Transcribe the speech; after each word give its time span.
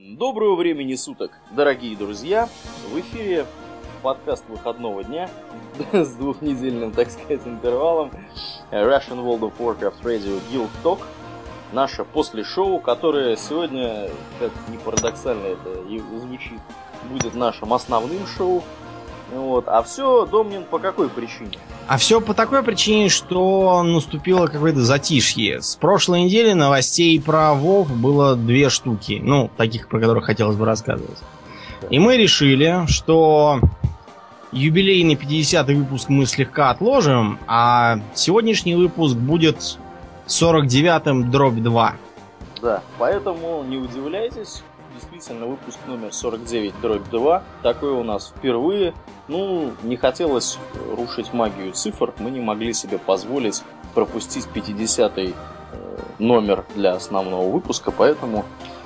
Доброго 0.00 0.54
времени 0.54 0.94
суток, 0.94 1.32
дорогие 1.50 1.96
друзья! 1.96 2.48
В 2.88 3.00
эфире 3.00 3.46
подкаст 4.00 4.44
выходного 4.48 5.02
дня 5.02 5.28
с 5.92 6.14
двухнедельным, 6.14 6.92
так 6.92 7.10
сказать, 7.10 7.40
интервалом 7.44 8.12
Russian 8.70 9.24
World 9.24 9.40
of 9.40 9.52
Warcraft 9.58 10.00
Radio 10.04 10.40
Guild 10.52 10.70
Talk. 10.84 11.00
Наше 11.72 12.04
после 12.04 12.44
шоу, 12.44 12.78
которое 12.78 13.34
сегодня, 13.34 14.08
как 14.38 14.52
ни 14.68 14.76
парадоксально 14.76 15.46
это 15.46 15.82
звучит, 16.20 16.60
будет 17.10 17.34
нашим 17.34 17.74
основным 17.74 18.24
шоу. 18.28 18.62
Вот. 19.32 19.66
А 19.66 19.82
все, 19.82 20.26
Домнин, 20.26 20.64
по 20.64 20.78
какой 20.78 21.08
причине? 21.08 21.58
А 21.88 21.96
все 21.96 22.20
по 22.20 22.34
такой 22.34 22.62
причине, 22.62 23.08
что 23.08 23.82
наступило 23.82 24.46
какое-то 24.46 24.82
затишье. 24.82 25.62
С 25.62 25.74
прошлой 25.74 26.24
недели 26.24 26.52
новостей 26.52 27.18
про 27.18 27.54
Вов 27.54 27.90
было 27.90 28.36
две 28.36 28.68
штуки. 28.68 29.18
Ну, 29.22 29.50
таких, 29.56 29.88
про 29.88 29.98
которых 29.98 30.26
хотелось 30.26 30.56
бы 30.56 30.66
рассказывать. 30.66 31.16
И 31.88 31.98
мы 31.98 32.18
решили, 32.18 32.84
что 32.88 33.60
юбилейный 34.52 35.14
50-й 35.14 35.74
выпуск 35.76 36.10
мы 36.10 36.26
слегка 36.26 36.68
отложим, 36.68 37.38
а 37.46 38.00
сегодняшний 38.14 38.74
выпуск 38.74 39.16
будет 39.16 39.78
49-м 40.26 41.30
дробь 41.30 41.54
2. 41.54 41.94
Да, 42.60 42.82
поэтому 42.98 43.64
не 43.66 43.78
удивляйтесь, 43.78 44.62
действительно 44.98 45.46
выпуск 45.46 45.78
номер 45.86 46.12
49 46.12 46.80
дробь 46.80 47.08
2. 47.10 47.42
Такой 47.62 47.90
у 47.90 48.02
нас 48.02 48.32
впервые. 48.36 48.94
Ну, 49.28 49.72
не 49.82 49.96
хотелось 49.96 50.58
рушить 50.96 51.32
магию 51.32 51.72
цифр, 51.72 52.12
мы 52.18 52.30
не 52.30 52.40
могли 52.40 52.72
себе 52.72 52.98
позволить 52.98 53.62
пропустить 53.94 54.46
50-й 54.54 55.30
э, 55.30 55.98
номер 56.18 56.64
для 56.74 56.92
основного 56.92 57.50
выпуска, 57.50 57.90
поэтому 57.90 58.44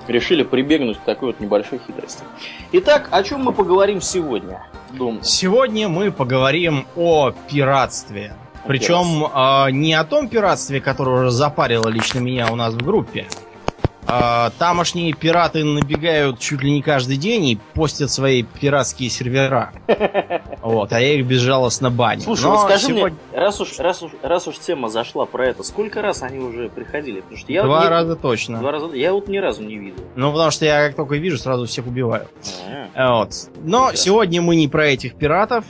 решили 0.09 0.43
прибегнуть 0.43 0.99
к 0.99 1.03
такой 1.03 1.29
вот 1.29 1.41
небольшой 1.41 1.81
хитрости. 1.87 2.25
Итак, 2.73 3.09
о 3.11 3.23
чем 3.23 3.45
мы 3.45 3.53
поговорим 3.53 4.01
сегодня? 4.01 4.67
Дум? 4.91 5.21
Сегодня 5.23 5.89
мы 5.89 6.11
поговорим 6.11 6.87
о 6.97 7.33
пиратстве. 7.49 8.35
Причем 8.67 9.25
э, 9.25 9.71
не 9.71 9.95
о 9.95 10.05
том 10.05 10.29
пиратстве, 10.29 10.81
которое 10.81 11.23
уже 11.23 11.31
запарило 11.31 11.89
лично 11.89 12.21
меня 12.21 12.51
у 12.51 12.57
нас 12.57 12.75
в 12.75 12.83
группе, 12.83 13.27
тамошние 14.07 15.13
пираты 15.13 15.65
набегают 15.65 16.39
чуть 16.39 16.63
ли 16.63 16.71
не 16.71 16.83
каждый 16.83 17.17
день 17.17 17.45
и 17.45 17.59
постят 17.75 18.11
свои 18.11 18.43
пиратские 18.43 19.11
сервера. 19.11 19.73
Вот, 20.63 20.93
а 20.93 21.01
я 21.01 21.15
их 21.15 21.27
безжалостно 21.27 21.91
баню. 21.91 22.21
Слушай, 22.21 22.45
Но 22.45 22.51
вот 22.53 22.61
скажи 22.61 22.87
сегодня... 22.87 23.19
мне, 23.33 23.41
раз 23.41 23.61
уж, 23.61 23.81
раз, 23.81 24.01
уж, 24.01 24.13
раз 24.23 24.47
уж 24.47 24.59
тема 24.61 24.89
зашла 24.89 25.27
про 25.27 25.49
это, 25.49 25.65
сколько 25.65 26.01
раз 26.03 26.23
они 26.23 26.39
уже 26.39 26.69
приходили? 26.69 27.21
Потому 27.21 27.37
что 27.37 27.53
я 27.53 27.65
Два 27.65 27.79
вот 27.79 27.85
не... 27.85 27.91
раза 27.91 28.17
точно. 28.17 28.59
Два 28.61 28.71
раза. 28.71 28.87
Я 28.95 29.13
вот 29.13 29.27
ни 29.27 29.39
разу 29.39 29.65
не 29.65 29.77
видел. 29.77 30.05
Ну, 30.15 30.31
потому 30.31 30.53
что 30.53 30.65
я 30.65 30.87
как 30.87 30.95
только 30.95 31.17
вижу, 31.17 31.37
сразу 31.37 31.67
всех 31.67 31.89
убиваю. 31.89 32.29
А-а-а. 32.69 33.19
Вот. 33.19 33.31
Но 33.65 33.87
Интересно. 33.87 33.97
сегодня 34.05 34.43
мы 34.43 34.55
не 34.55 34.69
про 34.69 34.87
этих 34.87 35.17
пиратов. 35.17 35.65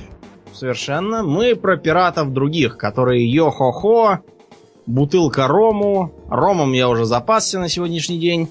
Совершенно. 0.53 1.23
Мы 1.23 1.57
про 1.57 1.79
пиратов 1.79 2.33
других, 2.33 2.77
которые 2.77 3.27
йо-хо-хо, 3.27 4.19
бутылка 4.87 5.47
рому. 5.47 6.13
Ромом 6.29 6.73
я 6.73 6.89
уже 6.89 7.05
запасся 7.05 7.59
на 7.59 7.69
сегодняшний 7.69 8.19
день. 8.19 8.49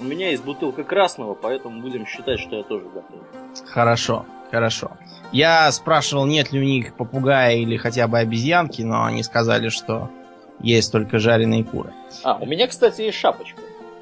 У 0.00 0.04
меня 0.04 0.30
есть 0.30 0.44
бутылка 0.44 0.82
красного, 0.82 1.34
поэтому 1.34 1.82
будем 1.82 2.06
считать, 2.06 2.40
что 2.40 2.56
я 2.56 2.62
тоже 2.62 2.86
готов. 2.86 3.20
Хорошо, 3.66 4.24
хорошо. 4.50 4.92
Я 5.32 5.70
спрашивал, 5.72 6.24
нет 6.24 6.52
ли 6.52 6.60
у 6.60 6.64
них 6.64 6.94
попугая 6.94 7.56
или 7.56 7.76
хотя 7.76 8.08
бы 8.08 8.18
обезьянки, 8.18 8.82
но 8.82 9.04
они 9.04 9.22
сказали, 9.22 9.68
что 9.68 10.08
есть 10.60 10.90
только 10.90 11.18
жареные 11.18 11.64
куры. 11.64 11.92
А, 12.22 12.36
у 12.36 12.46
меня, 12.46 12.66
кстати, 12.66 13.02
есть 13.02 13.18
шапочка. 13.18 13.60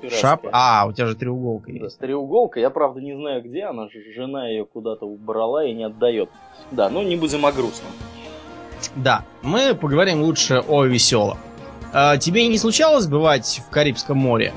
Шап? 0.09 0.47
А, 0.53 0.87
у 0.87 0.93
тебя 0.93 1.07
же 1.07 1.17
треуголка 1.17 1.73
есть. 1.73 1.99
Да, 1.99 2.07
треуголка. 2.07 2.61
Я, 2.61 2.71
правда, 2.71 3.01
не 3.01 3.17
знаю 3.17 3.43
где 3.43 3.65
она. 3.65 3.89
Жена 4.15 4.49
ее 4.49 4.65
куда-то 4.65 5.07
убрала 5.07 5.65
и 5.65 5.75
не 5.75 5.85
отдает. 5.85 6.31
Да, 6.71 6.89
но 6.89 7.03
не 7.03 7.17
будем 7.17 7.45
о 7.45 7.53
грустном. 7.53 7.91
Да, 8.97 9.25
мы 9.43 9.75
поговорим 9.75 10.23
лучше 10.23 10.63
о 10.67 10.85
веселом. 10.85 11.39
А, 11.93 12.17
тебе 12.17 12.47
не 12.49 12.59
случалось 12.59 13.07
бывать 13.07 13.63
в 13.67 13.71
Карибском 13.71 14.19
море? 14.19 14.53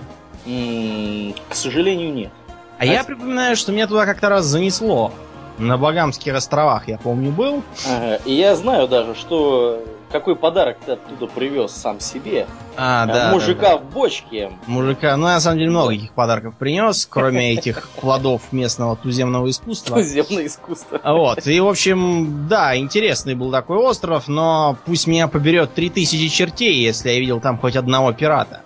М-м, 0.45 1.34
к 1.50 1.56
сожалению, 1.56 2.13
нет. 2.13 2.31
А, 2.78 2.84
а 2.84 2.85
я 2.85 3.03
припоминаю, 3.03 3.56
что 3.56 3.72
меня 3.72 3.88
туда 3.88 4.06
как-то 4.06 4.29
раз 4.29 4.45
занесло. 4.45 5.13
На 5.57 5.78
Багамских 5.78 6.34
островах, 6.34 6.88
я 6.88 6.97
помню, 6.97 7.31
был. 7.31 7.62
Ага, 7.88 8.16
и 8.25 8.34
я 8.34 8.56
знаю 8.56 8.88
даже, 8.88 9.13
что 9.16 9.84
какой 10.11 10.35
подарок 10.35 10.77
ты 10.85 10.94
оттуда 10.94 11.27
привез 11.27 11.72
сам 11.72 11.99
себе. 11.99 12.47
А, 12.77 13.05
да. 13.05 13.31
Мужика 13.31 13.61
да, 13.61 13.69
да. 13.69 13.77
в 13.77 13.85
бочке. 13.91 14.51
Мужика, 14.67 15.16
ну, 15.17 15.23
на 15.23 15.39
самом 15.39 15.59
деле, 15.59 15.69
много 15.69 15.89
каких 15.89 16.13
подарков 16.13 16.55
принес, 16.57 17.07
кроме 17.09 17.53
этих 17.53 17.89
плодов 17.89 18.41
местного 18.51 18.95
туземного 18.95 19.50
искусства. 19.50 19.97
Туземное 19.97 20.45
искусство. 20.45 21.00
Вот. 21.03 21.45
И, 21.47 21.59
в 21.59 21.67
общем, 21.67 22.47
да, 22.47 22.77
интересный 22.77 23.35
был 23.35 23.51
такой 23.51 23.77
остров, 23.77 24.27
но 24.27 24.77
пусть 24.85 25.07
меня 25.07 25.27
поберет 25.27 25.73
3000 25.73 26.27
чертей, 26.29 26.75
если 26.81 27.09
я 27.09 27.19
видел 27.19 27.39
там 27.39 27.57
хоть 27.57 27.75
одного 27.75 28.13
пирата. 28.13 28.61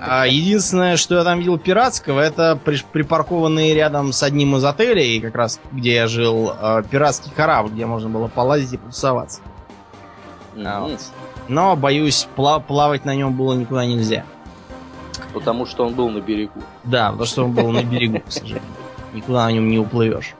А 0.00 0.26
единственное, 0.26 0.96
что 0.96 1.16
я 1.16 1.24
там 1.24 1.38
видел 1.38 1.58
пиратского, 1.58 2.20
это 2.20 2.58
припаркованные 2.92 3.74
рядом 3.74 4.12
с 4.12 4.22
одним 4.22 4.56
из 4.56 4.64
отелей, 4.64 5.20
как 5.20 5.34
раз 5.34 5.60
где 5.72 5.94
я 5.94 6.06
жил, 6.06 6.52
э, 6.58 6.82
пиратский 6.88 7.32
корабль, 7.34 7.70
где 7.70 7.86
можно 7.86 8.08
было 8.08 8.28
полазить 8.28 8.72
и 8.72 8.76
потусоваться. 8.76 9.40
Mm-hmm. 10.54 10.90
Вот. 10.90 11.00
Но, 11.48 11.76
боюсь, 11.76 12.28
плав- 12.36 12.66
плавать 12.66 13.04
на 13.04 13.14
нем 13.14 13.36
было 13.36 13.54
никуда 13.54 13.84
нельзя. 13.86 14.24
Потому 15.32 15.66
что 15.66 15.86
он 15.86 15.94
был 15.94 16.10
на 16.10 16.20
берегу. 16.20 16.60
Да, 16.84 17.10
потому 17.10 17.26
что 17.26 17.44
он 17.44 17.52
был 17.52 17.70
на 17.70 17.82
берегу, 17.82 18.20
к 18.20 18.30
сожалению. 18.30 18.62
Никуда 19.14 19.44
на 19.44 19.52
нем 19.52 19.68
не 19.68 19.78
уплывешь. 19.78 20.34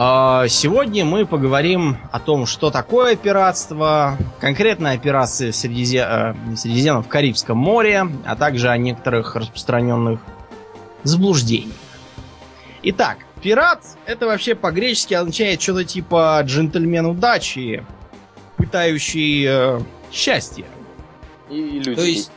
А, 0.00 0.46
сегодня 0.46 1.04
мы 1.04 1.26
поговорим 1.26 1.96
о 2.12 2.20
том, 2.20 2.46
что 2.46 2.70
такое 2.70 3.16
пиратство, 3.16 4.16
конкретно 4.38 4.92
операции 4.92 5.50
в, 5.50 5.56
Средизе... 5.56 6.06
Э, 6.08 6.32
в 6.32 6.56
Средиземном, 6.56 7.02
в 7.02 7.08
Карибском 7.08 7.58
море, 7.58 8.06
а 8.24 8.36
также 8.36 8.68
о 8.68 8.76
некоторых 8.76 9.34
распространенных 9.34 10.20
заблуждениях. 11.02 11.74
Итак, 12.84 13.18
пират 13.42 13.82
это 14.06 14.26
вообще 14.26 14.54
по-гречески 14.54 15.14
означает 15.14 15.60
что-то 15.60 15.84
типа 15.84 16.40
джентльмен 16.44 17.06
удачи, 17.06 17.84
пытающий 18.58 19.46
э, 19.48 19.80
счастье. 20.12 20.66
И 21.48 21.78
люди. 21.78 21.94
То 21.94 22.02
есть, 22.02 22.30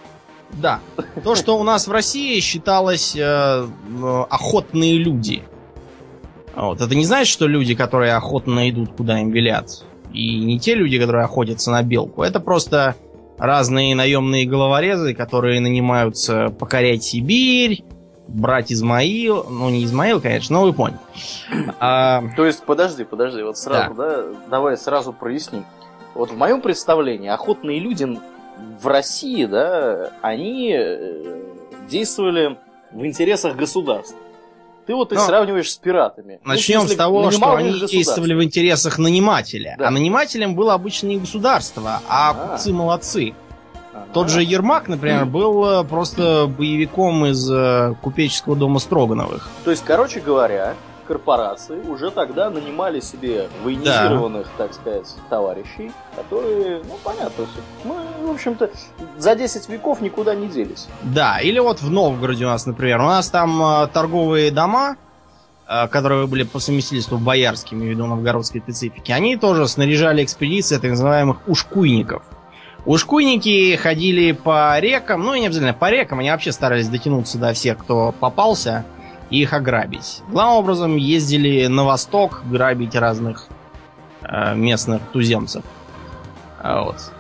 да. 0.54 0.80
То, 1.24 1.36
что 1.36 1.60
у 1.60 1.64
нас 1.64 1.88
в 1.88 1.92
России 1.92 2.40
считалось 2.40 3.16
э, 3.16 3.68
охотные 4.30 4.98
люди. 4.98 5.44
Вот. 6.56 6.82
Это 6.82 6.96
не 6.96 7.06
значит, 7.06 7.32
что 7.32 7.48
люди, 7.48 7.76
которые 7.76 8.14
охотно 8.14 8.70
идут, 8.70 8.94
куда 8.96 9.20
им 9.20 9.32
велят. 9.32 9.84
И 10.14 10.40
не 10.40 10.60
те 10.60 10.76
люди, 10.76 11.00
которые 11.00 11.26
охотятся 11.26 11.72
на 11.72 11.84
белку. 11.84 12.24
Это 12.24 12.40
просто 12.40 12.96
разные 13.38 13.96
наемные 13.96 14.46
головорезы, 14.46 15.14
которые 15.14 15.62
нанимаются 15.62 16.50
покорять 16.50 17.04
Сибирь, 17.04 17.84
брать 18.28 18.72
Измаил. 18.72 19.46
Ну, 19.50 19.70
не 19.70 19.86
Измаил, 19.86 20.20
конечно, 20.22 20.60
но 20.60 20.66
вы 20.66 20.74
поняли. 20.74 21.00
А... 21.80 22.24
То 22.36 22.46
есть, 22.46 22.64
подожди, 22.66 23.04
подожди, 23.06 23.42
вот 23.42 23.58
сразу, 23.58 23.96
да, 23.96 24.18
да 24.18 24.24
давай 24.50 24.78
сразу 24.78 25.14
проясним. 25.14 25.66
Вот 26.14 26.32
в 26.32 26.38
моем 26.38 26.62
представлении 26.62 27.30
охотные 27.30 27.80
люди 27.80 28.20
в 28.80 28.88
России, 28.88 29.46
да, 29.46 30.12
они 30.22 30.74
э, 30.76 31.42
действовали 31.90 32.58
в 32.92 33.06
интересах 33.06 33.56
государства. 33.56 34.18
Ты 34.86 34.96
вот 34.96 35.12
и 35.12 35.16
Но 35.16 35.22
сравниваешь 35.22 35.72
с 35.72 35.78
пиратами. 35.78 36.40
Ну, 36.44 36.50
начнем 36.50 36.82
ну, 36.82 36.88
с 36.88 36.96
того, 36.96 37.32
что 37.32 37.56
они 37.56 37.80
действовали 37.80 38.34
в 38.34 38.44
интересах 38.44 38.98
нанимателя. 38.98 39.76
Да. 39.78 39.88
А 39.88 39.92
нанимателем 39.92 40.56
было 40.56 40.74
обычно 40.74 41.08
не 41.08 41.18
государство, 41.18 42.02
а, 42.10 42.32
а. 42.32 42.34
купцы 42.34 42.74
молодцы. 42.74 43.34
Ага. 43.94 44.08
Тот 44.14 44.30
же 44.30 44.44
Ермак, 44.44 44.88
например, 44.88 45.26
был 45.28 45.66
э, 45.66 45.84
просто 45.86 46.48
боевиком 46.48 47.26
из 47.28 47.50
э, 47.50 47.94
купеческого 48.02 48.56
дома 48.56 48.80
Строгановых. 48.80 49.50
То 49.64 49.72
есть, 49.72 49.84
короче 49.86 50.20
говоря, 50.20 50.76
корпорации 51.12 51.82
уже 51.90 52.10
тогда 52.10 52.50
нанимали 52.50 53.02
себе 53.02 53.50
военизированных, 53.64 54.48
да. 54.58 54.64
так 54.66 54.74
сказать, 54.74 55.14
товарищей, 55.30 55.92
которые, 56.16 56.82
ну, 56.88 56.98
понятно, 57.04 57.46
мы, 57.84 57.96
в 58.28 58.32
общем-то, 58.32 58.70
за 59.18 59.36
10 59.36 59.68
веков 59.68 60.00
никуда 60.00 60.36
не 60.36 60.48
делись. 60.48 60.88
Да, 61.04 61.40
или 61.40 61.60
вот 61.60 61.82
в 61.82 61.92
Новгороде 61.92 62.46
у 62.46 62.48
нас, 62.48 62.66
например, 62.66 63.02
у 63.02 63.08
нас 63.08 63.30
там 63.30 63.62
э, 63.62 63.88
торговые 63.88 64.52
дома, 64.52 64.96
э, 65.68 65.90
которые 65.90 66.28
были 66.28 66.44
по 66.44 66.60
совместительству 66.60 67.18
боярскими 67.18 67.84
ввиду 67.84 68.06
новгородской 68.06 68.62
специфики, 68.62 69.12
они 69.12 69.36
тоже 69.36 69.68
снаряжали 69.68 70.24
экспедиции 70.24 70.78
так 70.78 70.92
называемых 70.92 71.40
ушкуйников. 71.46 72.24
Ушкуйники 72.86 73.76
ходили 73.76 74.32
по 74.32 74.80
рекам, 74.80 75.24
ну 75.24 75.34
и 75.34 75.42
не 75.42 75.48
обязательно 75.48 75.74
по 75.74 75.90
рекам, 75.92 76.20
они 76.20 76.32
вообще 76.32 76.54
старались 76.54 76.88
дотянуться 76.88 77.38
до 77.38 77.52
всех, 77.52 77.80
кто 77.80 78.14
попался, 78.18 78.86
и 79.32 79.42
их 79.42 79.54
ограбить. 79.54 80.22
Главным 80.28 80.58
образом 80.58 80.96
ездили 80.98 81.66
на 81.66 81.86
восток 81.86 82.44
грабить 82.46 82.96
разных 82.96 83.48
э, 84.22 84.54
местных 84.56 85.02
туземцев. 85.14 85.64
А, 86.60 86.84
вот. 86.84 87.12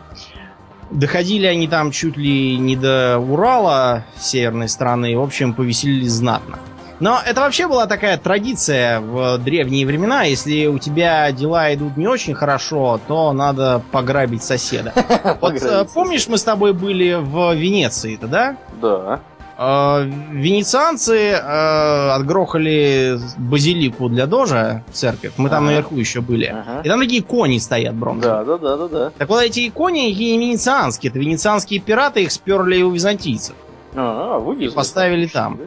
Доходили 0.92 1.46
они 1.48 1.68
там 1.68 1.92
чуть 1.92 2.18
ли 2.18 2.58
не 2.58 2.76
до 2.76 3.18
Урала, 3.18 4.06
северной 4.18 4.68
страны. 4.68 5.18
В 5.18 5.22
общем, 5.22 5.54
повеселились 5.54 6.12
знатно. 6.12 6.60
Но 7.00 7.20
это 7.26 7.42
вообще 7.42 7.68
была 7.68 7.88
такая 7.88 8.16
традиция 8.18 9.00
в 9.00 9.40
древние 9.40 9.88
времена. 9.88 10.22
Если 10.24 10.68
у 10.68 10.78
тебя 10.78 11.32
дела 11.32 11.74
идут 11.74 11.98
не 11.98 12.08
очень 12.08 12.36
хорошо, 12.36 13.00
то 13.08 13.34
надо 13.34 13.82
пограбить 13.92 14.44
соседа. 14.44 14.94
Вот 15.42 15.56
э, 15.64 15.86
помнишь, 15.94 16.28
мы 16.28 16.38
с 16.38 16.44
тобой 16.44 16.74
были 16.74 17.14
в 17.14 17.56
Венеции-то, 17.56 18.28
да? 18.28 18.58
Да. 18.80 19.22
Э, 19.62 20.10
Венецианцы 20.32 21.34
э, 21.34 22.10
отгрохали 22.10 23.20
базилику 23.38 24.10
для 24.10 24.26
дожа, 24.26 24.84
церковь. 24.92 25.34
Мы 25.38 25.50
там 25.50 25.66
наверху 25.66 25.96
еще 25.98 26.22
были. 26.22 26.56
И 26.84 26.90
там 26.90 27.00
такие 27.00 27.22
кони 27.22 27.60
стоят 27.60 27.94
бронзовые. 27.94 28.44
Да, 28.44 28.58
да, 28.58 28.78
да, 28.78 28.88
да. 28.88 29.12
Так 29.18 29.30
вот 29.30 29.44
эти 29.44 29.70
кони 29.70 30.10
и 30.10 30.36
не 30.36 30.48
венецианские. 30.48 31.12
Это 31.12 31.20
венецианские 31.20 31.80
пираты, 31.80 32.24
их 32.24 32.32
сперли 32.32 32.82
у 32.82 32.90
византийцев. 32.90 33.56
А, 33.94 34.40
вывезли. 34.40 34.72
И 34.72 34.76
поставили 34.76 35.28
там. 35.28 35.60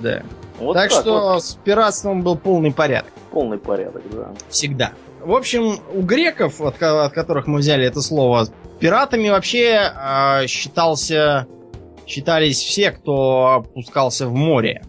Да? 0.00 0.22
Вот 0.58 0.74
так, 0.74 0.90
так 0.90 1.00
что 1.00 1.34
вот. 1.34 1.44
с 1.44 1.54
пиратством 1.54 2.22
был 2.22 2.36
полный 2.36 2.72
порядок. 2.72 3.12
Полный 3.30 3.58
порядок, 3.58 4.02
да. 4.10 4.32
Всегда. 4.48 4.92
В 5.20 5.32
общем, 5.34 5.78
у 5.94 6.00
греков, 6.00 6.60
от, 6.60 6.82
от 6.82 7.12
которых 7.12 7.46
мы 7.46 7.58
взяли 7.58 7.86
это 7.86 8.00
слово, 8.00 8.48
пиратами 8.80 9.28
вообще 9.28 9.92
э, 9.94 10.46
считался, 10.48 11.46
считались 12.10 12.58
все, 12.58 12.90
кто 12.90 13.62
опускался 13.64 14.26
в 14.26 14.34
море. 14.34 14.82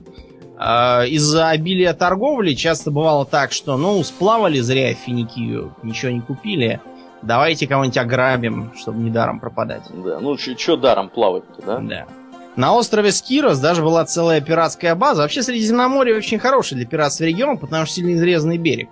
Э, 0.59 1.07
из-за 1.07 1.49
обилия 1.49 1.93
торговли 1.93 2.53
часто 2.53 2.91
бывало 2.91 3.25
так, 3.25 3.51
что, 3.51 3.77
ну, 3.77 4.03
сплавали 4.03 4.59
зря 4.59 4.93
Финикию, 4.93 5.75
ничего 5.83 6.11
не 6.11 6.21
купили. 6.21 6.81
Давайте 7.21 7.67
кого-нибудь 7.67 7.97
ограбим, 7.97 8.73
чтобы 8.75 8.99
недаром 8.99 9.39
пропадать. 9.39 9.83
Да, 9.93 10.19
ну 10.19 10.37
что 10.37 10.75
даром 10.75 11.09
плавать-то, 11.09 11.61
да? 11.61 11.77
Да. 11.77 12.07
На 12.55 12.73
острове 12.73 13.11
Скирос 13.11 13.59
даже 13.59 13.81
была 13.81 14.03
целая 14.05 14.41
пиратская 14.41 14.95
база. 14.95 15.21
Вообще 15.21 15.43
Средиземноморье 15.43 16.17
очень 16.17 16.39
хороший 16.39 16.75
для 16.75 16.85
пиратства 16.85 17.25
регион, 17.25 17.57
потому 17.57 17.85
что 17.85 17.95
сильно 17.95 18.13
изрезанный 18.15 18.57
берег. 18.57 18.89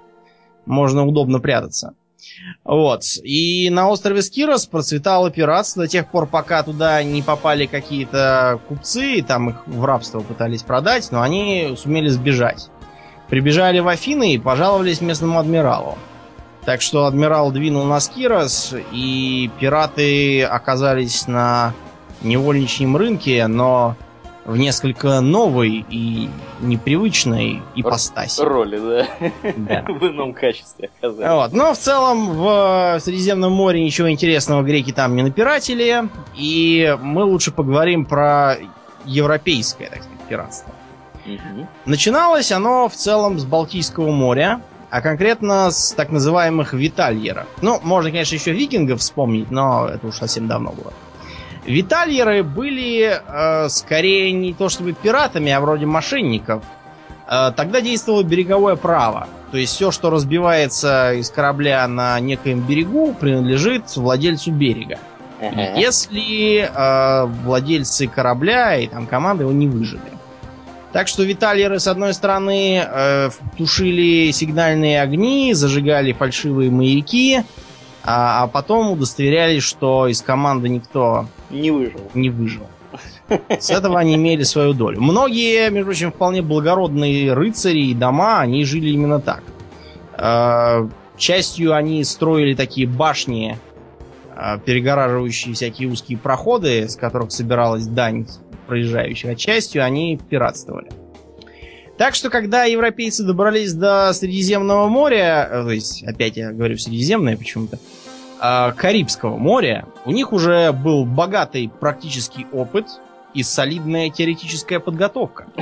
Можно 0.66 1.06
удобно 1.06 1.40
прятаться. 1.40 1.96
Вот. 2.64 3.04
И 3.24 3.70
на 3.70 3.90
острове 3.90 4.22
Скирос 4.22 4.66
процветало 4.66 5.32
пиратство 5.32 5.84
до 5.84 5.90
тех 5.90 6.10
пор, 6.10 6.28
пока 6.28 6.64
туда 6.64 7.02
не 7.04 7.22
попали 7.22 7.66
какие-то 7.66 8.60
купцы, 8.68 9.16
и 9.16 9.22
там 9.22 9.50
их 9.50 9.68
в 9.68 9.84
рабство 9.86 10.22
пытались 10.22 10.64
продать, 10.64 11.12
но 11.12 11.22
они 11.22 11.76
сумели 11.78 12.10
сбежать. 12.10 12.70
Прибежали 13.30 13.80
в 13.80 13.88
Афины 13.88 14.34
и 14.34 14.40
пожаловались 14.40 15.02
местному 15.02 15.40
адмиралу. 15.40 15.98
Так 16.66 16.82
что 16.82 17.06
адмирал 17.06 17.52
двинул 17.52 17.86
на 17.86 18.00
Скирос, 18.00 18.74
и 18.92 19.50
пираты 19.60 20.44
оказались 20.44 21.28
на 21.28 21.74
невольничьем 22.22 22.98
рынке, 22.98 23.48
но 23.48 23.96
в 24.50 24.58
несколько 24.58 25.22
новой 25.22 25.86
и 25.90 26.28
непривычной 26.60 27.62
ипостаси. 27.76 28.42
Роли, 28.42 28.80
да. 28.80 29.32
Да. 29.56 29.86
В 29.94 30.08
ином 30.08 30.34
качестве 30.34 30.90
оказались. 31.00 31.30
Вот. 31.30 31.54
Но 31.54 31.74
в 31.74 31.78
целом 31.78 32.34
в 32.34 33.00
Средиземном 33.00 33.52
море 33.54 33.84
ничего 33.84 34.10
интересного 34.10 34.64
греки 34.64 34.92
там 34.92 35.16
не 35.16 35.22
напиратели, 35.22 36.10
и 36.36 36.98
мы 37.00 37.24
лучше 37.26 37.52
поговорим 37.52 38.06
про 38.06 38.58
европейское, 39.06 39.90
так 39.90 40.02
сказать, 40.02 40.20
пиратство. 40.28 40.74
Начиналось 41.86 42.52
оно 42.52 42.90
в 42.90 42.96
целом 42.96 43.38
с 43.38 43.46
Балтийского 43.46 44.10
моря, 44.10 44.62
а 44.90 45.02
конкретно 45.02 45.70
с 45.70 45.92
так 45.92 46.10
называемых 46.10 46.74
витальеров. 46.74 47.46
Ну, 47.62 47.80
можно, 47.84 48.10
конечно, 48.10 48.34
еще 48.34 48.52
викингов 48.52 49.02
вспомнить, 49.02 49.52
но 49.52 49.88
это 49.88 50.08
уж 50.08 50.16
совсем 50.16 50.48
давно 50.48 50.72
было. 50.72 50.92
Витальеры 51.70 52.42
были 52.42 53.22
э, 53.24 53.70
скорее 53.70 54.32
не 54.32 54.54
то 54.56 54.70
чтобы 54.70 54.94
пиратами, 54.94 55.52
а 55.52 55.62
вроде 55.62 55.86
мошенников. 55.86 56.64
Э, 57.28 57.52
тогда 57.56 57.80
действовало 57.80 58.24
береговое 58.24 58.76
право. 58.76 59.28
То 59.52 59.58
есть 59.58 59.76
все, 59.76 59.92
что 59.92 60.10
разбивается 60.10 61.14
из 61.14 61.30
корабля 61.30 61.88
на 61.88 62.20
некоем 62.20 62.62
берегу, 62.62 63.14
принадлежит 63.14 63.96
владельцу 63.96 64.52
берега. 64.52 64.98
Ага. 65.40 65.76
Если 65.76 66.68
э, 66.68 67.26
владельцы 67.44 68.08
корабля 68.08 68.76
и 68.78 68.88
там 68.88 69.06
команда 69.06 69.44
его 69.44 69.54
не 69.54 69.68
выжили. 69.68 70.02
Так 70.92 71.08
что 71.08 71.22
витальеры, 71.22 71.80
с 71.80 71.86
одной 71.86 72.16
стороны, 72.16 72.84
э, 72.84 73.30
тушили 73.60 74.32
сигнальные 74.32 75.04
огни, 75.04 75.54
зажигали 75.54 76.14
фальшивые 76.14 76.72
маяки, 76.72 77.44
а, 78.12 78.42
а 78.44 78.48
потом 78.48 78.92
удостоверялись, 78.92 79.62
что 79.62 80.08
из 80.08 80.24
команды 80.24 80.68
никто 80.68 81.28
Не 81.52 81.70
выжил. 81.70 82.02
не 82.16 82.32
выжил. 82.32 82.64
С 83.60 83.70
этого 83.70 84.00
они 84.00 84.16
имели 84.16 84.42
свою 84.42 84.74
долю. 84.74 85.00
Многие, 85.00 85.70
между 85.70 85.86
прочим, 85.86 86.12
вполне 86.12 86.42
благородные 86.42 87.34
рыцари 87.34 87.82
и 87.92 87.94
дома, 87.94 88.40
они 88.40 88.66
жили 88.66 88.90
именно 88.90 89.20
так. 89.20 89.44
Э, 90.18 90.90
Частью 91.18 91.76
они 91.76 92.04
строили 92.04 92.56
такие 92.56 92.88
башни, 92.88 93.60
э, 94.36 94.58
перегораживающие 94.66 95.54
всякие 95.54 95.90
узкие 95.90 96.18
проходы, 96.18 96.90
с 96.90 96.96
которых 96.96 97.32
собиралась 97.32 97.86
дань 97.86 98.26
проезжающих, 98.66 99.30
а 99.30 99.36
частью 99.36 99.84
они 99.86 100.18
пиратствовали. 100.30 100.90
Так 102.00 102.16
что, 102.16 102.30
когда 102.30 102.64
европейцы 102.64 103.26
добрались 103.26 103.74
до 103.74 104.14
Средиземного 104.14 104.88
моря, 104.88 105.50
э, 105.52 105.64
то 105.64 105.70
есть, 105.70 106.02
опять 106.06 106.38
я 106.38 106.54
говорю 106.54 106.78
Средиземное 106.78 107.36
почему-то, 107.36 107.78
э, 108.42 108.72
Карибского 108.72 109.36
моря, 109.36 109.86
у 110.06 110.12
них 110.12 110.32
уже 110.32 110.72
был 110.72 111.04
богатый 111.04 111.68
практический 111.68 112.48
опыт 112.54 112.88
и 113.34 113.44
солидная 113.44 114.10
теоретическая 114.10 114.80
подготовка. 114.80 115.48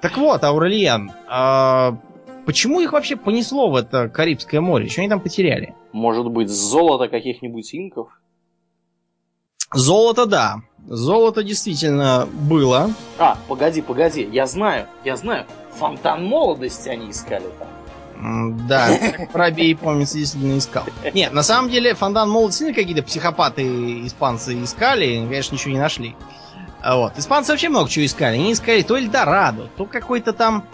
Так 0.00 0.16
вот, 0.16 0.44
Аурельян, 0.44 1.10
а 1.26 1.98
почему 2.46 2.78
их 2.80 2.92
вообще 2.92 3.16
понесло 3.16 3.68
в 3.68 3.74
это 3.74 4.08
Карибское 4.08 4.60
море? 4.60 4.88
Что 4.88 5.00
они 5.00 5.10
там 5.10 5.18
потеряли? 5.18 5.74
Может 5.90 6.28
быть, 6.28 6.48
золото 6.48 7.08
каких-нибудь 7.08 7.74
инков? 7.74 8.10
Золото, 9.74 10.26
да. 10.26 10.58
Золото 10.88 11.42
действительно 11.42 12.26
было. 12.32 12.90
А, 13.18 13.36
погоди, 13.46 13.82
погоди, 13.82 14.26
я 14.32 14.46
знаю, 14.46 14.86
я 15.04 15.16
знаю. 15.16 15.44
Фонтан 15.78 16.24
молодости 16.24 16.88
они 16.88 17.10
искали 17.10 17.44
там. 17.58 17.68
Да, 18.66 18.88
Воробей, 19.32 19.76
помнится, 19.76 20.16
действительно 20.16 20.58
искал. 20.58 20.84
Нет, 21.12 21.32
на 21.32 21.42
самом 21.42 21.70
деле, 21.70 21.94
фонтан 21.94 22.28
молодости 22.28 22.72
какие-то 22.72 23.02
психопаты 23.02 24.06
испанцы 24.06 24.60
искали, 24.64 25.04
и, 25.04 25.26
конечно, 25.26 25.54
ничего 25.54 25.72
не 25.72 25.78
нашли. 25.78 26.16
А 26.80 26.96
Вот. 26.96 27.12
Испанцы 27.18 27.52
вообще 27.52 27.68
много 27.68 27.90
чего 27.90 28.06
искали. 28.06 28.36
Они 28.36 28.52
искали 28.52 28.82
то 28.82 28.96
Эльдорадо, 28.96 29.68
то 29.76 29.84
какой-то 29.84 30.32
там 30.32 30.64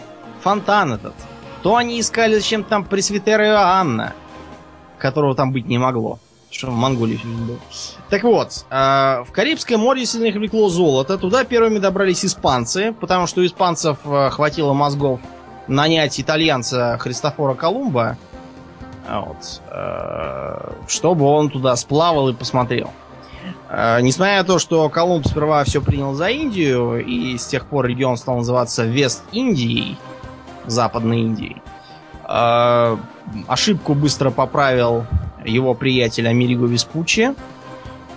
фонтан 0.41 0.93
этот. 0.93 1.13
То 1.61 1.75
они 1.75 1.99
искали 1.99 2.35
зачем 2.35 2.63
там 2.63 2.85
Пресвитера 2.85 3.45
Иоанна, 3.47 4.13
которого 4.97 5.35
там 5.35 5.51
быть 5.51 5.65
не 5.67 5.77
могло. 5.77 6.19
Что 6.51 6.67
в 6.67 6.75
Монголии 6.75 7.17
время 7.17 7.47
был. 7.47 7.59
Так 8.09 8.23
вот, 8.23 8.65
э, 8.69 9.23
в 9.23 9.31
Карибское 9.31 9.77
море 9.77 10.03
их 10.03 10.35
влекло 10.35 10.69
золото. 10.69 11.17
Туда 11.17 11.43
первыми 11.43 11.79
добрались 11.79 12.23
испанцы, 12.23 12.93
потому 12.93 13.27
что 13.27 13.41
у 13.41 13.45
испанцев 13.45 13.97
э, 14.05 14.29
хватило 14.29 14.73
мозгов 14.73 15.19
нанять 15.67 16.19
итальянца 16.19 16.97
Христофора 16.99 17.55
Колумба, 17.55 18.17
а 19.07 19.21
вот, 19.21 19.61
чтобы 20.87 21.25
он 21.25 21.49
туда 21.49 21.75
сплавал 21.75 22.29
и 22.29 22.33
посмотрел. 22.33 22.91
Несмотря 23.71 24.37
на 24.37 24.43
то, 24.43 24.59
что 24.59 24.89
Колумб 24.89 25.25
сперва 25.27 25.63
все 25.63 25.81
принял 25.81 26.13
за 26.13 26.29
Индию, 26.29 27.03
и 27.05 27.37
с 27.37 27.47
тех 27.47 27.65
пор 27.67 27.87
регион 27.87 28.17
стал 28.17 28.37
называться 28.37 28.85
Вест-Индией, 28.85 29.97
Западной 30.65 31.21
Индией, 31.21 31.61
ошибку 33.47 33.93
быстро 33.93 34.31
поправил 34.31 35.05
его 35.45 35.73
приятель 35.73 36.27
Америго 36.27 36.65
Веспуччи, 36.65 37.33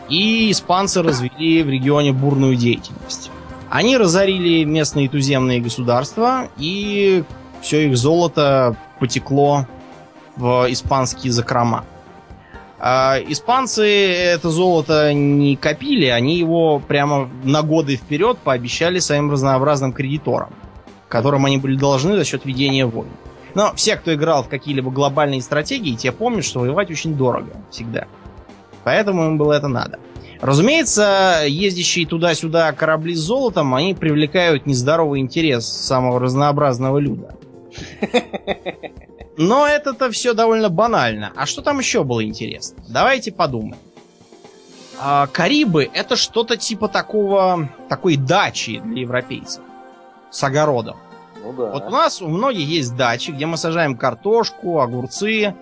и 0.08 0.50
испанцы 0.50 1.02
развели 1.02 1.62
в 1.62 1.68
регионе 1.68 2.12
бурную 2.12 2.56
деятельность. 2.56 3.30
Они 3.70 3.96
разорили 3.96 4.64
местные 4.64 5.08
туземные 5.08 5.60
государства, 5.60 6.48
и 6.56 7.24
все 7.60 7.88
их 7.88 7.96
золото 7.96 8.76
потекло 8.98 9.66
в 10.36 10.66
испанские 10.70 11.32
закрома. 11.32 11.84
А 12.80 13.18
испанцы 13.26 13.84
это 13.86 14.50
золото 14.50 15.12
не 15.12 15.56
копили, 15.56 16.06
они 16.06 16.38
его 16.38 16.78
прямо 16.78 17.28
на 17.42 17.62
годы 17.62 17.96
вперед 17.96 18.38
пообещали 18.38 19.00
своим 19.00 19.30
разнообразным 19.30 19.92
кредиторам, 19.92 20.50
которым 21.08 21.44
они 21.44 21.58
были 21.58 21.76
должны 21.76 22.16
за 22.16 22.24
счет 22.24 22.44
ведения 22.44 22.86
войн. 22.86 23.10
Но 23.54 23.72
все, 23.74 23.96
кто 23.96 24.14
играл 24.14 24.42
в 24.42 24.48
какие-либо 24.48 24.90
глобальные 24.90 25.42
стратегии, 25.42 25.94
те 25.94 26.12
помнят, 26.12 26.44
что 26.44 26.60
воевать 26.60 26.90
очень 26.90 27.14
дорого 27.14 27.52
всегда. 27.70 28.06
Поэтому 28.84 29.26
им 29.26 29.38
было 29.38 29.54
это 29.54 29.68
надо. 29.68 29.98
Разумеется, 30.40 31.42
ездящие 31.46 32.06
туда-сюда 32.06 32.72
корабли 32.72 33.14
с 33.14 33.20
золотом, 33.20 33.74
они 33.74 33.94
привлекают 33.94 34.66
нездоровый 34.66 35.20
интерес 35.20 35.66
самого 35.66 36.20
разнообразного 36.20 36.98
люда. 36.98 37.34
Но 39.36 39.66
это-то 39.66 40.10
все 40.10 40.34
довольно 40.34 40.68
банально. 40.68 41.32
А 41.36 41.46
что 41.46 41.62
там 41.62 41.78
еще 41.78 42.04
было 42.04 42.24
интересно? 42.24 42.82
Давайте 42.88 43.32
подумаем. 43.32 43.78
А 45.00 45.28
Карибы 45.28 45.88
это 45.92 46.16
что-то 46.16 46.56
типа 46.56 46.88
такого, 46.88 47.68
такой 47.88 48.16
дачи 48.16 48.80
для 48.84 49.02
европейцев 49.02 49.62
с 50.30 50.42
огородом. 50.42 50.96
Ну 51.48 51.54
да. 51.54 51.72
Вот 51.72 51.86
у 51.86 51.90
нас 51.90 52.20
у 52.20 52.28
многих 52.28 52.68
есть 52.68 52.94
дачи, 52.94 53.30
где 53.30 53.46
мы 53.46 53.56
сажаем 53.56 53.96
картошку, 53.96 54.80
огурцы, 54.80 55.54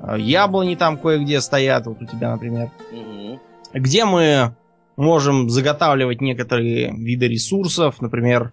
э, 0.00 0.16
яблони 0.18 0.74
там 0.74 0.98
кое-где 0.98 1.40
стоят, 1.40 1.86
вот 1.86 2.02
у 2.02 2.06
тебя, 2.06 2.32
например. 2.32 2.70
Мгм. 2.90 3.38
Где 3.72 4.04
мы 4.04 4.56
можем 4.96 5.48
заготавливать 5.48 6.20
некоторые 6.20 6.92
виды 6.92 7.28
ресурсов, 7.28 8.00
например, 8.00 8.52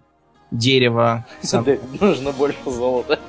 дерево. 0.50 1.24
сам- 1.42 1.66
Нужно 2.00 2.32
больше 2.32 2.58
золота. 2.64 3.18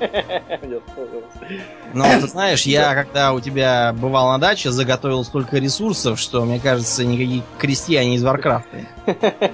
Но 1.92 2.04
ты 2.04 2.26
знаешь, 2.26 2.62
я 2.62 2.94
когда 2.94 3.32
у 3.32 3.40
тебя 3.40 3.92
бывал 3.92 4.28
на 4.30 4.38
даче, 4.38 4.70
заготовил 4.70 5.24
столько 5.24 5.58
ресурсов, 5.58 6.18
что, 6.20 6.44
мне 6.44 6.60
кажется, 6.60 7.04
никакие 7.04 7.42
крестьяне 7.58 8.14
из 8.16 8.22
Варкрафта 8.22 8.86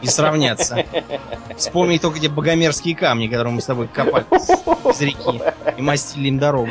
не 0.03 0.09
сравнятся. 0.09 0.85
Вспомни 1.57 1.99
только 1.99 2.21
те 2.21 2.29
богомерзкие 2.29 2.95
камни, 2.95 3.27
которые 3.29 3.55
мы 3.55 3.61
с 3.61 3.65
тобой 3.65 3.89
копали 3.89 4.27
с- 4.39 4.51
из 4.95 5.01
реки 5.01 5.41
и 5.79 5.83
мастили 5.83 6.29
им 6.29 6.39
дорогу. 6.39 6.71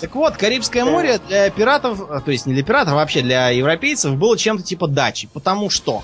Так 0.00 0.14
вот, 0.14 0.36
Карибское 0.36 0.84
море 0.84 1.18
для 1.26 1.48
пиратов, 1.50 2.00
а, 2.10 2.20
то 2.20 2.30
есть 2.30 2.46
не 2.46 2.52
для 2.54 2.62
пиратов, 2.62 2.92
а 2.94 2.96
вообще 2.96 3.22
для 3.22 3.48
европейцев, 3.50 4.14
было 4.16 4.36
чем-то 4.36 4.62
типа 4.62 4.88
дачи. 4.88 5.28
Потому 5.32 5.70
что 5.70 6.02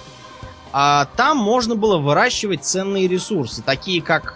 а, 0.72 1.06
там 1.16 1.36
можно 1.36 1.74
было 1.74 1.98
выращивать 1.98 2.64
ценные 2.64 3.06
ресурсы, 3.06 3.62
такие 3.62 4.00
как 4.02 4.34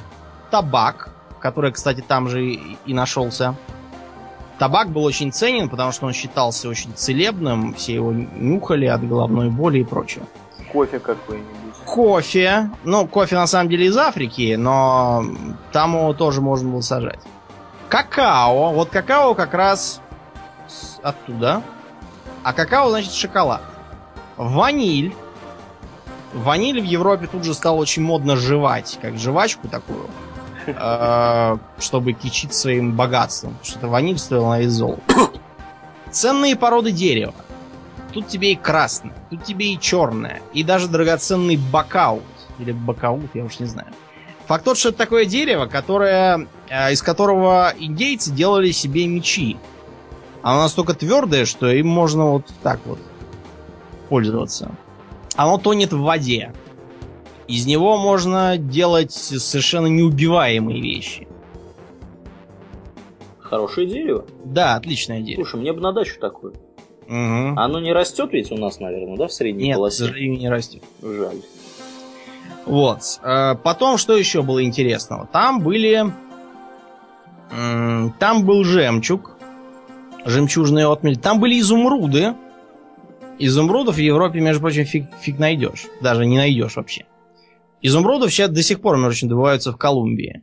табак, 0.51 1.11
который, 1.41 1.73
кстати, 1.73 2.03
там 2.07 2.29
же 2.29 2.45
и, 2.45 2.79
и 2.87 2.95
нашелся. 2.95 3.55
Табак 4.59 4.91
был 4.91 5.05
очень 5.05 5.33
ценен, 5.33 5.69
потому 5.69 5.93
что 5.93 6.07
он 6.07 6.13
считался 6.13 6.69
очень 6.69 6.93
целебным, 6.95 7.75
все 7.75 7.95
его 7.95 8.13
нюхали 8.13 8.87
от 8.87 9.07
головной 9.07 9.51
боли 9.51 9.81
и 9.81 9.85
прочее. 9.85 10.25
Кофе 10.73 10.99
какой-нибудь. 10.99 11.75
Кофе. 11.85 12.71
Ну, 12.85 13.07
кофе 13.07 13.37
на 13.37 13.47
самом 13.47 13.69
деле 13.69 13.87
из 13.87 13.97
Африки, 13.97 14.57
но 14.59 15.25
там 15.73 15.95
его 15.95 16.15
тоже 16.15 16.41
можно 16.41 16.71
было 16.71 16.81
сажать. 16.81 17.21
Какао. 17.89 18.73
Вот 18.73 18.91
какао 18.91 19.35
как 19.35 19.55
раз 19.55 20.01
оттуда. 21.03 21.63
А 22.43 22.53
какао 22.53 22.91
значит 22.91 23.13
шоколад. 23.13 23.63
Ваниль. 24.37 25.15
Ваниль 26.37 26.83
в 26.83 26.85
Европе 26.85 27.27
тут 27.27 27.45
же 27.45 27.55
стал 27.55 27.79
очень 27.79 28.03
модно 28.03 28.37
жевать, 28.37 28.99
как 29.01 29.17
жвачку 29.17 29.69
такую, 29.69 30.11
э, 30.67 31.57
чтобы 31.79 32.13
кичить 32.13 32.53
своим 32.53 32.93
богатством. 32.93 33.53
Потому 33.53 33.65
что 33.65 33.79
это 33.79 33.89
ваниль 33.89 34.19
стоила 34.19 34.51
на 34.51 34.61
вес 34.61 34.73
золота. 34.73 35.03
Ценные 36.11 36.55
породы 36.55 36.93
дерева. 36.93 37.35
Тут 38.13 38.29
тебе 38.29 38.53
и 38.53 38.55
красное, 38.55 39.15
тут 39.31 39.45
тебе 39.45 39.73
и 39.73 39.81
черное, 39.81 40.43
и 40.53 40.63
даже 40.63 40.89
драгоценный 40.89 41.57
бакаут. 41.57 42.23
Или 42.59 42.73
бакаут, 42.73 43.31
я 43.33 43.45
уж 43.45 43.59
не 43.59 43.67
знаю. 43.67 43.89
Факт 44.47 44.65
тот, 44.65 44.77
что 44.77 44.91
это 44.91 44.99
такое 44.99 45.25
дерево, 45.25 45.65
которое, 45.65 46.49
э, 46.69 46.93
из 46.93 47.01
которого 47.01 47.73
индейцы 47.79 48.31
делали 48.31 48.73
себе 48.73 49.07
мечи. 49.07 49.57
Оно 50.43 50.63
настолько 50.63 50.93
твердое, 50.93 51.47
что 51.47 51.71
им 51.71 51.89
можно 51.89 52.27
вот 52.33 52.47
так 52.63 52.81
вот 52.85 52.99
пользоваться. 54.11 54.77
Оно 55.37 55.59
тонет 55.59 55.93
в 55.93 56.01
воде. 56.01 56.53
Из 57.47 57.67
него 57.67 57.97
можно 57.97 58.57
делать 58.57 59.13
совершенно 59.13 59.87
неубиваемые 59.87 60.81
вещи. 60.81 61.29
Хорошее 63.39 63.87
дерево. 63.87 64.25
Да, 64.45 64.75
отличное 64.75 65.21
дерево. 65.21 65.45
Слушай, 65.45 65.61
мне 65.61 65.73
бы 65.73 65.81
на 65.81 65.93
дачу 65.93 66.19
такое. 66.21 66.55
Мгм. 67.07 67.57
Оно 67.59 67.79
не 67.79 67.93
растет 67.93 68.31
ведь 68.33 68.51
у 68.51 68.57
нас, 68.57 68.81
наверное, 68.81 69.17
да, 69.17 69.29
в 69.29 69.33
средней 69.33 69.67
Нет, 69.69 69.75
к 69.77 69.79
полосе? 69.79 69.99
сожалению, 70.05 70.41
не 70.41 70.49
растет. 70.49 70.83
Жаль. 71.01 71.41
Вот. 72.65 73.01
Э, 73.23 73.55
Потом, 73.63 73.97
что 73.99 74.17
еще 74.17 74.43
было 74.43 74.65
интересного? 74.65 75.29
Там 75.33 75.61
были... 75.61 76.05
Там 78.19 78.45
был 78.45 78.65
жемчуг. 78.65 79.37
Жемчужный 80.25 80.85
отмель. 80.85 81.17
Там 81.17 81.39
были 81.39 81.61
изумруды. 81.61 82.35
Изумрудов 83.39 83.97
в 83.97 84.01
Европе, 84.01 84.41
между 84.41 84.61
прочим, 84.61 84.85
фиг, 84.85 85.07
фиг 85.21 85.39
найдешь. 85.39 85.87
Даже 86.01 86.27
не 86.27 86.37
найдешь 86.37 86.77
вообще. 86.77 87.05
Изумрудов 87.83 88.31
сейчас 88.31 88.51
до 88.51 88.63
сих 88.63 88.81
пор, 88.81 88.97
между 88.97 89.11
прочим, 89.11 89.29
добываются 89.29 89.73
в 89.73 89.77
Колумбии. 89.77 90.43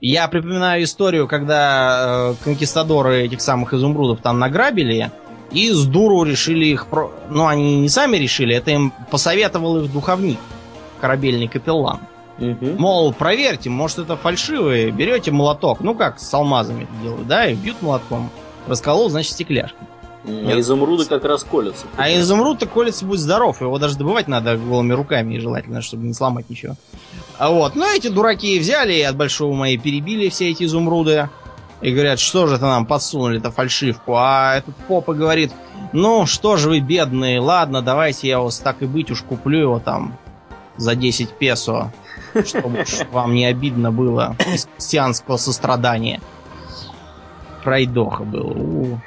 Я 0.00 0.28
припоминаю 0.28 0.84
историю, 0.84 1.26
когда 1.26 2.32
э, 2.32 2.44
конкистадоры 2.44 3.22
этих 3.22 3.40
самых 3.40 3.72
изумрудов 3.72 4.20
там 4.20 4.38
награбили, 4.38 5.10
и 5.50 5.70
с 5.70 5.86
дуру 5.86 6.24
решили 6.24 6.66
их... 6.66 6.86
Про... 6.88 7.10
Ну, 7.30 7.46
они 7.46 7.80
не 7.80 7.88
сами 7.88 8.18
решили, 8.18 8.54
это 8.54 8.72
им 8.72 8.92
посоветовал 9.10 9.82
их 9.82 9.92
духовник 9.92 10.38
корабельный 11.00 11.48
капеллан. 11.48 12.00
Мгм. 12.38 12.76
Мол, 12.76 13.14
проверьте, 13.14 13.70
может 13.70 13.98
это 13.98 14.16
фальшивые, 14.16 14.90
берете 14.90 15.30
молоток, 15.30 15.80
ну 15.80 15.94
как 15.94 16.20
с 16.20 16.34
алмазами 16.34 16.84
это 16.84 16.92
делают, 17.02 17.26
да, 17.26 17.46
и 17.46 17.54
бьют 17.54 17.80
молотком. 17.80 18.30
Расколол, 18.66 19.08
значит, 19.08 19.32
стекляшка. 19.32 19.78
М, 20.26 20.48
А 20.48 20.58
изумруды 20.58 21.04
как 21.04 21.24
раз 21.24 21.44
колятся. 21.44 21.86
А 21.96 22.10
изумруд-то 22.10 22.66
колется, 22.66 23.06
будь 23.06 23.20
здоров, 23.20 23.60
его 23.60 23.78
даже 23.78 23.96
добывать 23.96 24.26
надо 24.28 24.56
голыми 24.56 24.92
руками, 24.92 25.38
желательно, 25.38 25.82
чтобы 25.82 26.04
не 26.04 26.14
сломать 26.14 26.50
ничего. 26.50 26.74
А 27.38 27.50
вот, 27.50 27.76
ну 27.76 27.86
эти 27.94 28.08
дураки 28.08 28.58
взяли 28.58 28.94
и 28.94 29.02
от 29.02 29.16
большого 29.16 29.54
моей 29.54 29.78
перебили 29.78 30.28
все 30.28 30.50
эти 30.50 30.64
изумруды. 30.64 31.28
И 31.82 31.92
говорят, 31.92 32.18
что 32.18 32.46
же 32.46 32.54
это 32.56 32.64
нам 32.64 32.86
подсунули-то 32.86 33.50
фальшивку. 33.50 34.14
А 34.16 34.56
этот 34.56 34.74
попа 34.88 35.12
говорит, 35.12 35.52
ну 35.92 36.24
что 36.24 36.56
же 36.56 36.70
вы 36.70 36.80
бедные, 36.80 37.38
ладно, 37.38 37.82
давайте 37.82 38.28
я 38.28 38.40
вас 38.40 38.58
так 38.58 38.80
и 38.80 38.86
быть 38.86 39.10
уж 39.10 39.20
куплю 39.22 39.60
его 39.60 39.78
там 39.78 40.16
за 40.78 40.94
10 40.94 41.30
песо, 41.32 41.92
чтобы 42.46 42.84
вам 43.12 43.34
не 43.34 43.44
обидно 43.44 43.92
было 43.92 44.36
из 44.52 44.66
христианского 44.74 45.36
сострадания. 45.36 46.20
Пройдоха 47.62 48.22
был. 48.22 48.98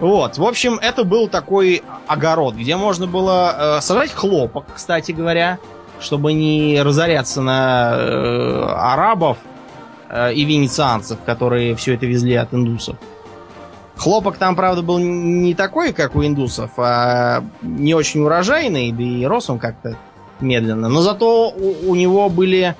Вот, 0.00 0.38
в 0.38 0.44
общем, 0.44 0.78
это 0.80 1.04
был 1.04 1.28
такой 1.28 1.82
огород, 2.06 2.54
где 2.54 2.76
можно 2.76 3.06
было 3.06 3.76
э, 3.76 3.80
сажать 3.82 4.12
хлопок, 4.12 4.64
кстати 4.74 5.12
говоря, 5.12 5.58
чтобы 6.00 6.32
не 6.32 6.80
разоряться 6.82 7.42
на 7.42 7.92
э, 7.96 8.64
арабов 8.64 9.36
э, 10.08 10.32
и 10.32 10.44
венецианцев, 10.44 11.18
которые 11.26 11.74
все 11.74 11.94
это 11.94 12.06
везли 12.06 12.34
от 12.34 12.54
индусов. 12.54 12.96
Хлопок 13.98 14.38
там, 14.38 14.56
правда, 14.56 14.80
был 14.80 14.98
не 14.98 15.54
такой, 15.54 15.92
как 15.92 16.16
у 16.16 16.24
индусов, 16.24 16.70
а 16.78 17.44
не 17.60 17.92
очень 17.92 18.22
урожайный, 18.22 18.92
да 18.92 19.02
и 19.02 19.26
рос 19.26 19.50
он 19.50 19.58
как-то 19.58 19.98
медленно. 20.40 20.88
Но 20.88 21.02
зато 21.02 21.50
у, 21.50 21.90
у 21.90 21.94
него 21.94 22.30
были 22.30 22.74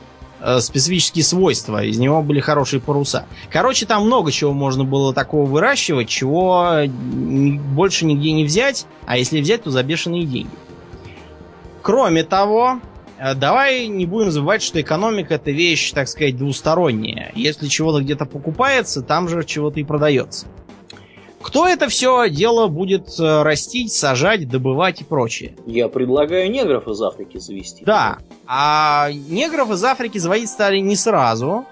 специфические 0.60 1.24
свойства, 1.24 1.84
из 1.84 1.98
него 1.98 2.22
были 2.22 2.40
хорошие 2.40 2.80
паруса. 2.80 3.26
Короче, 3.50 3.86
там 3.86 4.06
много 4.06 4.32
чего 4.32 4.52
можно 4.52 4.84
было 4.84 5.12
такого 5.12 5.44
выращивать, 5.46 6.08
чего 6.08 6.82
ни- 6.84 7.58
больше 7.58 8.06
нигде 8.06 8.32
не 8.32 8.44
взять, 8.44 8.86
а 9.06 9.16
если 9.16 9.40
взять, 9.40 9.64
то 9.64 9.70
за 9.70 9.82
бешеные 9.82 10.24
деньги. 10.24 10.50
Кроме 11.82 12.24
того, 12.24 12.80
э, 13.18 13.34
давай 13.34 13.86
не 13.86 14.06
будем 14.06 14.30
забывать, 14.30 14.62
что 14.62 14.80
экономика 14.80 15.34
это 15.34 15.50
вещь, 15.50 15.92
так 15.92 16.08
сказать, 16.08 16.36
двусторонняя. 16.36 17.32
Если 17.34 17.68
чего-то 17.68 18.02
где-то 18.02 18.26
покупается, 18.26 19.02
там 19.02 19.28
же 19.28 19.44
чего-то 19.44 19.80
и 19.80 19.84
продается. 19.84 20.46
Кто 21.42 21.66
это 21.66 21.88
все 21.88 22.28
дело 22.28 22.68
будет 22.68 23.18
э, 23.18 23.42
растить, 23.42 23.92
сажать, 23.92 24.46
добывать 24.48 25.00
и 25.00 25.04
прочее? 25.04 25.56
Я 25.64 25.88
предлагаю 25.88 26.50
негров 26.50 26.86
из 26.86 27.00
Африки 27.00 27.38
завести. 27.38 27.84
Да, 27.84 28.18
а 28.46 29.08
негров 29.10 29.70
из 29.70 29.82
Африки 29.82 30.18
заводить 30.18 30.50
стали 30.50 30.78
не 30.78 30.96
сразу, 30.96 31.64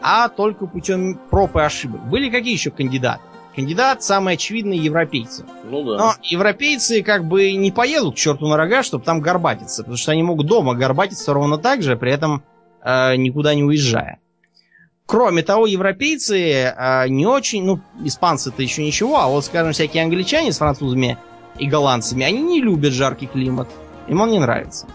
а 0.00 0.28
только 0.28 0.66
путем 0.66 1.18
проб 1.30 1.56
и 1.56 1.60
ошибок. 1.60 2.02
Были 2.08 2.30
какие 2.30 2.54
еще 2.54 2.70
кандидаты? 2.70 3.20
Кандидат 3.54 4.02
самый 4.02 4.34
очевидный 4.34 4.78
европейцы. 4.78 5.44
Ну 5.64 5.84
да. 5.84 5.98
Но 5.98 6.14
европейцы 6.22 7.02
как 7.02 7.26
бы 7.26 7.52
не 7.52 7.70
поедут 7.70 8.14
к 8.14 8.18
черту 8.18 8.48
на 8.48 8.56
рога, 8.56 8.82
чтобы 8.82 9.04
там 9.04 9.20
горбатиться, 9.20 9.82
потому 9.82 9.96
что 9.96 10.12
они 10.12 10.22
могут 10.22 10.46
дома 10.46 10.74
горбатиться 10.74 11.32
ровно 11.32 11.58
так 11.58 11.82
же, 11.82 11.96
при 11.96 12.10
этом 12.10 12.42
э, 12.82 13.16
никуда 13.16 13.54
не 13.54 13.62
уезжая. 13.62 14.18
Кроме 15.06 15.42
того, 15.42 15.66
европейцы 15.66 16.52
э, 16.64 17.08
не 17.08 17.26
очень, 17.26 17.64
ну, 17.64 17.80
испанцы-то 18.02 18.62
еще 18.62 18.82
ничего, 18.82 19.18
а 19.18 19.28
вот, 19.28 19.44
скажем, 19.44 19.72
всякие 19.72 20.02
англичане 20.02 20.50
с 20.50 20.58
французами 20.58 21.18
и 21.58 21.66
голландцами, 21.66 22.24
они 22.24 22.42
не 22.42 22.60
любят 22.62 22.94
жаркий 22.94 23.26
климат. 23.26 23.68
Им 24.08 24.22
он 24.22 24.30
не 24.30 24.38
нравится. 24.38 24.86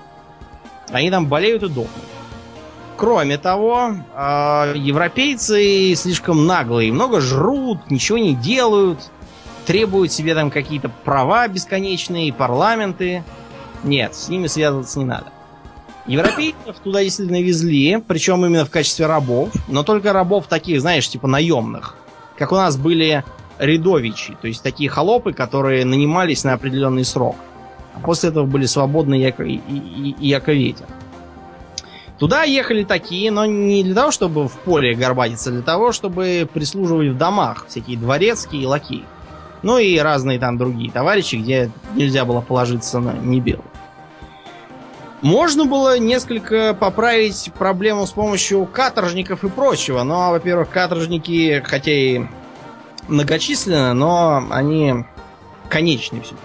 Они 0.90 1.12
там 1.12 1.28
болеют 1.28 1.62
и 1.62 1.68
дохнут. 1.68 2.04
Кроме 2.98 3.38
того, 3.38 3.92
э, 4.16 4.74
европейцы 4.76 5.94
слишком 5.96 6.48
наглые, 6.48 6.92
много 6.92 7.22
жрут, 7.22 7.92
ничего 7.92 8.18
не 8.18 8.34
делают, 8.34 9.12
требуют 9.68 10.12
себе 10.12 10.34
там 10.34 10.50
какие-то 10.50 10.90
права 10.90 11.48
бесконечные, 11.48 12.34
парламенты. 12.34 13.24
Нет, 13.84 14.16
с 14.16 14.28
ними 14.28 14.48
связываться 14.48 14.98
не 14.98 15.06
надо. 15.06 15.32
Европейцев 16.06 16.78
туда 16.84 17.04
действительно 17.04 17.42
везли, 17.42 18.02
причем 18.08 18.46
именно 18.46 18.66
в 18.66 18.72
качестве 18.72 19.06
рабов, 19.06 19.50
но 19.68 19.84
только 19.84 20.14
рабов 20.14 20.48
таких, 20.48 20.82
знаешь, 20.82 21.08
типа 21.08 21.28
наемных. 21.28 21.96
Как 22.38 22.52
у 22.52 22.56
нас 22.56 22.78
были 22.78 23.24
рядовичи, 23.60 24.36
то 24.42 24.48
есть 24.48 24.64
такие 24.64 24.90
холопы, 24.90 25.34
которые 25.34 25.86
нанимались 25.86 26.44
на 26.44 26.54
определенный 26.54 27.06
срок. 27.06 27.36
А 27.94 28.00
после 28.00 28.30
этого 28.30 28.46
были 28.46 28.66
свободны 28.66 29.16
яко, 29.16 29.44
и, 29.44 29.56
и, 29.56 30.16
и 30.20 30.28
яковете. 30.28 30.86
Туда 32.18 32.44
ехали 32.44 32.84
такие, 32.84 33.32
но 33.32 33.46
не 33.46 33.84
для 33.84 33.96
того, 33.96 34.12
чтобы 34.12 34.48
в 34.48 34.54
поле 34.54 34.94
горбатиться, 34.94 35.50
а 35.50 35.54
для 35.54 35.62
того, 35.62 35.94
чтобы 35.94 36.48
прислуживать 36.52 37.10
в 37.10 37.18
домах, 37.18 37.66
всякие 37.68 37.98
дворецкие 37.98 38.64
и 38.64 38.66
лакеи. 38.66 39.06
Ну 39.64 39.78
и 39.78 39.98
разные 39.98 40.40
там 40.40 40.58
другие 40.58 40.92
товарищи, 40.92 41.36
где 41.36 41.72
нельзя 41.96 42.26
было 42.26 42.42
положиться 42.42 43.00
на 43.00 43.14
небел. 43.14 43.64
Можно 45.22 45.66
было 45.66 46.00
несколько 46.00 46.74
поправить 46.74 47.52
проблему 47.58 48.08
с 48.08 48.12
помощью 48.12 48.66
каторжников 48.66 49.44
и 49.44 49.50
прочего, 49.50 50.04
но, 50.04 50.32
во-первых, 50.32 50.70
каторжники, 50.70 51.62
хотя 51.66 51.92
и 51.92 52.22
многочисленны, 53.10 53.94
но 53.94 54.46
они 54.50 55.06
конечны 55.68 56.22
все. 56.22 56.36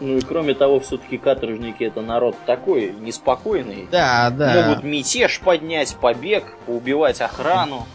Ну 0.00 0.16
и 0.16 0.20
кроме 0.20 0.54
того, 0.54 0.80
все-таки 0.80 1.16
каторжники 1.16 1.84
это 1.84 2.02
народ 2.02 2.36
такой 2.46 2.92
неспокойный. 2.92 3.88
Да, 3.90 4.30
да. 4.30 4.66
Могут 4.68 4.84
мятеж 4.84 5.40
поднять, 5.40 5.96
побег, 5.96 6.44
поубивать 6.66 7.20
охрану, 7.20 7.86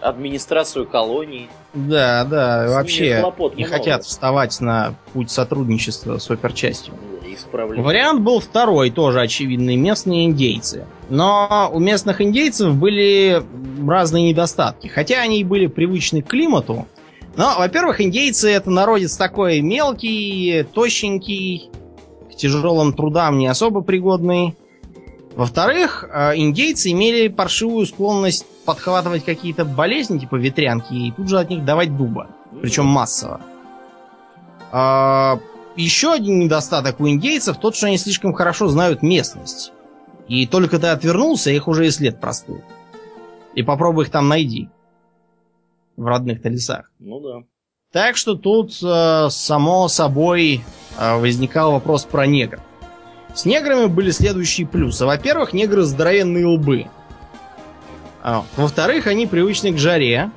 администрацию 0.00 0.86
колонии. 0.86 1.48
Да, 1.74 2.24
да, 2.24 2.68
С 2.68 2.72
вообще 2.72 3.22
не 3.54 3.64
много. 3.64 3.64
хотят 3.66 4.04
вставать 4.04 4.60
на 4.60 4.94
путь 5.12 5.30
сотрудничества 5.30 6.18
с 6.18 6.30
оперчастью. 6.30 6.94
Да, 6.94 7.19
Исправление. 7.34 7.84
Вариант 7.84 8.20
был 8.22 8.40
второй, 8.40 8.90
тоже 8.90 9.20
очевидный, 9.20 9.76
местные 9.76 10.26
индейцы. 10.26 10.86
Но 11.08 11.70
у 11.72 11.78
местных 11.78 12.20
индейцев 12.20 12.74
были 12.74 13.42
разные 13.86 14.30
недостатки. 14.30 14.88
Хотя 14.88 15.20
они 15.20 15.40
и 15.40 15.44
были 15.44 15.66
привычны 15.66 16.22
к 16.22 16.28
климату. 16.28 16.86
Но, 17.36 17.54
во-первых, 17.58 18.00
индейцы 18.00 18.50
это 18.50 18.70
народец 18.70 19.16
такой 19.16 19.60
мелкий, 19.60 20.64
тощенький, 20.74 21.70
к 22.30 22.36
тяжелым 22.36 22.92
трудам 22.92 23.38
не 23.38 23.46
особо 23.46 23.82
пригодный. 23.82 24.56
Во-вторых, 25.36 26.04
э, 26.12 26.32
индейцы 26.36 26.90
имели 26.90 27.28
паршивую 27.28 27.86
склонность 27.86 28.44
подхватывать 28.64 29.24
какие-то 29.24 29.64
болезни, 29.64 30.18
типа 30.18 30.36
ветрянки, 30.36 30.92
и 30.92 31.12
тут 31.12 31.28
же 31.28 31.38
от 31.38 31.50
них 31.50 31.64
давать 31.64 31.96
дуба. 31.96 32.28
Причем 32.60 32.86
массово. 32.86 33.40
Еще 35.80 36.12
один 36.12 36.38
недостаток 36.40 37.00
у 37.00 37.08
индейцев 37.08 37.56
тот, 37.56 37.74
что 37.74 37.86
они 37.86 37.96
слишком 37.96 38.34
хорошо 38.34 38.68
знают 38.68 39.02
местность. 39.02 39.72
И 40.28 40.46
только 40.46 40.78
ты 40.78 40.88
отвернулся, 40.88 41.50
их 41.50 41.68
уже 41.68 41.86
и 41.86 41.90
след 41.90 42.20
простыл. 42.20 42.62
И 43.54 43.62
попробуй 43.62 44.04
их 44.04 44.10
там 44.10 44.28
найди. 44.28 44.68
В 45.96 46.04
родных-то 46.04 46.50
лесах. 46.50 46.92
Ну 46.98 47.20
да. 47.20 47.44
Так 47.92 48.18
что 48.18 48.34
тут, 48.34 48.78
э, 48.82 49.28
само 49.30 49.88
собой, 49.88 50.62
э, 50.98 51.18
возникал 51.18 51.72
вопрос 51.72 52.04
про 52.04 52.26
негров. 52.26 52.60
С 53.34 53.46
неграми 53.46 53.86
были 53.86 54.10
следующие 54.10 54.66
плюсы. 54.66 55.06
Во-первых, 55.06 55.54
негры 55.54 55.82
здоровенные 55.82 56.46
лбы. 56.46 56.88
А, 58.22 58.44
Во-вторых, 58.56 59.06
они 59.06 59.26
привычны 59.26 59.72
к 59.72 59.78
жаре. 59.78 60.30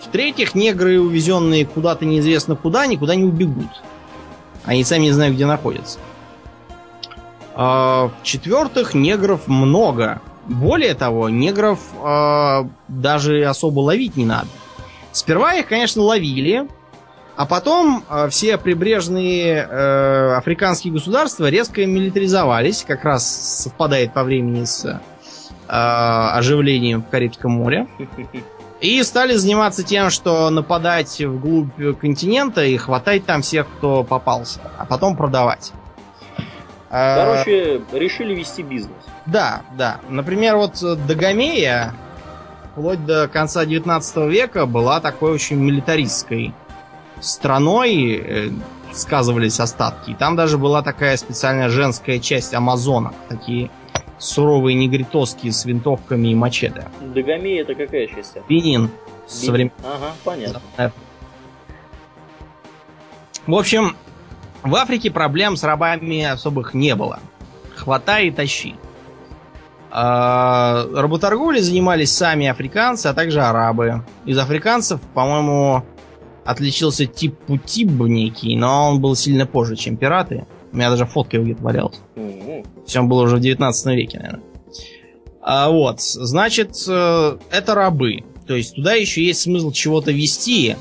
В-третьих, 0.00 0.54
негры, 0.54 1.00
увезенные 1.00 1.64
куда-то 1.64 2.04
неизвестно 2.04 2.56
куда, 2.56 2.86
никуда 2.86 3.14
не 3.14 3.24
убегут. 3.24 3.70
Они 4.64 4.84
сами 4.84 5.04
не 5.04 5.12
знают, 5.12 5.34
где 5.34 5.46
находятся. 5.46 5.98
А, 7.54 8.10
В-четвертых, 8.22 8.94
негров 8.94 9.46
много. 9.46 10.20
Более 10.46 10.94
того, 10.94 11.28
негров 11.28 11.80
а, 12.02 12.68
даже 12.88 13.44
особо 13.44 13.80
ловить 13.80 14.16
не 14.16 14.26
надо. 14.26 14.48
Сперва 15.12 15.54
их, 15.54 15.68
конечно, 15.68 16.02
ловили, 16.02 16.66
а 17.36 17.46
потом 17.46 18.04
э, 18.08 18.28
все 18.30 18.58
прибрежные 18.58 19.66
э, 19.68 20.34
африканские 20.34 20.92
государства 20.92 21.48
резко 21.48 21.84
милитаризовались, 21.84 22.84
как 22.86 23.04
раз 23.04 23.24
совпадает 23.62 24.12
по 24.12 24.22
времени 24.22 24.64
с 24.64 24.84
э, 24.84 24.98
оживлением 25.68 27.02
в 27.02 27.08
Карибском 27.08 27.52
море. 27.52 27.86
И 28.84 29.02
стали 29.02 29.32
заниматься 29.34 29.82
тем, 29.82 30.10
что 30.10 30.50
нападать 30.50 31.18
вглубь 31.18 31.98
континента 31.98 32.62
и 32.62 32.76
хватать 32.76 33.24
там 33.24 33.40
всех, 33.40 33.66
кто 33.78 34.04
попался, 34.04 34.60
а 34.76 34.84
потом 34.84 35.16
продавать. 35.16 35.72
Э, 36.90 37.16
Короче, 37.16 37.80
решили 37.92 38.34
вести 38.34 38.62
бизнес. 38.62 38.92
да, 39.24 39.62
да. 39.78 40.00
Например, 40.10 40.56
вот 40.56 40.82
э, 40.82 40.96
Дагомея 40.96 41.94
вплоть 42.72 43.02
до 43.06 43.26
конца 43.26 43.64
19 43.64 44.16
века 44.28 44.66
была 44.66 45.00
такой 45.00 45.32
очень 45.32 45.56
милитаристской 45.56 46.52
страной, 47.22 48.22
э, 48.22 48.50
сказывались 48.92 49.60
остатки. 49.60 50.10
И 50.10 50.14
там 50.14 50.36
даже 50.36 50.58
была 50.58 50.82
такая 50.82 51.16
специальная 51.16 51.70
женская 51.70 52.18
часть 52.18 52.52
амазонок, 52.52 53.14
такие 53.30 53.70
суровые 54.18 54.74
негритоски 54.74 55.50
с 55.50 55.64
винтовками 55.64 56.28
и 56.28 56.34
мачете. 56.34 56.88
Дагомея 57.00 57.62
это 57.62 57.74
какая 57.74 58.06
часть? 58.06 58.36
Бенин. 58.48 58.90
Со 59.26 59.52
времен 59.52 59.72
Ага, 59.82 60.12
понятно. 60.22 60.60
В 63.46 63.54
общем, 63.54 63.96
в 64.62 64.74
Африке 64.76 65.10
проблем 65.10 65.56
с 65.56 65.64
рабами 65.64 66.24
особых 66.24 66.74
не 66.74 66.94
было. 66.94 67.20
Хватай 67.76 68.28
и 68.28 68.30
тащи. 68.30 68.76
А, 69.90 70.86
Работорговлей 70.92 71.60
занимались 71.60 72.12
сами 72.12 72.46
африканцы, 72.46 73.06
а 73.06 73.14
также 73.14 73.42
арабы. 73.42 74.02
Из 74.24 74.38
африканцев, 74.38 75.00
по-моему, 75.12 75.84
отличился 76.44 77.06
тип 77.06 77.38
Путиб 77.46 77.90
некий, 77.90 78.56
но 78.56 78.90
он 78.90 79.00
был 79.00 79.14
сильно 79.14 79.46
позже, 79.46 79.76
чем 79.76 79.96
пираты. 79.96 80.46
У 80.74 80.76
меня 80.76 80.90
даже 80.90 81.06
фотка 81.06 81.36
его 81.36 81.44
где-то 81.44 81.62
валялась. 81.62 82.00
Мгм. 82.16 82.64
Все 82.84 83.02
было 83.04 83.22
уже 83.22 83.36
в 83.36 83.40
19 83.40 83.86
веке, 83.94 84.18
наверное. 84.18 84.42
А, 85.40 85.70
вот, 85.70 86.00
значит, 86.00 86.74
э, 86.88 87.38
это 87.50 87.74
рабы. 87.76 88.24
То 88.48 88.56
есть 88.56 88.74
туда 88.74 88.94
еще 88.94 89.24
есть 89.24 89.42
смысл 89.42 89.70
чего-то 89.70 90.10
вести, 90.10 90.76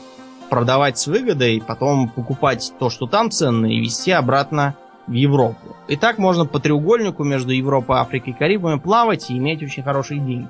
продавать 0.50 0.98
с 0.98 1.06
выгодой, 1.06 1.62
потом 1.66 2.10
покупать 2.10 2.74
то, 2.80 2.90
что 2.90 3.06
там 3.06 3.30
ценно, 3.30 3.68
и 3.68 3.80
везти 3.80 4.12
обратно 4.12 4.76
в 5.06 5.12
Европу. 5.12 5.76
И 5.88 5.96
так 5.96 6.18
можно 6.18 6.46
по 6.46 6.60
треугольнику 6.60 7.24
между 7.24 7.52
Европой, 7.52 8.00
Африкой 8.00 8.34
и 8.34 8.36
Карибами 8.36 8.80
плавать 8.80 9.30
и 9.30 9.38
иметь 9.38 9.62
очень 9.62 9.84
хорошие 9.84 10.20
деньги. 10.20 10.50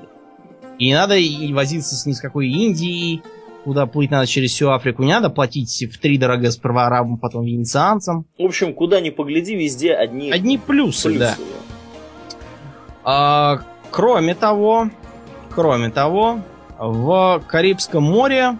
И 0.79 0.85
не 0.85 0.93
надо 0.93 1.17
и 1.17 1.51
возиться 1.51 1.95
с 1.95 2.05
ни 2.05 2.13
с 2.13 2.21
какой 2.21 2.47
Индией, 2.47 3.23
куда 3.63 3.85
плыть 3.85 4.11
надо 4.11 4.27
через 4.27 4.51
всю 4.51 4.69
Африку. 4.69 5.03
Не 5.03 5.13
надо 5.13 5.29
платить 5.29 5.85
в 5.91 5.99
три 5.99 6.17
дорого 6.17 6.51
сперва 6.51 6.87
арабам, 6.87 7.17
потом 7.17 7.45
венецианцам. 7.45 8.25
В 8.37 8.43
общем, 8.43 8.73
куда 8.73 8.99
ни 9.01 9.09
погляди, 9.09 9.55
везде 9.55 9.93
одни 9.93 10.31
Одни 10.31 10.57
плюсы, 10.57 11.09
плюсы. 11.09 11.19
да. 11.19 11.35
А, 13.03 13.59
кроме 13.91 14.35
того, 14.35 14.89
кроме 15.53 15.89
того, 15.89 16.39
в 16.77 17.41
Карибском 17.47 18.03
море 18.03 18.57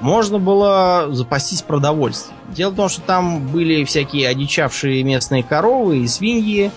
можно 0.00 0.38
было 0.38 1.08
запастись 1.10 1.62
продовольствием. 1.62 2.36
Дело 2.50 2.70
в 2.70 2.76
том, 2.76 2.88
что 2.88 3.00
там 3.02 3.46
были 3.48 3.84
всякие 3.84 4.28
одичавшие 4.28 5.02
местные 5.02 5.42
коровы 5.42 5.98
и 5.98 6.06
свиньи. 6.08 6.70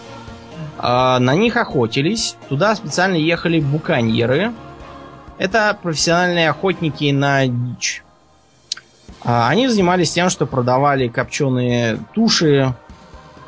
А, 0.77 1.19
на 1.19 1.35
них 1.35 1.57
охотились. 1.57 2.35
Туда 2.49 2.75
специально 2.75 3.15
ехали 3.15 3.59
буканьеры. 3.59 4.53
Это 5.37 5.77
профессиональные 5.81 6.49
охотники 6.49 7.11
на 7.11 7.47
дичь. 7.47 8.03
А, 9.23 9.49
они 9.49 9.67
занимались 9.67 10.11
тем, 10.11 10.29
что 10.29 10.45
продавали 10.45 11.07
копченые 11.07 11.99
туши 12.13 12.73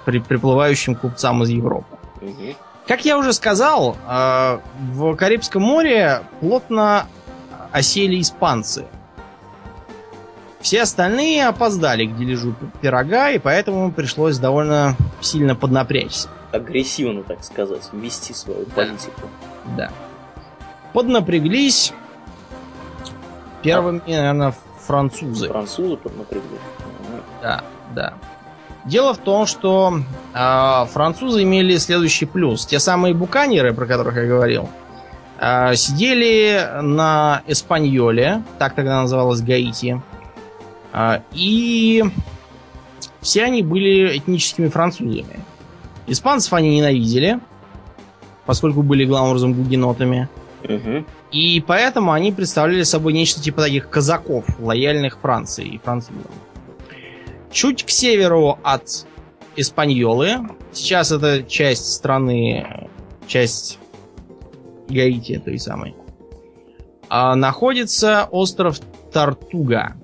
при 0.06 0.20
приплывающим 0.20 0.96
купцам 0.96 1.44
из 1.44 1.50
Европы. 1.50 1.98
Как 2.88 3.06
я 3.06 3.18
уже 3.18 3.34
сказал, 3.34 3.96
э, 4.08 4.60
в 4.94 5.16
Карибском 5.16 5.62
море 5.62 6.24
плотно 6.40 7.06
осели 7.72 8.20
испанцы. 8.20 8.86
Все 10.60 10.82
остальные 10.82 11.48
опоздали 11.48 12.06
к 12.06 12.18
дележу 12.18 12.54
пирога, 12.82 13.30
и 13.30 13.38
поэтому 13.38 13.92
пришлось 13.92 14.38
довольно 14.38 14.96
сильно 15.22 15.56
поднапрячься. 15.56 16.28
Агрессивно, 16.52 17.24
так 17.24 17.44
сказать, 17.44 17.88
вести 17.94 18.34
свою 18.34 18.66
политику. 18.66 19.22
Да. 19.78 19.92
Поднапряглись. 20.94 21.94
Первыми, 23.62 24.02
наверное, 24.08 24.54
французы. 24.86 25.50
Французы 25.50 25.98
поднапрягли. 25.98 26.50
Мгм. 26.50 27.22
Да, 27.42 27.64
да. 27.94 28.14
Дело 28.86 29.14
в 29.14 29.18
том, 29.18 29.46
что 29.46 30.00
а, 30.34 30.86
французы 30.86 31.44
имели 31.44 31.78
следующий 31.78 32.26
плюс. 32.26 32.66
Те 32.66 32.80
самые 32.80 33.14
буканеры, 33.14 33.74
про 33.74 33.86
которых 33.86 34.16
я 34.16 34.26
говорил, 34.26 34.70
а, 35.38 35.76
сидели 35.76 36.68
на 36.82 37.44
Эспаньоле, 37.46 38.44
так 38.58 38.76
тогда 38.76 39.02
называлось 39.02 39.42
Гаити, 39.42 40.02
а, 40.92 41.22
и 41.34 42.04
все 43.22 43.44
они 43.44 43.62
были 43.62 44.18
этническими 44.18 44.70
французами. 44.70 45.40
Испанцев 46.08 46.52
они 46.54 46.76
ненавидели, 46.78 47.40
поскольку 48.46 48.82
были 48.82 49.06
главным 49.06 49.32
образом 49.32 49.54
гугенотами. 49.54 50.30
Мгм. 50.64 51.06
И 51.32 51.64
поэтому 51.66 52.12
они 52.12 52.32
представляли 52.32 52.84
собой 52.84 53.14
нечто 53.14 53.42
типа 53.42 53.62
таких 53.62 53.90
казаков, 53.90 54.46
лояльных 54.60 55.20
Франции 55.20 55.66
и 55.66 55.78
французам. 55.78 56.24
Чуть 57.52 57.84
к 57.84 57.90
северу 57.90 58.60
от 58.64 59.06
Испаньолы, 59.56 60.38
сейчас 60.72 61.12
это 61.12 61.44
часть 61.44 61.92
страны, 61.94 62.88
часть 63.28 63.80
Гаити 64.88 65.42
той 65.44 65.60
самой, 65.60 65.96
а, 67.10 67.36
находится 67.36 68.28
остров 68.32 68.80
Тартуга. 69.12 69.96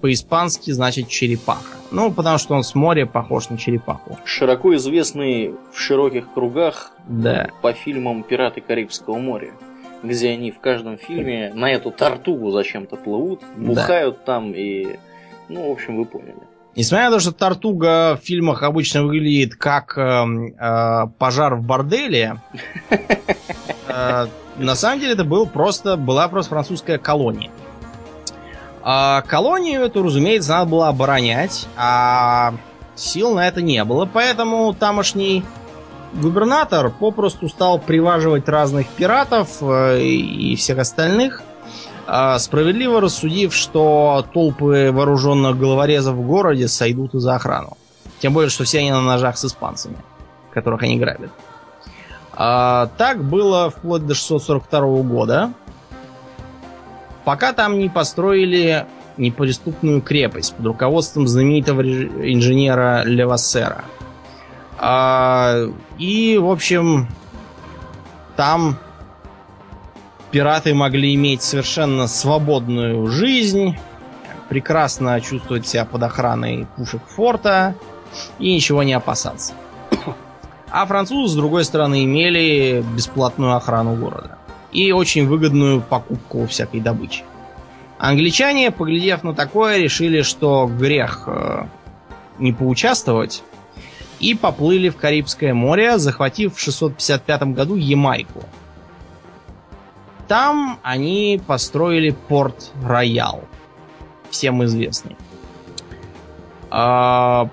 По-испански 0.00 0.70
значит 0.70 1.08
черепаха. 1.08 1.76
Ну, 1.90 2.12
потому 2.12 2.38
что 2.38 2.54
он 2.54 2.64
с 2.64 2.74
моря 2.74 3.06
похож 3.06 3.48
на 3.48 3.56
черепаху. 3.56 4.18
Широко 4.24 4.74
известный 4.74 5.54
в 5.72 5.78
широких 5.78 6.32
кругах 6.34 6.92
Да. 7.08 7.50
по 7.62 7.72
фильмам 7.72 8.22
«Пираты 8.22 8.60
Карибского 8.60 9.18
моря», 9.18 9.52
где 10.02 10.30
они 10.30 10.50
в 10.50 10.60
каждом 10.60 10.98
фильме 10.98 11.52
на 11.54 11.70
эту 11.70 11.90
тартугу 11.90 12.50
зачем-то 12.50 12.96
плывут, 12.96 13.40
Да. 13.56 13.66
бухают 13.66 14.24
там 14.24 14.52
и... 14.52 14.98
Ну, 15.48 15.68
в 15.68 15.72
общем, 15.72 15.96
вы 15.96 16.04
поняли. 16.04 16.34
Несмотря 16.74 17.06
на 17.06 17.16
то, 17.16 17.20
что 17.20 17.32
Тартуга 17.32 18.18
в 18.20 18.24
фильмах 18.26 18.62
обычно 18.62 19.02
выглядит 19.02 19.54
как 19.54 19.96
эм, 19.96 20.48
э, 20.48 21.06
пожар 21.18 21.54
в 21.54 21.62
борделе, 21.62 22.42
э, 22.90 24.26
на 24.58 24.74
самом 24.74 25.00
деле 25.00 25.14
это 25.14 25.24
был 25.24 25.46
просто, 25.46 25.96
была 25.96 26.28
просто 26.28 26.50
французская 26.50 26.98
колония. 26.98 27.50
А 28.82 29.22
колонию 29.22 29.82
эту, 29.82 30.02
разумеется, 30.02 30.52
надо 30.52 30.70
было 30.70 30.88
оборонять, 30.88 31.66
а 31.76 32.54
сил 32.94 33.34
на 33.34 33.48
это 33.48 33.62
не 33.62 33.82
было, 33.84 34.04
поэтому 34.04 34.74
тамошний 34.74 35.44
губернатор 36.16 36.90
попросту 36.90 37.48
стал 37.48 37.78
приваживать 37.78 38.48
разных 38.48 38.88
пиратов 38.88 39.62
э, 39.62 40.00
и 40.02 40.56
всех 40.56 40.78
остальных, 40.78 41.42
а, 42.06 42.38
справедливо 42.38 43.00
рассудив, 43.00 43.54
что 43.54 44.24
толпы 44.32 44.90
вооруженных 44.92 45.58
головорезов 45.58 46.14
в 46.14 46.26
городе 46.26 46.68
сойдут 46.68 47.14
и 47.14 47.18
за 47.18 47.34
охрану. 47.34 47.76
Тем 48.20 48.32
более, 48.32 48.50
что 48.50 48.64
все 48.64 48.78
они 48.78 48.92
на 48.92 49.02
ножах 49.02 49.36
с 49.36 49.44
испанцами, 49.44 49.96
которых 50.52 50.82
они 50.82 50.98
грабят. 50.98 51.30
А, 52.32 52.88
так 52.96 53.24
было 53.24 53.70
вплоть 53.70 54.06
до 54.06 54.14
642 54.14 55.02
года, 55.02 55.52
пока 57.24 57.52
там 57.52 57.78
не 57.78 57.88
построили 57.88 58.86
неприступную 59.16 60.02
крепость 60.02 60.54
под 60.54 60.66
руководством 60.66 61.26
знаменитого 61.26 61.82
инженера 61.82 63.02
Левассера. 63.04 63.84
А, 64.78 65.68
и, 65.98 66.38
в 66.38 66.50
общем, 66.50 67.08
там 68.36 68.76
пираты 70.30 70.74
могли 70.74 71.14
иметь 71.14 71.42
совершенно 71.42 72.06
свободную 72.06 73.06
жизнь, 73.08 73.76
прекрасно 74.48 75.20
чувствовать 75.20 75.66
себя 75.66 75.84
под 75.84 76.02
охраной 76.02 76.66
пушек 76.76 77.02
форта 77.06 77.74
и 78.38 78.54
ничего 78.54 78.82
не 78.82 78.92
опасаться. 78.92 79.54
А 80.70 80.84
французы, 80.84 81.32
с 81.32 81.36
другой 81.36 81.64
стороны, 81.64 82.04
имели 82.04 82.84
бесплатную 82.94 83.54
охрану 83.54 83.94
города 83.94 84.36
и 84.72 84.92
очень 84.92 85.26
выгодную 85.26 85.80
покупку 85.80 86.46
всякой 86.46 86.80
добычи. 86.80 87.24
Англичане, 87.98 88.70
поглядев 88.70 89.22
на 89.22 89.34
такое, 89.34 89.78
решили, 89.78 90.20
что 90.20 90.66
грех 90.66 91.22
э, 91.26 91.64
не 92.38 92.52
поучаствовать, 92.52 93.42
и 94.20 94.34
поплыли 94.34 94.88
в 94.88 94.96
Карибское 94.96 95.54
море, 95.54 95.98
захватив 95.98 96.56
в 96.56 96.60
655 96.60 97.42
году 97.54 97.76
Ямайку. 97.76 98.42
Там 100.28 100.80
они 100.82 101.40
построили 101.46 102.10
порт 102.10 102.72
Роял, 102.82 103.44
всем 104.30 104.64
известный. 104.64 105.16
А, 106.70 107.48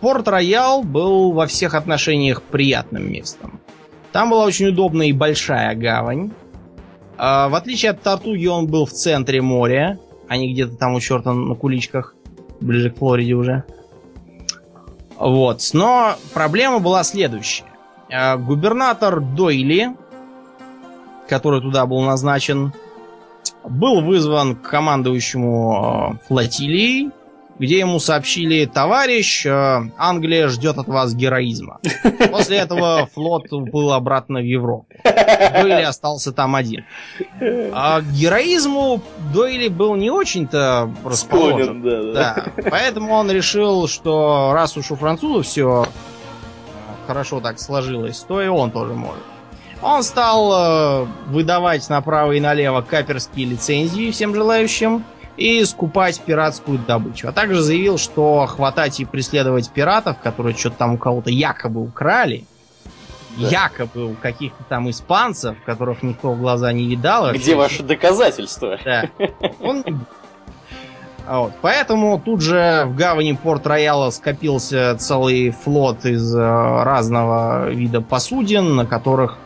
Порт 0.00 0.28
Роял 0.28 0.82
был 0.82 1.32
во 1.32 1.46
всех 1.46 1.74
отношениях 1.74 2.42
приятным 2.42 3.10
местом. 3.10 3.60
Там 4.12 4.30
была 4.30 4.44
очень 4.44 4.68
удобная 4.68 5.06
и 5.08 5.12
большая 5.12 5.74
гавань. 5.74 6.30
А, 7.16 7.48
В 7.48 7.54
отличие 7.54 7.90
от 7.90 8.00
Тартуги, 8.00 8.46
он 8.46 8.66
был 8.66 8.86
в 8.86 8.92
центре 8.92 9.42
моря, 9.42 9.98
а 10.28 10.36
не 10.36 10.52
где-то 10.52 10.76
там 10.76 10.94
у 10.94 11.00
черта 11.00 11.34
на 11.34 11.54
куличках, 11.54 12.14
ближе 12.60 12.90
к 12.90 12.98
Флориде 12.98 13.34
уже. 13.34 13.64
Вот. 15.18 15.60
Но 15.72 16.16
проблема 16.32 16.78
была 16.78 17.02
следующая. 17.02 17.66
А, 18.10 18.36
Губернатор 18.36 19.20
Дойли, 19.20 19.96
который 21.28 21.60
туда 21.60 21.86
был 21.86 22.00
назначен, 22.00 22.72
был 23.64 24.00
вызван 24.00 24.56
к 24.56 24.62
командующему 24.62 26.18
э, 26.22 26.26
флотилией, 26.26 27.10
где 27.58 27.78
ему 27.78 27.98
сообщили, 27.98 28.66
товарищ, 28.66 29.44
э, 29.46 29.80
Англия 29.96 30.48
ждет 30.48 30.78
от 30.78 30.86
вас 30.86 31.14
героизма. 31.14 31.80
После 32.30 32.58
этого 32.58 33.08
флот 33.12 33.52
уплыл 33.52 33.92
обратно 33.92 34.40
в 34.40 34.44
Европу. 34.44 34.86
Дойли 35.04 35.82
остался 35.82 36.32
там 36.32 36.54
один. 36.54 36.84
А 37.72 38.00
к 38.00 38.12
героизму 38.12 39.02
Дойли 39.32 39.68
был 39.68 39.94
не 39.96 40.10
очень-то 40.10 40.90
расположен. 41.04 41.80
Склонен, 41.80 41.82
да, 41.82 42.02
да. 42.02 42.34
Да, 42.54 42.70
поэтому 42.70 43.12
он 43.14 43.30
решил, 43.30 43.88
что 43.88 44.52
раз 44.52 44.76
уж 44.76 44.90
у 44.90 44.96
французов 44.96 45.46
все 45.46 45.86
хорошо 47.06 47.40
так 47.40 47.58
сложилось, 47.58 48.20
то 48.20 48.42
и 48.42 48.48
он 48.48 48.70
тоже 48.70 48.92
может. 48.92 49.22
Он 49.80 50.02
стал 50.02 51.04
э, 51.04 51.06
выдавать 51.28 51.88
направо 51.88 52.32
и 52.32 52.40
налево 52.40 52.82
каперские 52.82 53.46
лицензии 53.46 54.10
всем 54.10 54.34
желающим 54.34 55.04
и 55.38 55.64
скупать 55.64 56.20
пиратскую 56.20 56.78
добычу. 56.78 57.28
А 57.28 57.32
также 57.32 57.62
заявил, 57.62 57.96
что 57.98 58.46
хватать 58.46 58.98
и 59.00 59.04
преследовать 59.04 59.70
пиратов, 59.70 60.18
которые 60.18 60.56
что-то 60.56 60.76
там 60.76 60.94
у 60.94 60.98
кого-то 60.98 61.30
якобы 61.30 61.80
украли, 61.80 62.44
Да. 63.36 63.48
якобы 63.48 64.10
у 64.12 64.14
каких-то 64.14 64.64
там 64.68 64.90
испанцев, 64.90 65.56
которых 65.64 66.02
никто 66.02 66.32
в 66.32 66.40
глаза 66.40 66.72
не 66.72 66.86
видал. 66.88 67.32
Где 67.32 67.54
ваши 67.54 67.82
доказательства? 67.84 68.78
Да. 68.84 69.08
Он 69.60 69.84
не 69.86 69.98
Вот. 71.28 71.52
Поэтому 71.60 72.18
тут 72.18 72.40
же 72.40 72.84
в 72.86 72.96
гавани 72.96 73.32
Порт-Рояла 73.32 74.10
скопился 74.10 74.96
целый 74.98 75.50
флот 75.50 76.04
из 76.04 76.34
э, 76.34 76.38
разного 76.40 77.68
вида 77.70 78.00
посудин, 78.00 78.74
на 78.76 78.86
которых 78.86 79.36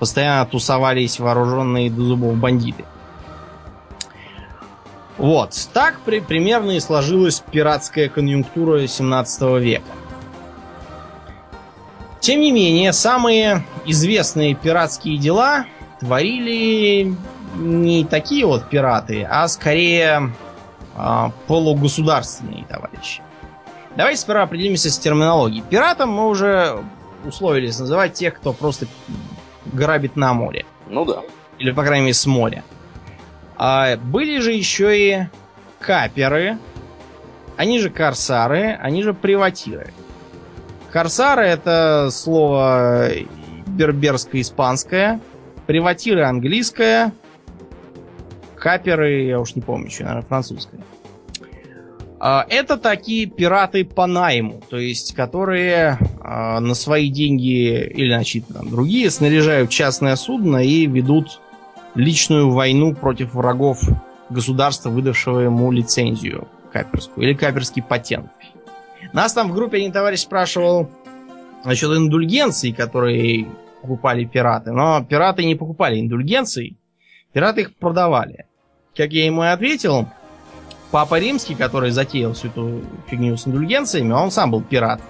постоянно 0.00 0.44
тусовались 0.44 1.20
вооруженные 1.20 1.88
до 1.90 2.02
зубов 2.02 2.34
бандиты. 2.34 2.84
Вот. 5.18 5.68
Так 5.72 6.00
при- 6.00 6.20
примерно 6.20 6.72
и 6.72 6.80
сложилась 6.80 7.42
пиратская 7.50 8.08
конъюнктура 8.08 8.86
17 8.86 9.58
века. 9.58 9.84
Тем 12.20 12.40
не 12.40 12.52
менее, 12.52 12.92
самые 12.92 13.64
известные 13.84 14.54
пиратские 14.54 15.18
дела 15.18 15.66
творили 16.00 17.14
не 17.56 18.04
такие 18.04 18.46
вот 18.46 18.68
пираты, 18.68 19.26
а 19.30 19.46
скорее 19.48 20.32
а, 20.96 21.32
полугосударственные 21.46 22.64
товарищи. 22.64 23.22
Давайте 23.96 24.20
сперва 24.20 24.42
определимся 24.42 24.90
с 24.90 24.98
терминологией. 24.98 25.62
Пиратом 25.68 26.10
мы 26.10 26.28
уже 26.28 26.82
условились 27.24 27.78
называть 27.78 28.14
тех, 28.14 28.34
кто 28.34 28.52
просто 28.52 28.86
грабит 29.66 30.16
на 30.16 30.32
море. 30.34 30.64
Ну 30.88 31.04
да. 31.04 31.20
Или, 31.58 31.70
по 31.70 31.82
крайней 31.84 32.04
мере, 32.06 32.14
с 32.14 32.26
моря. 32.26 32.64
А 33.66 33.96
были 33.96 34.40
же 34.40 34.52
еще 34.52 34.94
и 34.94 35.22
каперы, 35.80 36.58
они 37.56 37.78
же 37.78 37.88
корсары, 37.88 38.78
они 38.78 39.02
же 39.02 39.14
приватиры. 39.14 39.86
Корсары 40.92 41.44
это 41.44 42.10
слово 42.12 43.08
берберско-испанское, 43.66 45.18
приватиры 45.66 46.24
английское, 46.24 47.14
каперы, 48.54 49.22
я 49.22 49.40
уж 49.40 49.54
не 49.54 49.62
помню, 49.62 49.90
что, 49.90 50.02
наверное, 50.02 50.28
французское. 50.28 50.82
А, 52.20 52.44
Это 52.50 52.76
такие 52.76 53.24
пираты 53.24 53.86
по 53.86 54.06
найму, 54.06 54.60
то 54.68 54.76
есть 54.76 55.14
которые 55.14 55.96
а, 56.20 56.60
на 56.60 56.74
свои 56.74 57.08
деньги 57.08 57.82
или 57.82 58.14
на 58.14 58.24
там 58.24 58.68
другие 58.68 59.10
снаряжают 59.10 59.70
частное 59.70 60.16
судно 60.16 60.62
и 60.62 60.84
ведут 60.84 61.40
личную 61.94 62.50
войну 62.50 62.94
против 62.94 63.34
врагов 63.34 63.80
государства, 64.30 64.90
выдавшего 64.90 65.40
ему 65.40 65.70
лицензию 65.70 66.48
каперскую 66.72 67.26
или 67.28 67.34
каперский 67.34 67.82
патент. 67.82 68.30
Нас 69.12 69.32
там 69.32 69.50
в 69.50 69.54
группе 69.54 69.76
один 69.78 69.92
товарищ 69.92 70.20
спрашивал 70.20 70.90
насчет 71.64 71.90
индульгенций, 71.90 72.72
которые 72.72 73.46
покупали 73.82 74.24
пираты. 74.24 74.72
Но 74.72 75.04
пираты 75.04 75.44
не 75.44 75.54
покупали 75.54 76.00
индульгенций, 76.00 76.76
пираты 77.32 77.62
их 77.62 77.76
продавали. 77.76 78.46
Как 78.96 79.12
я 79.12 79.26
ему 79.26 79.42
и 79.44 79.46
ответил, 79.48 80.08
Папа 80.90 81.18
Римский, 81.18 81.56
который 81.56 81.90
затеял 81.90 82.34
всю 82.34 82.48
эту 82.48 82.80
фигню 83.08 83.36
с 83.36 83.48
индульгенциями, 83.48 84.12
он 84.12 84.30
сам 84.30 84.52
был 84.52 84.62
пират. 84.62 85.00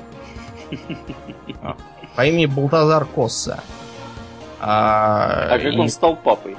По 2.16 2.24
имени 2.26 2.46
Балтазар 2.46 3.04
Косса. 3.04 3.60
А, 4.60 5.48
А 5.50 5.58
как 5.58 5.74
и- 5.74 5.78
он 5.78 5.88
стал 5.88 6.16
папой? 6.16 6.56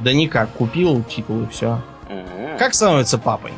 Да 0.00 0.12
никак, 0.12 0.50
купил 0.50 1.02
титул 1.02 1.42
и 1.42 1.46
все. 1.48 1.80
Ага. 2.08 2.58
Как 2.58 2.74
становится 2.74 3.18
папой? 3.18 3.52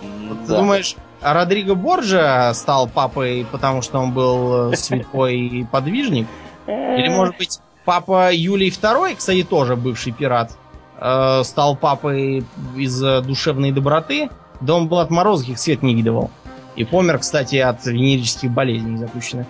Ты 0.00 0.48
да. 0.48 0.58
думаешь, 0.58 0.96
а 1.20 1.32
Родриго 1.32 1.74
Борджа 1.74 2.52
стал 2.54 2.88
папой, 2.88 3.46
потому 3.50 3.82
что 3.82 3.98
он 3.98 4.12
был 4.12 4.72
э, 4.72 4.76
святой 4.76 5.66
подвижник? 5.70 6.26
Или, 6.66 7.08
может 7.08 7.36
быть, 7.38 7.60
папа 7.84 8.32
Юлий 8.32 8.68
II, 8.68 9.16
кстати, 9.16 9.42
тоже 9.42 9.76
бывший 9.76 10.12
пират, 10.12 10.56
э, 10.98 11.42
стал 11.44 11.76
папой 11.76 12.44
из 12.76 13.02
э, 13.02 13.20
душевной 13.22 13.72
доброты? 13.72 14.28
Да 14.60 14.74
он 14.74 14.88
был 14.88 14.98
от 14.98 15.10
морозких 15.10 15.58
свет 15.58 15.82
не 15.82 15.94
видывал. 15.94 16.30
И 16.76 16.84
помер, 16.84 17.18
кстати, 17.18 17.56
от 17.56 17.84
венерических 17.86 18.50
болезней 18.50 18.96
запущенных. 18.98 19.46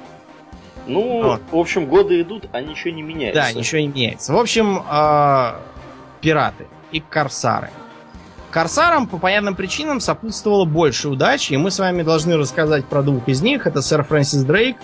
Ну, 0.87 1.23
Вот. 1.23 1.42
в 1.51 1.57
общем, 1.57 1.87
годы 1.87 2.20
идут, 2.20 2.47
а 2.53 2.61
ничего 2.61 2.92
не 2.94 3.03
меняется. 3.03 3.42
Да, 3.42 3.53
ничего 3.53 3.81
не 3.81 3.88
меняется. 3.88 4.33
В 4.33 4.37
общем, 4.37 4.83
э, 4.90 5.53
пираты 6.20 6.66
и 6.92 7.01
корсары. 7.01 7.70
Корсарам 8.51 9.09
по 9.09 9.18
понятным 9.18 9.57
причинам 9.57 9.99
сопутствовало 9.99 10.64
больше 10.64 11.09
удачи, 11.09 11.55
и 11.55 11.57
мы 11.57 11.70
с 11.70 11.79
вами 11.79 12.03
должны 12.03 12.37
рассказать 12.37 12.85
про 12.85 13.03
двух 13.03 13.27
из 13.29 13.42
них. 13.42 13.66
Это 13.66 13.83
сэр 13.83 14.05
Фрэнсис 14.05 14.44
Дрейк 14.44 14.77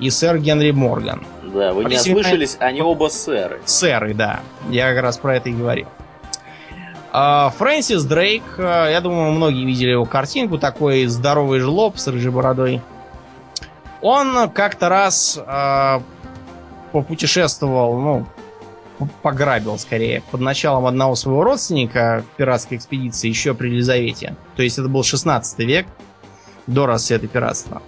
и 0.00 0.10
сэр 0.10 0.38
Генри 0.38 0.72
Морган. 0.72 1.24
Да, 1.44 1.72
вы 1.72 1.84
не 1.84 1.96
ослышались, 1.96 2.56
они 2.58 2.82
оба 2.82 3.08
сэры. 3.08 3.60
Сэры, 3.64 4.12
да. 4.12 4.40
Я 4.70 4.92
как 4.92 5.02
раз 5.02 5.18
про 5.18 5.36
это 5.36 5.50
и 5.50 5.52
говорил. 5.52 5.86
А, 7.12 7.50
Фрэнсис 7.56 8.04
Дрейк, 8.04 8.42
а, 8.58 8.90
я 8.90 9.00
думаю, 9.00 9.30
многие 9.32 9.64
видели 9.64 9.90
его 9.92 10.04
картинку, 10.04 10.58
такой 10.58 11.06
здоровый 11.06 11.60
жлоб 11.60 11.98
с 11.98 12.08
рыжей 12.08 12.32
бородой. 12.32 12.82
Он 14.08 14.48
как-то 14.50 14.88
раз 14.88 15.36
а, 15.36 16.00
попутешествовал, 16.92 17.98
ну, 17.98 18.26
пограбил 19.20 19.78
скорее, 19.78 20.22
под 20.30 20.42
началом 20.42 20.86
одного 20.86 21.16
своего 21.16 21.42
родственника 21.42 22.22
в 22.22 22.36
пиратской 22.36 22.76
экспедиции 22.76 23.26
еще 23.26 23.52
при 23.52 23.66
Елизавете. 23.66 24.36
То 24.54 24.62
есть 24.62 24.78
это 24.78 24.86
был 24.86 25.02
16 25.02 25.58
век, 25.58 25.88
до 26.68 26.86
расцвета 26.86 27.26
пиратства. 27.26 27.82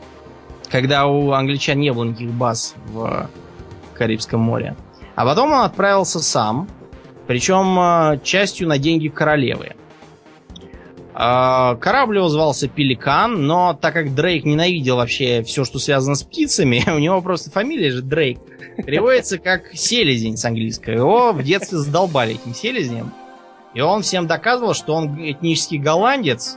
Когда 0.69 1.07
у 1.07 1.31
англичан 1.31 1.79
не 1.79 1.93
было 1.93 2.03
никаких 2.03 2.33
баз 2.33 2.75
в 2.87 3.31
Карибском 3.95 4.41
море. 4.41 4.75
А 5.15 5.25
потом 5.25 5.53
он 5.53 5.61
отправился 5.61 6.19
сам, 6.19 6.69
причем 7.29 7.79
э, 7.79 8.19
частью 8.25 8.67
на 8.67 8.79
деньги 8.79 9.07
королевы. 9.07 9.77
А, 11.21 11.75
Корабль 11.75 12.19
его 12.19 12.29
звался 12.29 12.69
Пеликан, 12.69 13.45
но 13.45 13.75
так 13.75 13.93
как 13.93 14.15
Дрейк 14.15 14.45
ненавидел 14.45 14.99
вообще 14.99 15.43
все, 15.43 15.65
что 15.65 15.81
связано 15.81 16.15
с 16.15 16.23
птицами, 16.23 16.85
у 16.95 17.01
него 17.01 17.21
просто 17.21 17.51
фамилия 17.51 17.91
же 17.91 18.03
Дрейк. 18.03 18.39
Переводится 18.87 19.39
как 19.39 19.75
селезень 19.75 20.37
с 20.37 20.45
английского. 20.45 20.95
Его 20.95 21.33
в 21.33 21.43
детстве 21.43 21.79
задолбали 21.79 22.35
этим 22.35 22.55
селезнем. 22.55 23.13
И 23.75 23.81
он 23.81 24.03
всем 24.03 24.29
доказывал, 24.29 24.75
что 24.75 24.95
он 24.95 25.17
этнический 25.19 25.79
голландец, 25.79 26.57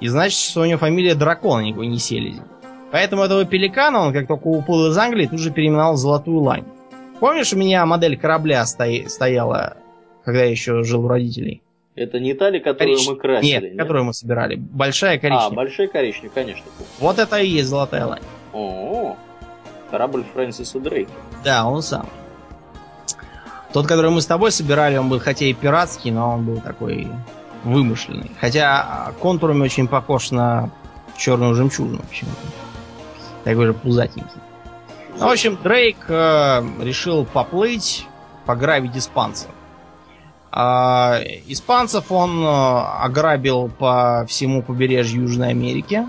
и 0.00 0.08
значит, 0.08 0.36
что 0.36 0.62
у 0.62 0.64
него 0.64 0.78
фамилия 0.78 1.14
дракон, 1.14 1.60
а 1.60 1.70
не 1.70 1.98
селезень. 1.98 2.42
Поэтому 2.90 3.22
этого 3.22 3.44
пеликана 3.44 4.00
он, 4.00 4.12
как 4.12 4.26
только 4.26 4.48
уплыл 4.48 4.90
из 4.90 4.98
Англии, 4.98 5.28
тут 5.28 5.38
же 5.38 5.52
переименовал 5.52 5.94
в 5.94 5.98
Золотую 5.98 6.40
Лань. 6.40 6.64
Помнишь, 7.20 7.52
у 7.52 7.56
меня 7.56 7.86
модель 7.86 8.18
корабля 8.18 8.64
стои- 8.64 9.06
стояла, 9.06 9.76
когда 10.24 10.42
я 10.42 10.50
еще 10.50 10.82
жил 10.82 11.04
у 11.04 11.08
родителей? 11.08 11.62
Это 11.94 12.18
не 12.20 12.32
та 12.34 12.48
ли, 12.48 12.58
которую 12.60 12.96
Корич- 12.96 13.08
мы 13.10 13.16
красили? 13.16 13.68
Нет, 13.70 13.78
которую 13.78 14.04
мы 14.04 14.14
собирали. 14.14 14.56
Большая 14.56 15.16
А, 15.16 15.20
коричневая. 15.20 15.50
большой 15.50 15.88
коричневый, 15.88 16.30
конечно. 16.34 16.64
Вот 16.98 17.18
это 17.18 17.36
и 17.38 17.46
есть 17.46 17.68
Золотая 17.68 18.06
Лань. 18.06 18.22
О, 18.54 19.16
корабль 19.90 20.24
Фрэнсиса 20.32 20.80
Дрейка. 20.80 21.12
Да, 21.44 21.66
он 21.66 21.82
сам. 21.82 22.08
Тот, 23.72 23.86
который 23.86 24.10
мы 24.10 24.20
с 24.22 24.26
тобой 24.26 24.52
собирали, 24.52 24.96
он 24.96 25.08
был 25.08 25.18
хотя 25.18 25.46
и 25.46 25.52
пиратский, 25.52 26.10
но 26.10 26.30
он 26.34 26.44
был 26.44 26.60
такой 26.60 27.08
вымышленный. 27.64 28.30
Хотя 28.40 28.80
а, 29.08 29.12
контурами 29.12 29.62
очень 29.62 29.86
похож 29.86 30.30
на 30.30 30.70
черную 31.16 31.54
жемчужину 31.54 32.00
почему-то. 32.08 32.40
Такой 33.44 33.66
же 33.66 33.74
пузатенький. 33.74 34.40
Ну, 35.18 35.26
в 35.26 35.30
общем, 35.30 35.58
Дрейк 35.62 36.06
э, 36.08 36.62
решил 36.80 37.24
поплыть, 37.26 38.06
пограбить 38.46 38.96
испанцев. 38.96 39.50
А, 40.54 41.18
испанцев 41.46 42.12
он 42.12 42.44
э, 42.44 42.46
ограбил 42.46 43.70
по 43.70 44.26
всему 44.28 44.62
побережью 44.62 45.22
Южной 45.22 45.48
Америки. 45.48 46.06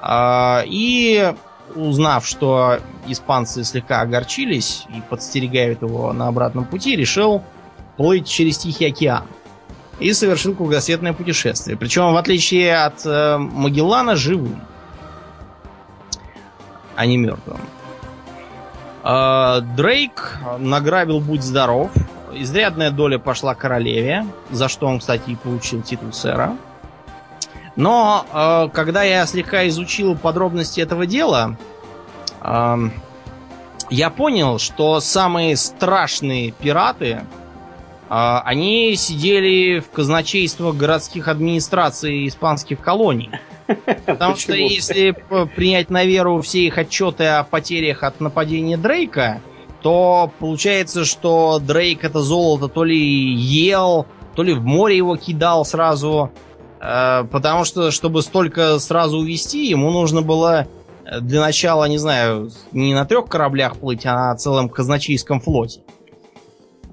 А, 0.00 0.62
и 0.64 1.34
узнав, 1.74 2.24
что 2.24 2.78
испанцы 3.08 3.64
слегка 3.64 4.00
огорчились 4.00 4.84
и 4.94 5.00
подстерегают 5.00 5.82
его 5.82 6.12
на 6.12 6.28
обратном 6.28 6.64
пути, 6.64 6.94
решил 6.94 7.42
плыть 7.96 8.28
через 8.28 8.58
Тихий 8.58 8.86
океан. 8.86 9.24
И 9.98 10.12
совершил 10.12 10.54
кругосветное 10.54 11.12
путешествие. 11.12 11.76
Причем, 11.76 12.12
в 12.12 12.16
отличие 12.16 12.76
от 12.76 13.04
э, 13.04 13.38
Магеллана, 13.38 14.14
живым. 14.14 14.60
А 16.94 17.06
не 17.06 17.16
мертвым. 17.16 17.60
Э, 19.02 19.60
Дрейк 19.76 20.38
награбил 20.60 21.18
«Будь 21.18 21.42
здоров». 21.42 21.90
Изрядная 22.34 22.90
доля 22.90 23.18
пошла 23.18 23.54
королеве, 23.54 24.26
за 24.50 24.68
что 24.68 24.86
он, 24.86 25.00
кстати, 25.00 25.30
и 25.30 25.36
получил 25.36 25.82
титул 25.82 26.12
сэра. 26.12 26.56
Но 27.76 28.26
э, 28.32 28.68
когда 28.74 29.02
я 29.02 29.26
слегка 29.26 29.66
изучил 29.68 30.16
подробности 30.16 30.80
этого 30.80 31.06
дела, 31.06 31.56
эм, 32.42 32.92
я 33.90 34.10
понял, 34.10 34.58
что 34.58 35.00
самые 35.00 35.56
страшные 35.56 36.50
пираты, 36.50 37.06
э, 37.06 37.22
они 38.08 38.94
сидели 38.96 39.80
в 39.80 39.90
казначействах 39.90 40.76
городских 40.76 41.28
администраций 41.28 42.28
испанских 42.28 42.80
колоний. 42.80 43.30
Потому 44.06 44.36
что 44.36 44.54
если 44.54 45.12
принять 45.56 45.88
на 45.88 46.04
веру 46.04 46.42
все 46.42 46.66
их 46.66 46.76
отчеты 46.76 47.24
о 47.24 47.44
потерях 47.44 48.02
от 48.02 48.20
нападения 48.20 48.76
Дрейка, 48.76 49.40
то 49.82 50.30
получается, 50.38 51.04
что 51.04 51.58
Дрейк 51.58 52.04
это 52.04 52.20
золото 52.20 52.68
то 52.68 52.84
ли 52.84 52.96
ел, 52.96 54.06
то 54.34 54.42
ли 54.42 54.54
в 54.54 54.64
море 54.64 54.96
его 54.96 55.16
кидал 55.16 55.64
сразу. 55.64 56.30
Э, 56.80 57.24
Потому 57.30 57.64
что, 57.64 57.90
чтобы 57.90 58.22
столько 58.22 58.78
сразу 58.78 59.18
увезти, 59.18 59.66
ему 59.66 59.90
нужно 59.90 60.22
было 60.22 60.66
э, 61.04 61.20
для 61.20 61.40
начала, 61.40 61.84
не 61.86 61.98
знаю, 61.98 62.50
не 62.72 62.94
на 62.94 63.04
трех 63.04 63.26
кораблях 63.26 63.76
плыть, 63.76 64.06
а 64.06 64.14
на 64.14 64.36
целом 64.36 64.68
казначейском 64.68 65.40
флоте. 65.40 65.82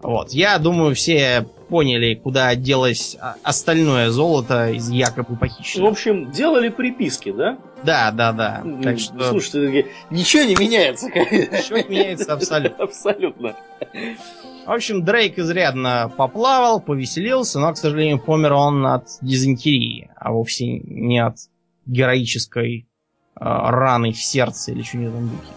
Вот. 0.02 0.32
Я 0.32 0.58
думаю, 0.58 0.96
все 0.96 1.48
поняли, 1.70 2.16
куда 2.16 2.56
делось 2.56 3.16
а, 3.22 3.36
остальное 3.44 4.10
золото 4.10 4.70
из 4.72 4.90
якобы 4.90 5.36
В 5.36 5.40
похищенного. 5.40 5.92
общем, 5.92 6.32
делали 6.32 6.70
приписки, 6.70 7.32
да? 7.32 7.58
Да, 7.84 8.12
да, 8.12 8.32
да. 8.34 8.62
М, 8.64 8.82
Так 8.82 9.00
что 9.00 9.30
Слушайте, 9.30 9.88
ничего 10.10 10.44
не 10.44 10.56
меняется. 10.56 11.08
ничего 11.08 11.78
не 11.78 11.84
меняется 11.90 12.34
абсолютно. 12.34 12.84
Абсолютно. 12.84 13.56
В 14.66 14.72
общем, 14.72 15.04
Дрейк 15.06 15.40
изрядно 15.40 16.12
поплавал, 16.16 16.80
повеселился, 16.82 17.60
но, 17.60 17.72
к 17.74 17.78
сожалению, 17.78 18.20
помер 18.20 18.54
он 18.54 18.86
от 18.86 19.06
дизентерии, 19.22 20.10
а 20.16 20.32
вовсе 20.32 20.68
не 20.80 21.20
от 21.20 21.38
героической 21.86 22.88
э, 23.36 23.40
раны 23.40 24.12
в 24.12 24.22
сердце 24.22 24.72
или 24.72 24.82
что-нибудь 24.84 25.12
в 25.12 25.16
этом 25.16 25.30
духе. 25.30 25.54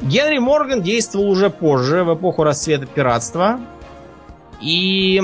Генри 0.00 0.38
Морган 0.38 0.82
действовал 0.82 1.28
уже 1.30 1.48
позже, 1.50 2.02
в 2.04 2.14
эпоху 2.14 2.42
расцвета 2.42 2.86
пиратства. 2.86 3.60
И 4.62 5.20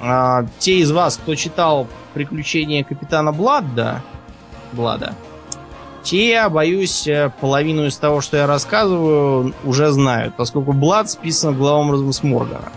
э, 0.00 0.46
те 0.58 0.78
из 0.80 0.90
вас, 0.90 1.16
кто 1.16 1.34
читал 1.36 1.86
«Приключения 2.12 2.84
капитана 2.84 3.32
Бладда», 3.32 4.02
Блада, 4.72 5.14
те, 6.02 6.48
боюсь, 6.48 7.06
э, 7.06 7.30
половину 7.40 7.86
из 7.86 7.96
того, 7.96 8.20
что 8.20 8.36
я 8.36 8.46
рассказываю, 8.46 9.54
уже 9.64 9.90
знают, 9.90 10.34
поскольку 10.36 10.72
Блад 10.72 11.10
списан 11.10 11.56
главным 11.56 11.88
образом 11.88 12.12
с 12.12 12.22
Моргана. 12.22 12.72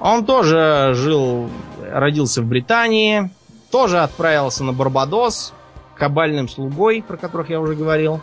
Он 0.00 0.24
тоже 0.24 0.92
жил, 0.94 1.48
родился 1.90 2.42
в 2.42 2.46
Британии, 2.46 3.30
тоже 3.70 4.00
отправился 4.00 4.64
на 4.64 4.72
Барбадос 4.72 5.52
кабальным 5.96 6.48
слугой, 6.48 7.02
про 7.02 7.16
которых 7.16 7.50
я 7.50 7.60
уже 7.60 7.74
говорил. 7.74 8.20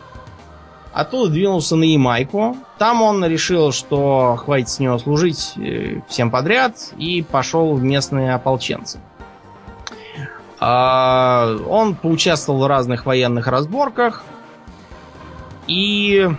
Оттуда 0.94 1.32
двинулся 1.32 1.76
на 1.76 1.84
Ямайку. 1.84 2.58
Там 2.78 3.02
он 3.02 3.24
решил, 3.26 3.72
что 3.72 4.36
хватит 4.36 4.70
с 4.70 4.80
него 4.80 4.98
служить 4.98 5.54
э, 5.58 6.02
всем 6.08 6.32
подряд, 6.32 6.94
и 6.98 7.22
пошел 7.22 7.74
в 7.74 7.84
местные 7.84 8.34
ополченцы. 8.34 9.00
А, 10.60 11.56
Он 11.68 11.96
поучаствовал 11.96 12.62
в 12.62 12.68
разных 12.68 13.06
военных 13.06 13.48
разборках 13.48 14.24
и 15.68 16.30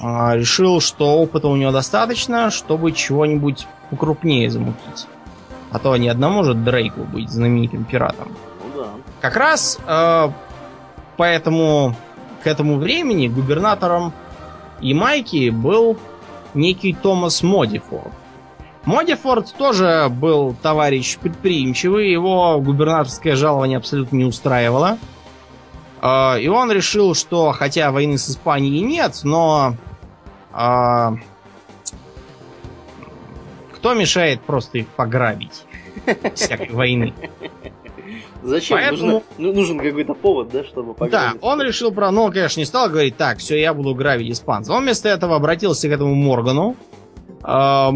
а, 0.00 0.36
решил, 0.36 0.80
что 0.80 1.16
опыта 1.18 1.48
у 1.48 1.56
него 1.56 1.72
достаточно, 1.72 2.50
чтобы 2.50 2.92
чего-нибудь 2.92 3.66
покрупнее 3.90 4.50
замутить. 4.50 5.06
А 5.72 5.78
то 5.78 5.96
не 5.96 6.08
одному 6.08 6.44
же 6.44 6.54
Дрейку 6.54 7.00
быть 7.00 7.30
знаменитым 7.30 7.84
пиратом. 7.84 8.28
Ну 8.62 8.82
да. 8.82 8.88
Как 9.20 9.36
раз 9.36 9.78
э, 9.86 10.30
поэтому 11.16 11.96
этому 12.48 12.78
времени 12.78 13.28
губернатором 13.28 14.12
Ямайки 14.80 15.50
был 15.50 15.98
некий 16.54 16.92
Томас 16.94 17.42
Модифорд. 17.42 18.12
Модифорд 18.84 19.54
тоже 19.54 20.08
был 20.10 20.54
товарищ 20.62 21.18
предприимчивый, 21.18 22.10
его 22.10 22.60
губернаторское 22.60 23.36
жалование 23.36 23.76
абсолютно 23.76 24.16
не 24.16 24.24
устраивало. 24.24 24.98
А, 26.00 26.36
и 26.40 26.48
он 26.48 26.70
решил, 26.72 27.14
что 27.14 27.52
хотя 27.52 27.90
войны 27.90 28.18
с 28.18 28.30
Испанией 28.30 28.80
нет, 28.80 29.20
но 29.24 29.74
а, 30.52 31.14
кто 33.74 33.94
мешает 33.94 34.40
просто 34.40 34.78
их 34.78 34.88
пограбить? 34.88 35.64
Всякой 36.34 36.70
войны. 36.70 37.14
Зачем? 38.42 38.78
Поэтому... 38.78 39.12
Нужно, 39.12 39.22
ну, 39.38 39.52
нужен 39.52 39.78
какой-то 39.78 40.14
повод, 40.14 40.50
да, 40.52 40.64
чтобы 40.64 40.94
пограбить. 40.94 41.40
Да, 41.40 41.46
он 41.46 41.60
решил 41.60 41.92
про... 41.92 42.10
Ну, 42.10 42.24
он, 42.24 42.32
конечно, 42.32 42.60
не 42.60 42.66
стал 42.66 42.88
говорить, 42.88 43.16
так, 43.16 43.38
все, 43.38 43.60
я 43.60 43.74
буду 43.74 43.94
грабить 43.94 44.30
испанцев. 44.32 44.74
Он 44.74 44.82
вместо 44.82 45.08
этого 45.08 45.36
обратился 45.36 45.88
к 45.88 45.92
этому 45.92 46.14
Моргану. 46.14 46.76
Э, 47.44 47.90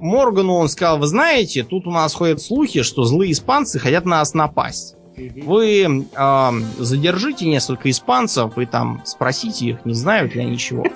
Моргану 0.00 0.54
он 0.54 0.68
сказал, 0.68 0.98
вы 0.98 1.06
знаете, 1.06 1.64
тут 1.64 1.86
у 1.86 1.90
нас 1.90 2.14
ходят 2.14 2.40
слухи, 2.40 2.82
что 2.82 3.04
злые 3.04 3.32
испанцы 3.32 3.78
хотят 3.78 4.04
на 4.04 4.18
нас 4.18 4.34
напасть. 4.34 4.96
Вы 5.16 5.82
э, 5.82 6.50
задержите 6.78 7.46
несколько 7.48 7.90
испанцев 7.90 8.58
и 8.58 8.66
там 8.66 9.00
спросите 9.04 9.66
их, 9.66 9.86
не 9.86 9.94
знают 9.94 10.34
ли 10.34 10.42
они 10.42 10.58
чего. 10.58 10.84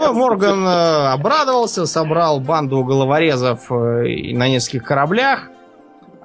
Ну, 0.00 0.14
Морган 0.14 0.64
э, 0.66 1.08
обрадовался, 1.12 1.84
собрал 1.84 2.40
банду 2.40 2.82
головорезов 2.82 3.70
э, 3.70 4.32
на 4.32 4.48
нескольких 4.48 4.84
кораблях. 4.84 5.50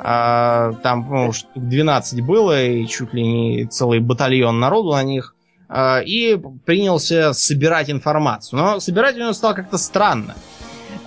Э, 0.04 0.74
там, 0.84 1.08
ну, 1.10 1.32
12 1.56 2.22
было, 2.22 2.62
и 2.62 2.86
чуть 2.88 3.14
ли 3.14 3.24
не 3.24 3.66
целый 3.66 4.00
батальон 4.00 4.60
народу 4.60 4.92
на 4.92 5.04
них. 5.04 5.34
Э, 5.70 6.04
и 6.04 6.38
принялся 6.66 7.34
собирать 7.34 7.90
информацию. 7.90 8.60
Но 8.60 8.80
собирать 8.82 9.16
у 9.16 9.20
него 9.20 9.34
стало 9.34 9.54
как-то 9.54 9.78
странно. 9.78 10.36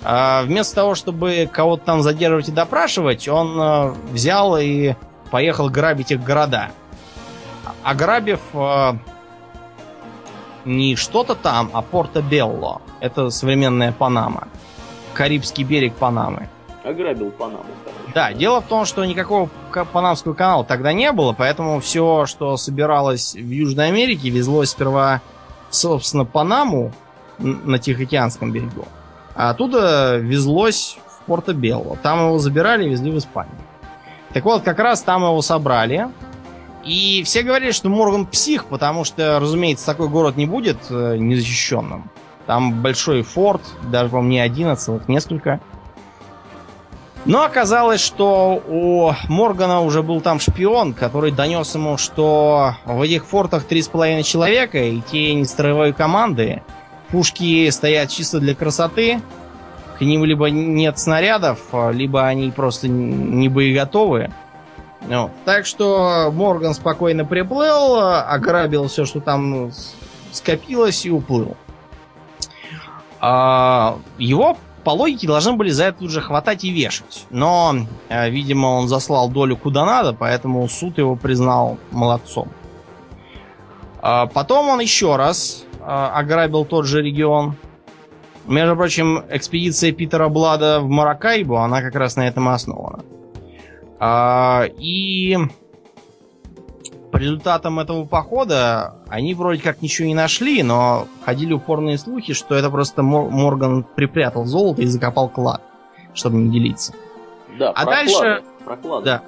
Э, 0.03 0.41
вместо 0.43 0.75
того, 0.75 0.95
чтобы 0.95 1.47
кого-то 1.51 1.85
там 1.85 2.01
задерживать 2.01 2.49
и 2.49 2.51
допрашивать, 2.51 3.27
он 3.27 3.59
э, 3.59 3.93
взял 4.11 4.57
и 4.57 4.95
поехал 5.29 5.69
грабить 5.69 6.11
их 6.11 6.23
города. 6.23 6.71
Ограбив 7.83 8.39
э, 8.53 8.93
не 10.65 10.95
что-то 10.95 11.35
там, 11.35 11.69
а 11.73 11.83
Порто-Белло. 11.83 12.81
Это 12.99 13.29
современная 13.29 13.91
Панама. 13.91 14.47
Карибский 15.13 15.63
берег 15.63 15.93
Панамы. 15.93 16.49
Ограбил 16.87 17.31
Панаму. 17.31 17.65
Да, 18.13 18.31
дело 18.31 18.61
в 18.61 18.65
том, 18.65 18.85
что 18.85 19.03
никакого 19.03 19.49
Панамского 19.91 20.33
канала 20.33 20.63
тогда 20.63 20.93
не 20.93 21.11
было, 21.11 21.33
поэтому 21.33 21.81
все, 21.81 22.25
что 22.25 22.55
собиралось 22.55 23.33
в 23.33 23.49
Южной 23.49 23.87
Америке, 23.87 24.29
везлось 24.29 24.69
сперва, 24.69 25.21
собственно, 25.69 26.23
Панаму 26.23 26.93
на 27.39 27.77
Тихоокеанском 27.77 28.51
берегу. 28.51 28.85
А 29.35 29.49
оттуда 29.49 30.17
везлось 30.17 30.97
в 31.07 31.25
Порто-Белло. 31.25 31.97
Там 32.01 32.27
его 32.27 32.37
забирали 32.39 32.85
и 32.85 32.89
везли 32.89 33.11
в 33.11 33.17
Испанию. 33.17 33.57
Так 34.33 34.45
вот, 34.45 34.63
как 34.63 34.79
раз 34.79 35.01
там 35.01 35.23
его 35.23 35.41
собрали. 35.41 36.07
И 36.83 37.21
все 37.23 37.43
говорили, 37.43 37.71
что 37.71 37.89
Морган 37.89 38.25
псих, 38.25 38.65
потому 38.65 39.03
что, 39.03 39.39
разумеется, 39.41 39.85
такой 39.85 40.07
город 40.07 40.37
не 40.37 40.45
будет 40.45 40.77
э, 40.89 41.17
незащищенным. 41.17 42.09
Там 42.45 42.81
большой 42.81 43.23
форт, 43.23 43.61
даже, 43.91 44.09
по-моему, 44.09 44.31
не 44.31 44.39
один, 44.39 44.69
а 44.69 44.77
целых 44.77 45.09
несколько. 45.09 45.59
Но 47.25 47.43
оказалось, 47.43 47.99
что 47.99 48.63
у 48.67 49.11
Моргана 49.27 49.81
уже 49.81 50.01
был 50.01 50.21
там 50.21 50.39
шпион, 50.39 50.93
который 50.93 51.31
донес 51.31 51.75
ему, 51.75 51.97
что 51.97 52.75
в 52.85 53.01
этих 53.01 53.25
фортах 53.25 53.65
три 53.65 53.81
с 53.81 53.87
половиной 53.87 54.23
человека, 54.23 54.77
и 54.77 55.01
те 55.01 55.33
не 55.33 55.45
строевой 55.45 55.91
команды. 55.91 56.61
Пушки 57.09 57.69
стоят 57.69 58.09
чисто 58.09 58.39
для 58.39 58.55
красоты, 58.55 59.21
к 59.97 60.01
ним 60.01 60.23
либо 60.25 60.49
нет 60.49 60.99
снарядов, 60.99 61.59
либо 61.91 62.25
они 62.25 62.51
просто 62.51 62.87
не 62.87 63.49
боеготовы. 63.49 64.31
Вот. 65.01 65.31
Так 65.45 65.65
что 65.65 66.31
Морган 66.33 66.73
спокойно 66.73 67.25
приплыл, 67.25 67.97
ограбил 67.99 68.87
все, 68.87 69.05
что 69.05 69.21
там 69.21 69.71
скопилось, 70.31 71.05
и 71.05 71.11
уплыл. 71.11 71.55
А, 73.19 73.97
его, 74.17 74.57
по 74.87 74.91
логике, 74.91 75.27
должны 75.27 75.51
были 75.51 75.69
за 75.69 75.87
это 75.87 75.99
тут 75.99 76.11
же 76.11 76.21
хватать 76.21 76.63
и 76.63 76.69
вешать. 76.69 77.25
Но, 77.29 77.75
э, 78.07 78.29
видимо, 78.29 78.67
он 78.67 78.87
заслал 78.87 79.27
долю 79.27 79.57
куда 79.57 79.85
надо, 79.85 80.13
поэтому 80.13 80.65
суд 80.69 80.97
его 80.97 81.17
признал 81.17 81.77
молодцом. 81.91 82.47
А 84.01 84.27
потом 84.27 84.69
он 84.69 84.79
еще 84.79 85.17
раз 85.17 85.65
а, 85.81 86.17
ограбил 86.17 86.63
тот 86.63 86.85
же 86.85 87.01
регион. 87.01 87.57
Между 88.45 88.77
прочим, 88.77 89.25
экспедиция 89.29 89.91
Питера 89.91 90.29
Блада 90.29 90.79
в 90.79 90.87
Маракайбу, 90.87 91.57
она 91.57 91.81
как 91.81 91.95
раз 91.95 92.15
на 92.15 92.25
этом 92.25 92.47
и 92.47 92.53
основана. 92.53 93.03
А, 93.99 94.67
и 94.79 95.37
по 97.11 97.17
результатам 97.17 97.79
этого 97.79 98.05
похода 98.05 98.95
они 99.07 99.33
вроде 99.33 99.61
как 99.61 99.81
ничего 99.81 100.07
не 100.07 100.15
нашли, 100.15 100.63
но 100.63 101.07
ходили 101.23 101.53
упорные 101.53 101.97
слухи, 101.97 102.33
что 102.33 102.55
это 102.55 102.69
просто 102.69 103.01
Морган 103.03 103.83
припрятал 103.83 104.45
золото 104.45 104.81
и 104.81 104.85
закопал 104.85 105.29
клад, 105.29 105.61
чтобы 106.13 106.37
не 106.37 106.51
делиться. 106.51 106.93
Да, 107.57 107.71
а 107.71 107.85
дальше... 107.85 108.43
Проклады, 108.65 109.05
да, 109.05 109.23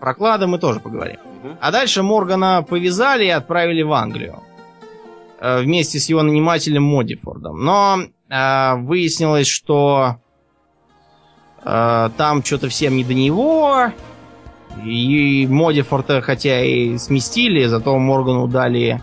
про 0.00 0.14
клады 0.14 0.46
мы 0.46 0.58
тоже 0.58 0.78
поговорим. 0.78 1.16
Угу. 1.42 1.56
А 1.60 1.72
дальше 1.72 2.02
Моргана 2.02 2.62
повязали 2.62 3.24
и 3.24 3.30
отправили 3.30 3.82
в 3.82 3.92
Англию. 3.92 4.40
Э, 5.40 5.60
вместе 5.60 5.98
с 5.98 6.08
его 6.08 6.22
нанимателем 6.22 6.84
Модифордом. 6.84 7.64
Но 7.64 7.98
э, 8.30 8.74
выяснилось, 8.76 9.46
что 9.46 10.16
э, 11.62 12.10
там 12.16 12.44
что-то 12.44 12.68
всем 12.68 12.96
не 12.96 13.04
до 13.04 13.12
него. 13.14 13.92
И 14.82 15.46
Модифорда, 15.48 16.20
хотя 16.20 16.60
и 16.62 16.98
сместили, 16.98 17.66
зато 17.66 17.96
Моргану 17.98 18.48
дали 18.48 19.00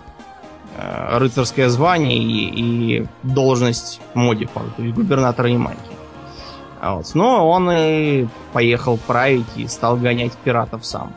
э, 0.78 1.18
рыцарское 1.18 1.70
звание 1.70 2.18
и, 2.18 3.00
и 3.02 3.08
должность 3.24 4.02
Модифорда, 4.14 4.72
то 4.78 4.84
есть 4.84 4.96
губернатора 4.96 5.50
Ямайки. 5.50 5.80
А 6.82 6.96
вот. 6.96 7.12
Но 7.14 7.48
он 7.48 7.70
и 7.72 8.28
поехал 8.54 8.98
править 8.98 9.46
и 9.56 9.68
стал 9.68 9.98
гонять 9.98 10.34
пиратов 10.44 10.86
сам. 10.86 11.14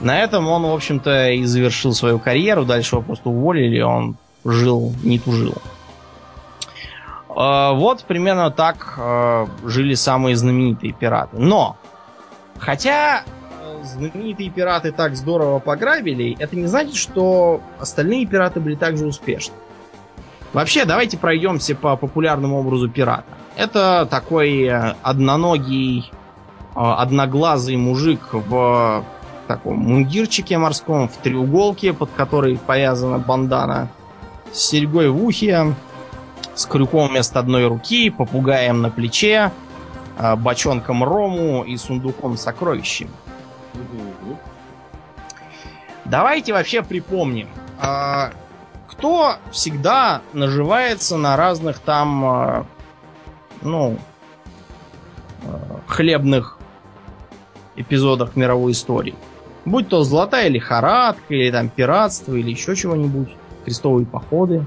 На 0.00 0.18
этом 0.18 0.48
он, 0.48 0.64
в 0.64 0.74
общем-то, 0.74 1.30
и 1.30 1.44
завершил 1.44 1.94
свою 1.94 2.18
карьеру. 2.18 2.64
Дальше 2.64 2.96
его 2.96 3.02
просто 3.02 3.30
уволили, 3.30 3.80
он 3.80 4.16
жил, 4.44 4.92
не 5.02 5.18
тужил. 5.18 5.54
А, 7.28 7.72
вот 7.72 8.04
примерно 8.04 8.50
так 8.50 8.94
а, 8.98 9.46
жили 9.64 9.94
самые 9.94 10.36
знаменитые 10.36 10.92
пираты. 10.92 11.38
Но, 11.38 11.76
хотя 12.58 13.24
э, 13.60 13.82
знаменитые 13.84 14.50
пираты 14.50 14.92
так 14.92 15.16
здорово 15.16 15.58
пограбили, 15.58 16.36
это 16.38 16.56
не 16.56 16.66
значит, 16.66 16.96
что 16.96 17.60
остальные 17.78 18.26
пираты 18.26 18.60
были 18.60 18.74
также 18.74 19.06
успешны. 19.06 19.54
Вообще, 20.52 20.84
давайте 20.84 21.18
пройдемся 21.18 21.74
по 21.74 21.96
популярному 21.96 22.58
образу 22.60 22.88
пирата. 22.88 23.24
Это 23.56 24.06
такой 24.10 24.62
э, 24.64 24.94
одноногий, 25.02 26.10
э, 26.10 26.12
одноглазый 26.74 27.76
мужик 27.76 28.20
в 28.32 29.04
таком 29.46 29.78
мундирчике 29.78 30.58
морском, 30.58 31.08
в 31.08 31.16
треуголке, 31.18 31.92
под 31.92 32.10
которой 32.10 32.58
повязана 32.58 33.18
бандана, 33.18 33.88
с 34.52 34.58
серьгой 34.58 35.08
в 35.10 35.22
ухе, 35.24 35.74
с 36.54 36.66
крюком 36.66 37.08
вместо 37.08 37.38
одной 37.38 37.66
руки, 37.66 38.10
попугаем 38.10 38.82
на 38.82 38.90
плече, 38.90 39.52
бочонком 40.36 41.04
рому 41.04 41.64
и 41.64 41.76
сундуком 41.76 42.36
сокровищем. 42.36 43.10
Давайте 46.04 46.52
вообще 46.52 46.82
припомним, 46.82 47.48
а, 47.80 48.30
кто 48.86 49.36
всегда 49.50 50.22
наживается 50.32 51.16
на 51.16 51.36
разных 51.36 51.80
там, 51.80 52.24
а, 52.24 52.66
ну, 53.62 53.98
хлебных 55.86 56.58
эпизодах 57.76 58.36
мировой 58.36 58.72
истории. 58.72 59.14
Будь 59.64 59.88
то 59.88 60.02
золотая 60.02 60.48
лихорадка, 60.48 61.34
или 61.34 61.50
там 61.50 61.68
пиратство, 61.68 62.34
или 62.34 62.50
еще 62.50 62.76
чего-нибудь, 62.76 63.34
крестовые 63.64 64.06
походы 64.06 64.64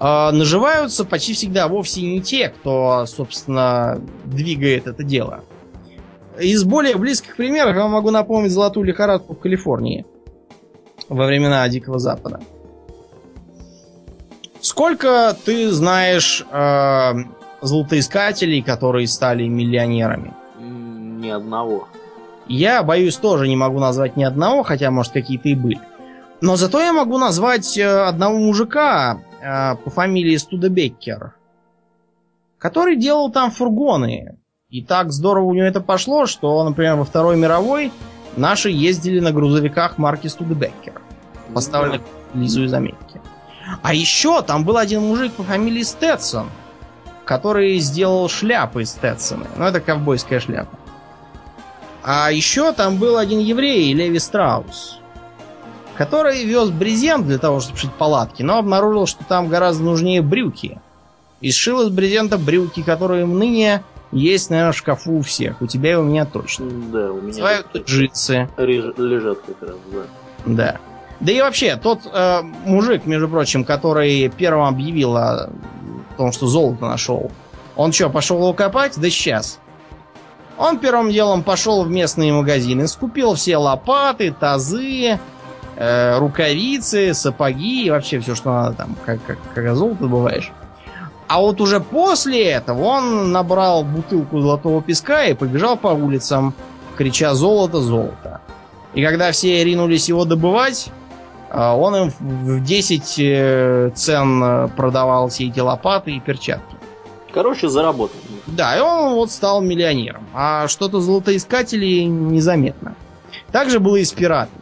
э, 0.00 0.30
наживаются 0.32 1.04
почти 1.04 1.34
всегда 1.34 1.68
вовсе 1.68 2.02
не 2.02 2.20
те, 2.20 2.48
кто, 2.48 3.06
собственно, 3.06 4.00
двигает 4.24 4.86
это 4.86 5.04
дело. 5.04 5.44
Из 6.38 6.64
более 6.64 6.96
близких 6.96 7.36
примеров 7.36 7.76
я 7.76 7.86
могу 7.86 8.10
напомнить 8.10 8.52
золотую 8.52 8.86
лихорадку 8.86 9.34
в 9.34 9.38
Калифорнии 9.38 10.06
во 11.08 11.26
времена 11.26 11.68
Дикого 11.68 11.98
Запада. 11.98 12.40
Сколько 14.60 15.36
ты 15.44 15.70
знаешь 15.70 16.44
э, 16.50 17.12
золотоискателей, 17.62 18.62
которые 18.62 19.06
стали 19.06 19.46
миллионерами? 19.46 20.34
Ни 20.58 21.28
одного. 21.28 21.88
Я, 22.46 22.82
боюсь, 22.82 23.16
тоже 23.16 23.48
не 23.48 23.56
могу 23.56 23.78
назвать 23.78 24.16
ни 24.16 24.24
одного, 24.24 24.62
хотя, 24.62 24.90
может, 24.90 25.12
какие-то 25.12 25.48
и 25.48 25.54
были. 25.54 25.80
Но 26.40 26.56
зато 26.56 26.80
я 26.80 26.92
могу 26.92 27.18
назвать 27.18 27.78
э, 27.78 27.86
одного 27.86 28.38
мужика, 28.38 29.20
э, 29.40 29.76
по 29.76 29.90
фамилии 29.90 30.36
Студебеккер, 30.36 31.34
который 32.58 32.96
делал 32.96 33.30
там 33.30 33.50
фургоны. 33.50 34.38
И 34.68 34.82
так 34.82 35.10
здорово 35.10 35.46
у 35.46 35.54
него 35.54 35.66
это 35.66 35.80
пошло, 35.80 36.26
что, 36.26 36.62
например, 36.62 36.94
во 36.96 37.04
Второй 37.04 37.36
мировой 37.36 37.92
наши 38.36 38.70
ездили 38.70 39.18
на 39.18 39.32
грузовиках 39.32 39.98
марки 39.98 40.28
Студебеккер, 40.28 41.00
поставленных 41.52 42.02
внизу 42.32 42.62
из 42.62 42.72
Америки. 42.72 43.20
А 43.82 43.94
еще 43.94 44.42
там 44.42 44.64
был 44.64 44.76
один 44.76 45.02
мужик 45.02 45.32
по 45.32 45.42
фамилии 45.42 45.82
Стэтсон, 45.82 46.48
который 47.24 47.78
сделал 47.78 48.28
шляпы 48.28 48.84
Стэтсоны. 48.84 49.46
Ну, 49.56 49.64
это 49.64 49.80
ковбойская 49.80 50.40
шляпа. 50.40 50.78
А 52.02 52.32
еще 52.32 52.72
там 52.72 52.96
был 52.96 53.18
один 53.18 53.40
еврей, 53.40 53.92
Леви 53.92 54.18
Страус, 54.18 54.99
который 56.00 56.46
вез 56.46 56.70
брезент 56.70 57.26
для 57.26 57.36
того, 57.36 57.60
чтобы 57.60 57.78
шить 57.78 57.92
палатки, 57.92 58.42
но 58.42 58.56
обнаружил, 58.56 59.04
что 59.04 59.22
там 59.22 59.48
гораздо 59.48 59.84
нужнее 59.84 60.22
брюки. 60.22 60.80
И 61.42 61.52
сшил 61.52 61.82
из 61.82 61.90
брезента 61.90 62.38
брюки, 62.38 62.82
которые 62.82 63.26
ныне 63.26 63.84
есть, 64.10 64.48
наверное, 64.48 64.72
в 64.72 64.78
шкафу 64.78 65.18
у 65.18 65.20
всех. 65.20 65.60
У 65.60 65.66
тебя 65.66 65.92
и 65.92 65.94
у 65.96 66.02
меня 66.02 66.24
точно. 66.24 66.70
Да, 66.90 67.12
у 67.12 67.20
меня 67.20 67.62
тут 67.70 67.86
джинсы. 67.86 68.48
лежат 68.56 69.40
как 69.40 69.60
раз, 69.60 69.76
да. 69.92 70.02
Да. 70.46 70.80
Да 71.20 71.32
и 71.32 71.40
вообще, 71.42 71.76
тот 71.76 72.00
э, 72.10 72.40
мужик, 72.64 73.04
между 73.04 73.28
прочим, 73.28 73.66
который 73.66 74.30
первым 74.30 74.68
объявил 74.68 75.18
о 75.18 75.50
том, 76.16 76.32
что 76.32 76.46
золото 76.46 76.86
нашел, 76.86 77.30
он 77.76 77.92
что, 77.92 78.08
пошел 78.08 78.38
его 78.38 78.54
копать? 78.54 78.94
Да 78.98 79.10
сейчас. 79.10 79.60
Он 80.56 80.78
первым 80.78 81.10
делом 81.10 81.42
пошел 81.42 81.84
в 81.84 81.90
местные 81.90 82.32
магазины, 82.32 82.88
скупил 82.88 83.34
все 83.34 83.58
лопаты, 83.58 84.30
тазы, 84.32 85.18
э, 85.80 86.18
рукавицы, 86.18 87.14
сапоги 87.14 87.86
и 87.86 87.90
вообще 87.90 88.20
все, 88.20 88.34
что 88.34 88.52
надо 88.52 88.76
там, 88.76 88.96
как, 89.04 89.18
как, 89.24 89.38
как 89.54 89.74
золото 89.74 90.02
добываешь. 90.02 90.52
А 91.26 91.40
вот 91.40 91.60
уже 91.60 91.80
после 91.80 92.44
этого 92.44 92.82
он 92.82 93.32
набрал 93.32 93.84
бутылку 93.84 94.40
золотого 94.40 94.82
песка 94.82 95.24
и 95.24 95.34
побежал 95.34 95.76
по 95.76 95.88
улицам, 95.88 96.54
крича 96.96 97.34
«Золото, 97.34 97.80
золото!». 97.80 98.40
И 98.94 99.04
когда 99.04 99.30
все 99.32 99.64
ринулись 99.64 100.08
его 100.08 100.24
добывать, 100.24 100.90
а, 101.48 101.76
он 101.76 101.96
им 101.96 102.12
в 102.18 102.62
10 102.62 103.14
э, 103.18 103.90
цен 103.94 104.42
э, 104.42 104.68
продавал 104.76 105.28
все 105.28 105.46
эти 105.46 105.60
лопаты 105.60 106.12
и 106.12 106.20
перчатки. 106.20 106.76
Короче, 107.32 107.68
заработал. 107.68 108.16
Да, 108.46 108.76
и 108.76 108.80
он 108.80 109.14
вот 109.14 109.30
стал 109.30 109.60
миллионером. 109.60 110.26
А 110.34 110.66
что-то 110.68 111.00
золотоискателей 111.00 112.04
незаметно. 112.06 112.96
Так 113.52 113.70
же 113.70 113.78
было 113.78 113.96
и 113.96 114.04
с 114.04 114.12
пиратами. 114.12 114.59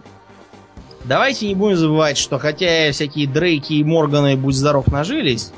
Давайте 1.08 1.48
не 1.48 1.54
будем 1.54 1.78
забывать, 1.78 2.18
что 2.18 2.38
хотя 2.38 2.92
всякие 2.92 3.26
Дрейки 3.26 3.72
и 3.72 3.82
Морганы, 3.82 4.36
будь 4.36 4.54
здоров, 4.54 4.88
нажились, 4.88 5.52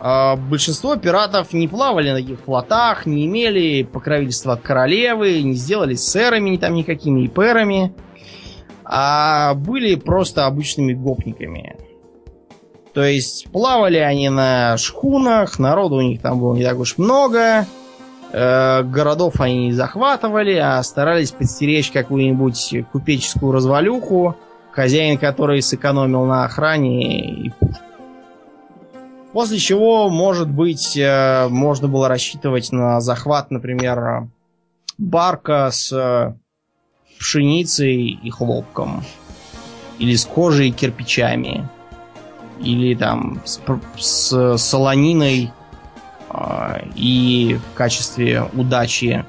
а, 0.00 0.36
большинство 0.36 0.96
пиратов 0.96 1.52
не 1.52 1.68
плавали 1.68 2.08
на 2.08 2.16
таких 2.16 2.40
флотах, 2.40 3.04
не 3.04 3.26
имели 3.26 3.82
покровительства 3.82 4.56
королевы, 4.56 5.42
не 5.42 5.52
сделались 5.52 6.02
сэрами 6.02 6.56
там 6.56 6.72
никакими 6.72 7.24
и 7.24 7.28
пэрами, 7.28 7.92
а 8.82 9.52
были 9.52 9.94
просто 9.94 10.46
обычными 10.46 10.94
гопниками. 10.94 11.76
То 12.94 13.04
есть 13.04 13.50
плавали 13.52 13.98
они 13.98 14.30
на 14.30 14.78
шхунах, 14.78 15.58
народу 15.58 15.96
у 15.96 16.00
них 16.00 16.22
там 16.22 16.40
было 16.40 16.54
не 16.54 16.64
так 16.64 16.78
уж 16.78 16.96
много, 16.96 17.66
э, 18.32 18.82
городов 18.84 19.38
они 19.38 19.66
не 19.66 19.72
захватывали, 19.72 20.54
а 20.54 20.82
старались 20.82 21.30
подстеречь 21.30 21.90
какую-нибудь 21.90 22.86
купеческую 22.90 23.52
развалюху, 23.52 24.34
хозяин 24.72 25.18
которой 25.18 25.62
сэкономил 25.62 26.24
на 26.24 26.44
охране 26.44 27.30
и 27.30 27.50
пушках. 27.50 27.82
После 29.32 29.58
чего, 29.58 30.10
может 30.10 30.50
быть, 30.50 30.96
э, 30.96 31.48
можно 31.48 31.88
было 31.88 32.08
рассчитывать 32.08 32.70
на 32.70 33.00
захват, 33.00 33.50
например, 33.50 34.28
барка 34.98 35.70
с 35.70 35.90
э, 35.92 36.34
пшеницей 37.18 38.18
и 38.22 38.30
хлопком. 38.30 39.04
Или 39.98 40.16
с 40.16 40.26
кожей 40.26 40.68
и 40.68 40.72
кирпичами. 40.72 41.66
Или 42.60 42.94
там 42.94 43.40
с, 43.44 43.60
с 43.96 44.58
солониной 44.58 45.50
а, 46.28 46.80
и 46.94 47.58
в 47.72 47.76
качестве 47.76 48.48
удачи 48.52 49.24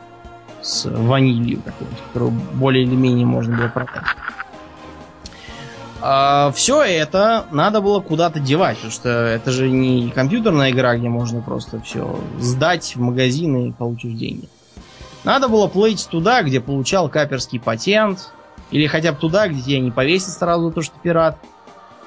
с 0.62 0.86
ванилью 0.86 1.62
какой-нибудь, 1.62 2.00
которую 2.08 2.32
более 2.32 2.84
или 2.84 2.96
менее 2.96 3.26
можно 3.26 3.58
было 3.58 3.68
продать. 3.68 4.04
Все 6.54 6.82
это 6.82 7.46
надо 7.52 7.80
было 7.80 8.02
куда-то 8.02 8.40
девать, 8.40 8.76
потому 8.76 8.92
что 8.92 9.10
это 9.10 9.52
же 9.52 9.70
не 9.70 10.10
компьютерная 10.10 10.72
игра, 10.72 10.98
где 10.98 11.08
можно 11.08 11.42
просто 11.42 11.80
все 11.80 12.20
сдать 12.40 12.96
в 12.96 13.00
магазин 13.00 13.56
и 13.68 13.72
получишь 13.72 14.14
деньги. 14.14 14.50
Надо 15.24 15.48
было 15.48 15.68
плыть 15.68 16.08
туда, 16.10 16.44
где 16.44 16.60
получал 16.60 17.08
каперский 17.08 17.60
патент, 17.60 18.32
или 18.72 18.88
хотя 18.88 19.14
бы 19.14 19.20
туда, 19.20 19.48
где 19.48 19.62
тебя 19.62 19.80
не 19.80 19.92
повесят 19.92 20.34
сразу 20.34 20.72
то, 20.72 20.82
что 20.82 20.96
пират. 21.02 21.38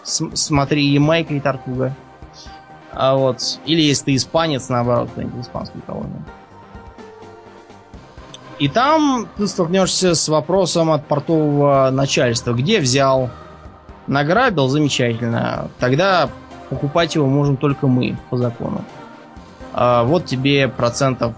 С- 0.02 0.30
смотри, 0.34 0.84
Ямайка 0.92 1.34
и 1.34 1.40
Тартуга. 1.40 1.94
А 2.92 3.14
вот. 3.16 3.60
Или 3.64 3.82
если 3.82 4.06
ты 4.06 4.16
испанец, 4.16 4.68
наоборот, 4.68 5.08
какую-нибудь 5.08 5.44
испанскую 5.44 5.82
колонию. 5.82 6.24
И 8.58 8.68
там 8.68 9.28
ты 9.36 9.46
столкнешься 9.46 10.14
с 10.14 10.28
вопросом 10.28 10.90
от 10.90 11.06
портового 11.06 11.90
начальства. 11.90 12.52
Где 12.52 12.80
взял? 12.80 13.30
Награбил? 14.06 14.68
Замечательно. 14.68 15.68
Тогда 15.78 16.28
покупать 16.70 17.14
его 17.14 17.26
можем 17.26 17.56
только 17.56 17.86
мы 17.86 18.16
по 18.30 18.36
закону. 18.36 18.84
А 19.72 20.04
вот 20.04 20.26
тебе 20.26 20.68
процентов 20.68 21.34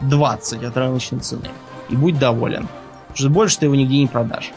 20 0.00 0.62
от 0.64 0.76
рыночной 0.76 1.20
цены. 1.20 1.48
И 1.88 1.96
будь 1.96 2.18
доволен. 2.18 2.68
Потому 3.08 3.16
что 3.16 3.30
больше 3.30 3.58
ты 3.58 3.66
его 3.66 3.74
нигде 3.74 3.98
не 3.98 4.06
продашь. 4.06 4.52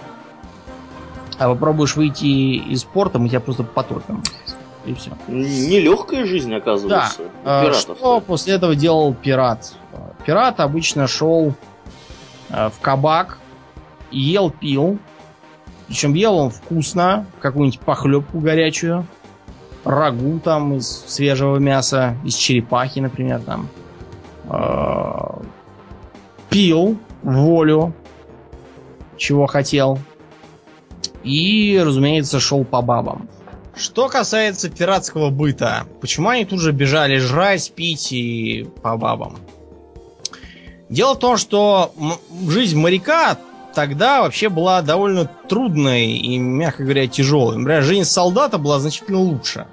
А 1.37 1.47
попробуешь 1.49 1.95
выйти 1.95 2.25
из 2.25 2.83
порта, 2.83 3.19
мы 3.19 3.29
тебя 3.29 3.39
просто 3.39 3.63
потопим. 3.63 4.21
И 4.85 4.93
все. 4.93 5.11
Нелегкая 5.27 6.25
жизнь, 6.25 6.49
Да. 6.49 6.57
оказывается, 6.57 7.21
у 7.21 7.25
А, 7.45 7.63
пиратов. 7.63 7.97
Что 7.97 8.19
после 8.19 8.53
этого 8.55 8.75
делал 8.75 9.13
пират? 9.13 9.73
Пират 10.25 10.59
обычно 10.59 11.07
шел 11.07 11.53
э, 12.49 12.69
в 12.69 12.79
кабак, 12.79 13.39
ел, 14.11 14.49
пил. 14.51 14.99
Причем 15.91 16.13
ел 16.13 16.37
он 16.37 16.51
вкусно, 16.51 17.25
какую-нибудь 17.41 17.81
похлебку 17.81 18.39
горячую, 18.39 19.05
рагу 19.83 20.39
там 20.39 20.75
из 20.75 20.87
свежего 20.87 21.57
мяса, 21.57 22.15
из 22.23 22.35
черепахи, 22.35 22.99
например, 22.99 23.41
там. 23.41 23.67
Э, 24.45 25.41
Пил 26.49 26.97
волю, 27.23 27.93
чего 29.17 29.47
хотел. 29.47 29.99
И, 31.25 31.77
разумеется, 31.83 32.39
шел 32.39 32.63
по 32.63 32.81
бабам. 32.81 33.27
Что 33.75 34.07
касается 34.07 34.69
пиратского 34.69 35.29
быта, 35.29 35.87
почему 35.99 36.29
они 36.29 36.45
тут 36.45 36.61
же 36.61 36.71
бежали 36.71 37.17
жрать, 37.17 37.69
пить 37.75 38.13
и 38.13 38.65
по 38.81 38.95
бабам? 38.95 39.35
Дело 40.87 41.15
в 41.15 41.19
том, 41.19 41.35
что 41.35 41.93
жизнь 42.47 42.79
моряка 42.79 43.37
тогда 43.73 44.21
вообще 44.21 44.49
была 44.49 44.81
довольно 44.81 45.25
трудной 45.25 46.11
и, 46.13 46.37
мягко 46.37 46.83
говоря, 46.83 47.07
тяжелой. 47.07 47.57
Например, 47.57 47.83
жизнь 47.83 48.05
солдата 48.05 48.57
была 48.57 48.79
значительно 48.79 49.19
лучше. 49.19 49.67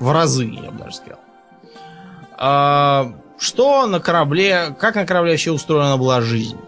В 0.00 0.12
разы, 0.12 0.44
я 0.44 0.70
бы 0.70 0.78
даже 0.78 0.96
сказал. 0.96 1.20
А, 2.38 3.12
что 3.38 3.86
на 3.86 4.00
корабле, 4.00 4.74
как 4.78 4.94
на 4.94 5.06
корабле 5.06 5.32
вообще 5.32 5.52
устроена 5.52 5.96
была 5.96 6.20
жизнь? 6.20 6.58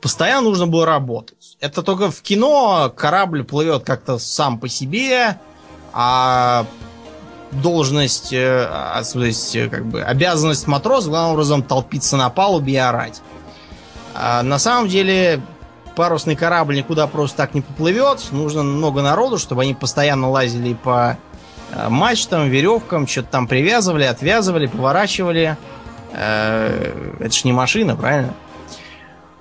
Постоянно 0.00 0.48
нужно 0.48 0.66
было 0.66 0.84
работать. 0.84 1.56
Это 1.60 1.82
только 1.82 2.10
в 2.10 2.20
кино 2.20 2.92
корабль 2.94 3.42
плывет 3.42 3.84
как-то 3.84 4.18
сам 4.18 4.58
по 4.58 4.68
себе, 4.68 5.38
а 5.94 6.66
должность, 7.52 8.32
э, 8.32 8.66
а, 8.68 9.02
то 9.02 9.24
есть, 9.24 9.54
э, 9.56 9.68
как 9.68 9.86
бы, 9.86 10.02
обязанность 10.02 10.66
матроса 10.66 11.08
главным 11.08 11.32
образом 11.32 11.62
толпиться 11.62 12.16
на 12.16 12.28
палубе 12.30 12.74
и 12.74 12.76
орать. 12.76 13.22
А 14.14 14.42
на 14.42 14.58
самом 14.58 14.88
деле 14.88 15.40
парусный 15.96 16.36
корабль 16.36 16.76
никуда 16.76 17.06
просто 17.06 17.36
так 17.38 17.54
не 17.54 17.60
поплывет. 17.60 18.28
Нужно 18.30 18.62
много 18.62 19.02
народу, 19.02 19.38
чтобы 19.38 19.62
они 19.62 19.74
постоянно 19.74 20.30
лазили 20.30 20.74
по 20.74 21.18
э, 21.72 21.88
мачтам, 21.88 22.48
веревкам, 22.48 23.06
что-то 23.06 23.28
там 23.28 23.46
привязывали, 23.46 24.04
отвязывали, 24.04 24.66
поворачивали. 24.66 25.56
Э, 26.12 27.14
Это 27.20 27.34
ж 27.34 27.44
не 27.44 27.52
машина, 27.52 27.96
правильно? 27.96 28.34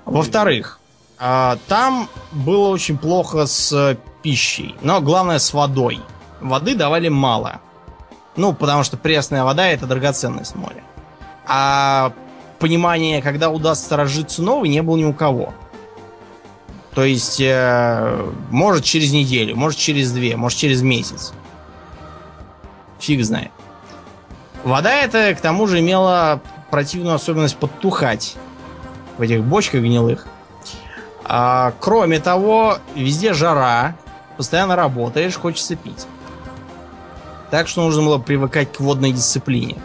Во-вторых, 0.05 0.79
а, 1.17 1.57
там 1.67 2.09
было 2.31 2.67
очень 2.69 2.97
плохо 2.97 3.45
с 3.45 3.97
пищей, 4.21 4.75
но 4.81 4.99
главное 4.99 5.39
с 5.39 5.53
водой. 5.53 6.01
Воды 6.41 6.75
давали 6.75 7.07
мало. 7.07 7.61
Ну, 8.35 8.53
потому 8.53 8.83
что 8.83 8.97
пресная 8.97 9.43
вода 9.43 9.67
это 9.67 9.85
драгоценность 9.85 10.55
моря. 10.55 10.83
А 11.45 12.11
понимания, 12.63 13.21
когда 13.21 13.49
удастся 13.49 13.97
разжиться 13.97 14.41
новой, 14.41 14.69
не 14.69 14.81
было 14.81 14.95
ни 14.95 15.03
у 15.03 15.11
кого. 15.11 15.53
То 16.95 17.03
есть, 17.03 17.41
э, 17.41 18.31
может 18.51 18.85
через 18.85 19.11
неделю, 19.11 19.57
может 19.57 19.77
через 19.77 20.13
две, 20.13 20.37
может 20.37 20.57
через 20.57 20.81
месяц. 20.81 21.33
Фиг 22.99 23.21
знает. 23.25 23.51
Вода 24.63 24.93
эта, 24.93 25.35
к 25.35 25.41
тому 25.41 25.67
же, 25.67 25.81
имела 25.81 26.39
противную 26.71 27.15
особенность 27.15 27.57
подтухать 27.57 28.37
в 29.17 29.21
этих 29.21 29.43
бочках 29.43 29.81
гнилых. 29.81 30.25
А, 31.25 31.73
кроме 31.81 32.21
того, 32.21 32.77
везде 32.95 33.33
жара, 33.33 33.97
постоянно 34.37 34.77
работаешь, 34.77 35.35
хочется 35.35 35.75
пить. 35.75 36.07
Так 37.51 37.67
что 37.67 37.83
нужно 37.83 38.03
было 38.03 38.19
привыкать 38.19 38.71
к 38.71 38.79
водной 38.79 39.11
дисциплине. 39.11 39.75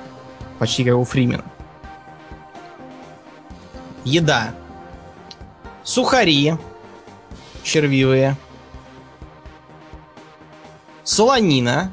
Почти 0.60 0.84
как 0.84 0.94
у 0.94 1.02
Фримена. 1.02 1.42
Еда. 4.04 4.54
Сухари. 5.82 6.54
Червивые. 7.62 8.36
Солонина. 11.04 11.92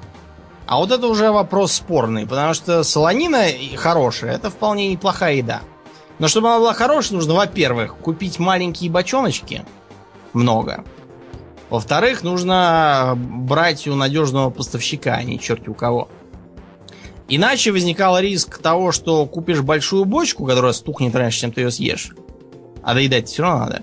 А 0.68 0.78
вот 0.78 0.92
это 0.92 1.08
уже 1.08 1.32
вопрос 1.32 1.74
спорный, 1.74 2.26
потому 2.26 2.54
что 2.54 2.84
солонина 2.84 3.46
хорошая, 3.76 4.34
это 4.34 4.50
вполне 4.50 4.90
неплохая 4.90 5.36
еда. 5.36 5.62
Но 6.18 6.28
чтобы 6.28 6.48
она 6.48 6.60
была 6.60 6.74
хорошей, 6.74 7.14
нужно, 7.14 7.36
во-первых, 7.36 7.96
купить 7.98 8.40
маленькие 8.40 8.90
бочоночки. 8.90 9.64
Много. 10.34 10.84
Во-вторых, 11.70 12.24
нужно 12.24 13.14
брать 13.16 13.88
у 13.88 13.96
надежного 13.96 14.50
поставщика, 14.50 15.16
а 15.16 15.24
не 15.24 15.40
черти 15.40 15.70
у 15.70 15.74
кого. 15.74 16.08
Иначе 17.28 17.72
возникал 17.72 18.20
риск 18.20 18.60
того, 18.60 18.92
что 18.92 19.26
купишь 19.26 19.62
большую 19.62 20.06
бочку, 20.06 20.46
которая 20.46 20.74
стухнет 20.74 21.16
раньше, 21.16 21.42
чем 21.42 21.52
ты 21.52 21.62
ее 21.62 21.72
съешь. 21.72 22.12
А 22.84 22.94
доедать 22.94 23.28
все 23.28 23.44
равно 23.44 23.66
надо. 23.66 23.82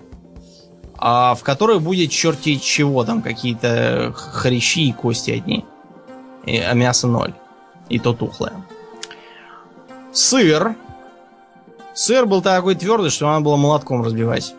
А 0.96 1.34
в 1.34 1.42
которой 1.42 1.80
будет 1.80 2.12
черти 2.12 2.56
чего, 2.56 3.04
там 3.04 3.22
какие-то 3.22 4.12
хрящи 4.14 4.88
и 4.88 4.92
кости 4.92 5.32
одни. 5.32 5.64
И, 6.46 6.56
а 6.58 6.72
мясо 6.74 7.08
ноль. 7.08 7.34
И 7.88 7.98
то 7.98 8.12
тухлое. 8.12 8.52
Сыр. 10.12 10.76
Сыр 11.94 12.26
был 12.26 12.42
такой 12.42 12.76
твердый, 12.76 13.10
что 13.10 13.26
надо 13.26 13.44
было 13.44 13.56
молотком 13.56 14.02
разбивать. 14.02 14.54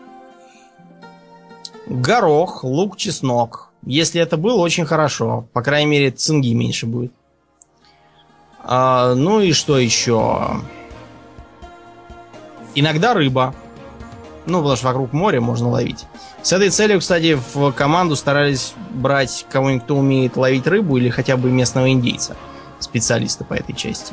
Горох, 1.86 2.64
лук, 2.64 2.98
чеснок. 2.98 3.70
Если 3.86 4.20
это 4.20 4.36
было, 4.36 4.60
очень 4.60 4.84
хорошо. 4.84 5.48
По 5.54 5.62
крайней 5.62 5.90
мере, 5.90 6.10
цинги 6.10 6.52
меньше 6.52 6.86
будет. 6.86 7.12
А, 8.66 9.14
ну 9.14 9.40
и 9.40 9.52
что 9.52 9.78
еще? 9.78 10.60
Иногда 12.74 13.14
рыба. 13.14 13.54
Ну, 14.46 14.58
потому 14.58 14.76
что 14.76 14.86
вокруг 14.86 15.12
моря 15.12 15.40
можно 15.40 15.70
ловить. 15.70 16.04
С 16.42 16.52
этой 16.52 16.68
целью, 16.68 17.00
кстати, 17.00 17.38
в 17.54 17.72
команду 17.72 18.16
старались 18.16 18.74
брать 18.90 19.46
кого-нибудь, 19.50 19.84
кто 19.84 19.96
умеет 19.96 20.36
ловить 20.36 20.66
рыбу 20.66 20.98
или 20.98 21.08
хотя 21.08 21.36
бы 21.36 21.50
местного 21.50 21.90
индейца. 21.90 22.36
Специалиста 22.78 23.44
по 23.44 23.54
этой 23.54 23.74
части. 23.74 24.12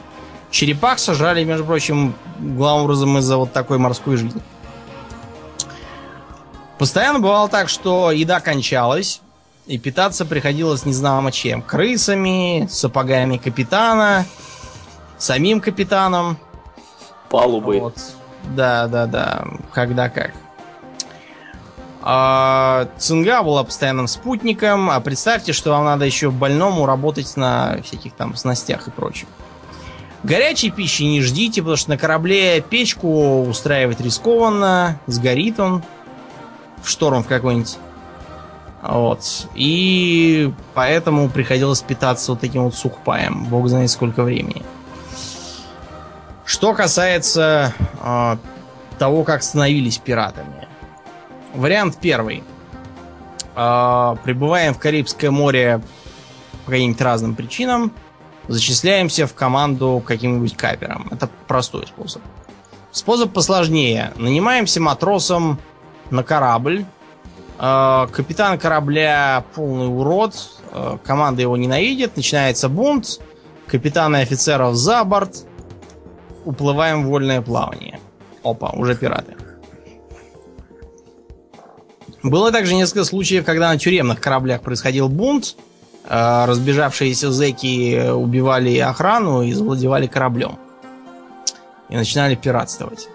Черепах 0.49 0.99
сажали, 0.99 1.43
между 1.43 1.65
прочим, 1.65 2.13
главным 2.39 2.85
образом 2.85 3.17
из-за 3.17 3.37
вот 3.37 3.51
такой 3.51 3.77
морской 3.77 4.15
жизни. 4.15 4.41
Постоянно 6.77 7.19
бывало 7.19 7.49
так, 7.49 7.67
что 7.69 8.11
еда 8.11 8.39
кончалась, 8.39 9.21
и 9.67 9.77
питаться 9.77 10.25
приходилось 10.25 10.85
не 10.85 10.93
знамо 10.93 11.31
чем. 11.31 11.61
Крысами, 11.61 12.67
сапогами 12.69 13.37
капитана, 13.37 14.25
самим 15.17 15.61
капитаном. 15.61 16.37
Палубы. 17.29 17.79
Вот. 17.79 17.97
Да, 18.55 18.87
да, 18.87 19.05
да. 19.05 19.45
Когда 19.73 20.09
как. 20.09 20.31
А, 22.03 22.87
цинга 22.97 23.43
была 23.43 23.63
постоянным 23.63 24.07
спутником, 24.07 24.89
а 24.89 24.99
представьте, 24.99 25.53
что 25.53 25.69
вам 25.69 25.85
надо 25.85 26.05
еще 26.05 26.31
больному 26.31 26.87
работать 26.87 27.37
на 27.37 27.77
всяких 27.83 28.13
там 28.13 28.35
снастях 28.35 28.87
и 28.87 28.91
прочем. 28.91 29.27
Горячей 30.23 30.71
пищи 30.71 31.03
не 31.03 31.21
ждите, 31.21 31.61
потому 31.61 31.77
что 31.77 31.91
на 31.91 31.97
корабле 31.97 32.61
печку 32.61 33.43
устраивать 33.43 34.01
рискованно, 34.01 34.99
сгорит 35.07 35.59
он 35.59 35.83
в 36.83 36.89
шторм 36.89 37.23
в 37.23 37.27
какой-нибудь. 37.27 37.77
Вот. 38.81 39.47
И 39.53 40.51
поэтому 40.73 41.29
приходилось 41.29 41.81
питаться 41.81 42.31
вот 42.31 42.41
таким 42.41 42.63
вот 42.63 42.75
сухпаем. 42.75 43.45
Бог 43.45 43.67
знает 43.67 43.89
сколько 43.91 44.23
времени. 44.23 44.63
Что 46.45 46.73
касается 46.73 47.73
э, 48.01 48.37
того, 48.97 49.23
как 49.23 49.43
становились 49.43 49.97
пиратами. 49.97 50.67
Вариант 51.53 51.97
первый. 52.01 52.43
Э, 53.55 54.15
прибываем 54.23 54.73
в 54.73 54.79
Карибское 54.79 55.31
море 55.31 55.81
по 56.65 56.71
каким-нибудь 56.71 57.01
разным 57.01 57.35
причинам. 57.35 57.91
Зачисляемся 58.47 59.27
в 59.27 59.35
команду 59.35 60.03
каким-нибудь 60.05 60.57
капером. 60.57 61.07
Это 61.11 61.29
простой 61.47 61.85
способ. 61.85 62.21
Способ 62.91 63.31
посложнее. 63.31 64.11
Нанимаемся 64.17 64.81
матросом 64.81 65.59
на 66.09 66.23
корабль. 66.23 66.85
Э, 67.61 68.07
капитан 68.11 68.57
корабля 68.57 69.45
полный 69.53 69.87
урод. 69.87 70.33
Э, 70.71 70.97
команда 71.03 71.43
его 71.43 71.55
ненавидит. 71.55 72.17
Начинается 72.17 72.69
бунт. 72.69 73.21
Капитаны 73.67 74.17
и 74.17 74.21
офицеров 74.21 74.75
за 74.75 75.03
борт. 75.03 75.45
Уплываем 76.43 77.03
в 77.03 77.09
вольное 77.09 77.41
плавание. 77.41 77.99
Опа, 78.43 78.71
уже 78.71 78.95
пираты. 78.95 79.35
Было 82.23 82.51
также 82.51 82.73
несколько 82.73 83.03
случаев, 83.03 83.45
когда 83.45 83.69
на 83.69 83.77
тюремных 83.77 84.19
кораблях 84.19 84.61
происходил 84.63 85.07
бунт. 85.07 85.55
Э, 86.09 86.45
разбежавшиеся 86.47 87.31
зэки 87.31 88.09
убивали 88.11 88.75
охрану 88.79 89.43
и 89.43 89.53
завладевали 89.53 90.07
кораблем. 90.07 90.57
И 91.89 91.95
начинали 91.95 92.33
пиратствовать. 92.33 93.07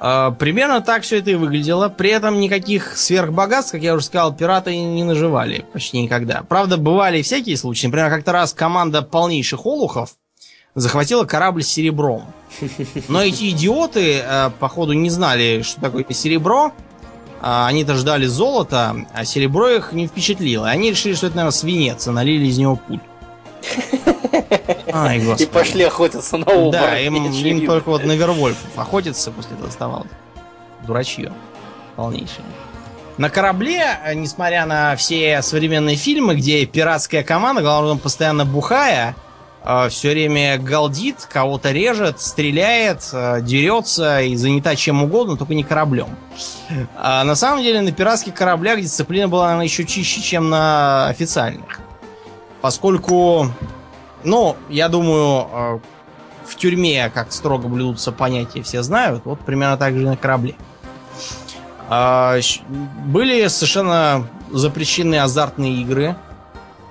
Э, 0.00 0.32
примерно 0.38 0.80
так 0.80 1.02
все 1.02 1.18
это 1.18 1.30
и 1.30 1.34
выглядело. 1.34 1.88
При 1.88 2.10
этом 2.10 2.40
никаких 2.40 2.96
сверхбогатств, 2.96 3.72
как 3.72 3.82
я 3.82 3.94
уже 3.94 4.04
сказал, 4.04 4.34
пираты 4.34 4.76
не 4.76 5.04
наживали 5.04 5.64
почти 5.72 6.00
никогда. 6.00 6.42
Правда, 6.48 6.76
бывали 6.76 7.22
всякие 7.22 7.56
случаи. 7.56 7.86
Например, 7.86 8.10
как-то 8.10 8.32
раз 8.32 8.52
команда 8.52 9.02
полнейших 9.02 9.66
олухов 9.66 10.10
захватила 10.74 11.24
корабль 11.24 11.62
с 11.62 11.68
серебром. 11.68 12.26
Но 13.08 13.22
эти 13.22 13.50
идиоты, 13.50 14.22
э, 14.22 14.50
походу, 14.58 14.92
не 14.92 15.10
знали, 15.10 15.62
что 15.62 15.80
такое 15.80 16.04
серебро. 16.10 16.72
А, 17.40 17.66
они-то 17.66 17.94
ждали 17.94 18.26
золота, 18.26 18.96
а 19.12 19.24
серебро 19.24 19.68
их 19.68 19.92
не 19.92 20.06
впечатлило. 20.06 20.68
Они 20.68 20.90
решили, 20.90 21.14
что 21.14 21.26
это, 21.26 21.36
наверное, 21.36 21.56
свинец, 21.56 22.06
и 22.06 22.10
налили 22.10 22.46
из 22.46 22.58
него 22.58 22.76
пуль. 22.76 23.00
Ай, 24.92 25.18
господи. 25.18 25.42
И 25.42 25.46
пошли 25.46 25.84
охотиться 25.84 26.36
на 26.36 26.44
оборотней. 26.44 26.72
Да, 26.72 26.98
им, 26.98 27.14
им 27.14 27.66
только 27.66 27.88
вот 27.88 28.04
на 28.04 28.12
Вервольфов 28.12 28.70
охотиться 28.76 29.30
после 29.30 29.54
этого 29.54 29.68
оставалось. 29.68 30.10
Дурачье. 30.86 31.32
Полнейшее. 31.96 32.44
На 33.18 33.30
корабле, 33.30 33.98
э, 34.04 34.14
несмотря 34.14 34.66
на 34.66 34.94
все 34.96 35.40
современные 35.40 35.96
фильмы, 35.96 36.34
где 36.34 36.66
пиратская 36.66 37.22
команда, 37.22 37.62
главное, 37.62 37.96
постоянно 37.96 38.44
бухая, 38.44 39.16
э, 39.64 39.88
все 39.88 40.10
время 40.10 40.58
галдит, 40.58 41.26
кого-то 41.26 41.72
режет, 41.72 42.20
стреляет, 42.20 43.08
э, 43.12 43.40
дерется 43.40 44.20
и 44.20 44.36
занята 44.36 44.76
чем 44.76 45.02
угодно, 45.02 45.38
только 45.38 45.54
не 45.54 45.64
кораблем. 45.64 46.08
А 46.94 47.24
на 47.24 47.34
самом 47.34 47.62
деле 47.62 47.80
на 47.80 47.90
пиратских 47.90 48.34
кораблях 48.34 48.82
дисциплина 48.82 49.28
была, 49.28 49.44
наверное, 49.46 49.64
еще 49.64 49.86
чище, 49.86 50.20
чем 50.20 50.50
на 50.50 51.08
официальных. 51.08 51.80
Поскольку 52.60 53.50
ну, 54.24 54.56
я 54.68 54.88
думаю, 54.88 55.48
э, 55.52 55.78
в 56.46 56.56
тюрьме, 56.56 57.10
как 57.10 57.32
строго 57.32 57.68
блюдутся 57.68 58.12
понятия, 58.12 58.62
все 58.62 58.82
знают. 58.82 59.24
Вот 59.24 59.40
примерно 59.40 59.76
так 59.76 59.96
же 59.96 60.04
на 60.04 60.16
корабле. 60.16 60.54
А, 61.88 62.38
были 63.04 63.46
совершенно 63.48 64.26
запрещены 64.50 65.18
азартные 65.18 65.80
игры. 65.82 66.16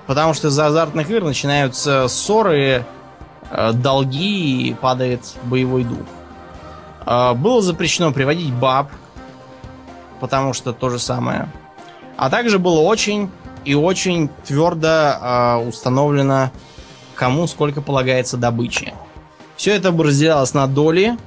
Потому 0.07 0.35
что 0.35 0.49
из-за 0.49 0.67
азартных 0.67 1.09
игр 1.09 1.23
начинаются 1.23 2.07
ссоры, 2.07 2.85
э, 3.49 3.71
долги 3.73 4.69
и 4.69 4.73
падает 4.73 5.21
боевой 5.43 5.83
дух. 5.83 6.05
А, 7.05 7.33
было 7.33 7.61
запрещено 7.61 8.11
приводить 8.11 8.53
баб, 8.53 8.91
потому 10.19 10.53
что 10.53 10.73
то 10.73 10.89
же 10.89 10.99
самое. 10.99 11.49
А 12.17 12.29
также 12.29 12.59
было 12.59 12.81
очень 12.81 13.31
и 13.65 13.73
очень 13.73 14.29
твердо 14.45 14.87
э, 14.87 15.67
установлено 15.67 16.51
кому 17.15 17.47
сколько 17.47 17.81
полагается 17.81 18.37
добычи. 18.37 18.93
Все 19.55 19.75
это 19.75 19.91
разделялось 19.91 20.53
на 20.53 20.67
доли. 20.67 21.17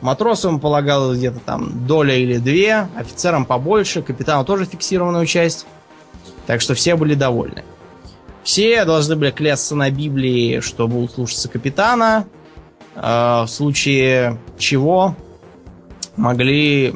Матросам 0.00 0.60
полагалось 0.60 1.18
где-то 1.18 1.40
там 1.40 1.86
доля 1.86 2.16
или 2.16 2.38
две, 2.38 2.88
офицерам 2.96 3.44
побольше, 3.44 4.02
капитану 4.02 4.44
тоже 4.44 4.66
фиксированную 4.66 5.26
часть. 5.26 5.66
Так 6.46 6.60
что 6.60 6.74
все 6.74 6.96
были 6.96 7.14
довольны. 7.14 7.64
Все 8.42 8.84
должны 8.84 9.14
были 9.14 9.30
клясться 9.30 9.76
на 9.76 9.90
Библии, 9.90 10.60
что 10.60 10.88
будут 10.88 11.12
слушаться 11.12 11.48
капитана. 11.48 12.26
Э, 12.96 13.42
в 13.44 13.46
случае 13.46 14.38
чего 14.58 15.14
могли 16.16 16.94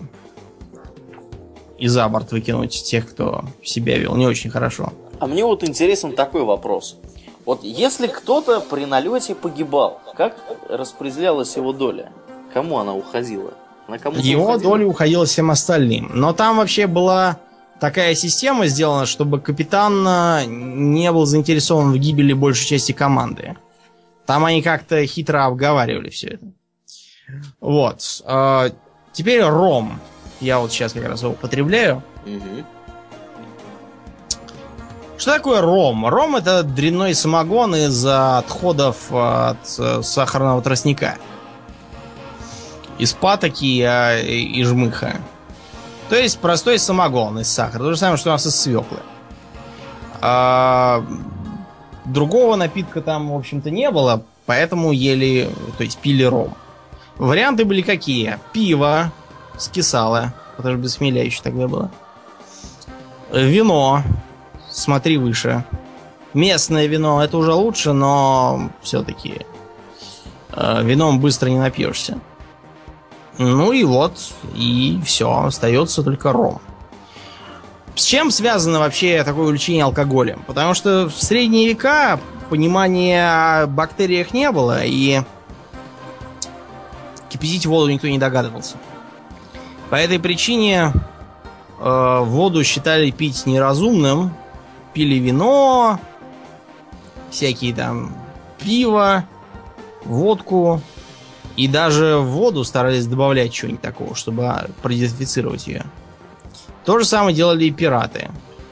и 1.78 1.88
за 1.88 2.08
борт 2.08 2.32
выкинуть 2.32 2.82
тех, 2.84 3.08
кто 3.08 3.44
себя 3.62 3.96
вел 3.98 4.16
не 4.16 4.26
очень 4.26 4.50
хорошо. 4.50 4.92
А 5.18 5.26
мне 5.26 5.44
вот 5.44 5.62
интересен 5.62 6.12
такой 6.12 6.42
вопрос. 6.42 6.98
Вот 7.46 7.62
если 7.62 8.08
кто-то 8.08 8.60
при 8.60 8.84
налете 8.86 9.36
погибал, 9.36 10.00
как 10.16 10.36
распределялась 10.68 11.56
его 11.56 11.72
доля? 11.72 12.12
Кому 12.52 12.78
она 12.78 12.92
уходила? 12.92 13.54
На 13.86 14.00
кому 14.00 14.16
его 14.18 14.46
уходила? 14.46 14.70
доля 14.70 14.86
уходила 14.86 15.26
всем 15.26 15.52
остальным. 15.52 16.10
Но 16.12 16.32
там 16.32 16.56
вообще 16.56 16.88
была 16.88 17.38
такая 17.78 18.16
система 18.16 18.66
сделана, 18.66 19.06
чтобы 19.06 19.40
капитан 19.40 20.04
э, 20.06 20.44
не 20.46 21.12
был 21.12 21.24
заинтересован 21.24 21.92
в 21.92 21.96
гибели 21.98 22.32
большей 22.32 22.66
части 22.66 22.90
команды. 22.90 23.56
Там 24.26 24.44
они 24.44 24.60
как-то 24.60 25.06
хитро 25.06 25.44
обговаривали 25.46 26.10
все 26.10 26.30
это. 26.30 26.46
Вот. 27.60 28.22
А, 28.24 28.70
теперь 29.12 29.40
ром. 29.44 30.00
Я 30.40 30.58
вот 30.58 30.72
сейчас 30.72 30.92
как 30.94 31.04
раз 31.04 31.22
его 31.22 31.32
употребляю. 31.32 32.02
Угу. 32.24 32.64
Что 35.18 35.32
такое 35.34 35.60
ром? 35.62 36.06
Ром 36.06 36.36
это 36.36 36.62
дрянной 36.62 37.14
самогон 37.14 37.74
из 37.74 38.04
отходов 38.04 39.10
от 39.10 39.56
э, 39.78 40.02
сахарного 40.02 40.60
тростника. 40.60 41.16
Из 42.98 43.12
патоки 43.14 43.80
а, 43.82 44.18
и 44.20 44.62
жмыха. 44.62 45.16
То 46.08 46.16
есть 46.16 46.38
простой 46.38 46.78
самогон 46.78 47.38
из 47.40 47.48
сахара. 47.48 47.82
То 47.82 47.90
же 47.92 47.96
самое, 47.96 48.18
что 48.18 48.30
у 48.30 48.32
нас 48.32 48.46
из 48.46 48.54
свеклы. 48.56 48.98
А, 50.20 51.04
другого 52.04 52.56
напитка 52.56 53.00
там, 53.00 53.30
в 53.30 53.36
общем-то, 53.36 53.70
не 53.70 53.90
было, 53.90 54.22
поэтому 54.44 54.92
ели, 54.92 55.50
то 55.78 55.84
есть 55.84 55.98
пили 55.98 56.24
ром. 56.24 56.54
Варианты 57.16 57.64
были 57.64 57.82
какие? 57.82 58.38
Пиво 58.52 59.12
скисало, 59.56 60.34
потому 60.56 60.74
что 60.74 60.82
без 60.82 60.96
хмеля 60.96 61.24
еще 61.24 61.42
тогда 61.42 61.68
было. 61.68 61.90
Вино, 63.32 64.02
смотри 64.76 65.16
выше. 65.16 65.64
Местное 66.34 66.86
вино, 66.86 67.24
это 67.24 67.38
уже 67.38 67.52
лучше, 67.54 67.92
но 67.92 68.70
все-таки 68.82 69.46
э, 70.52 70.82
вином 70.82 71.18
быстро 71.18 71.48
не 71.48 71.58
напьешься. 71.58 72.20
Ну 73.38 73.72
и 73.72 73.84
вот, 73.84 74.18
и 74.54 75.00
все, 75.04 75.44
остается 75.44 76.02
только 76.02 76.32
ром. 76.32 76.60
С 77.94 78.04
чем 78.04 78.30
связано 78.30 78.78
вообще 78.78 79.24
такое 79.24 79.46
увлечение 79.46 79.84
алкоголем? 79.84 80.42
Потому 80.46 80.74
что 80.74 81.08
в 81.08 81.14
средние 81.14 81.68
века 81.68 82.20
понимания 82.50 83.62
о 83.62 83.66
бактериях 83.66 84.34
не 84.34 84.50
было, 84.50 84.84
и 84.84 85.22
кипятить 87.30 87.64
воду 87.64 87.90
никто 87.90 88.08
не 88.08 88.18
догадывался. 88.18 88.76
По 89.88 89.94
этой 89.94 90.18
причине 90.18 90.92
э, 91.78 92.18
воду 92.22 92.62
считали 92.62 93.10
пить 93.10 93.46
неразумным, 93.46 94.32
пили 94.96 95.16
вино, 95.16 96.00
всякие 97.30 97.74
там 97.74 98.16
пиво, 98.58 99.26
водку, 100.06 100.80
и 101.54 101.68
даже 101.68 102.16
в 102.16 102.28
воду 102.28 102.64
старались 102.64 103.06
добавлять 103.06 103.54
что-нибудь 103.54 103.82
такого, 103.82 104.14
чтобы 104.14 104.50
продезинфицировать 104.80 105.66
ее. 105.66 105.84
То 106.86 106.98
же 106.98 107.04
самое 107.04 107.36
делали 107.36 107.66
и 107.66 107.70
пираты. 107.70 108.30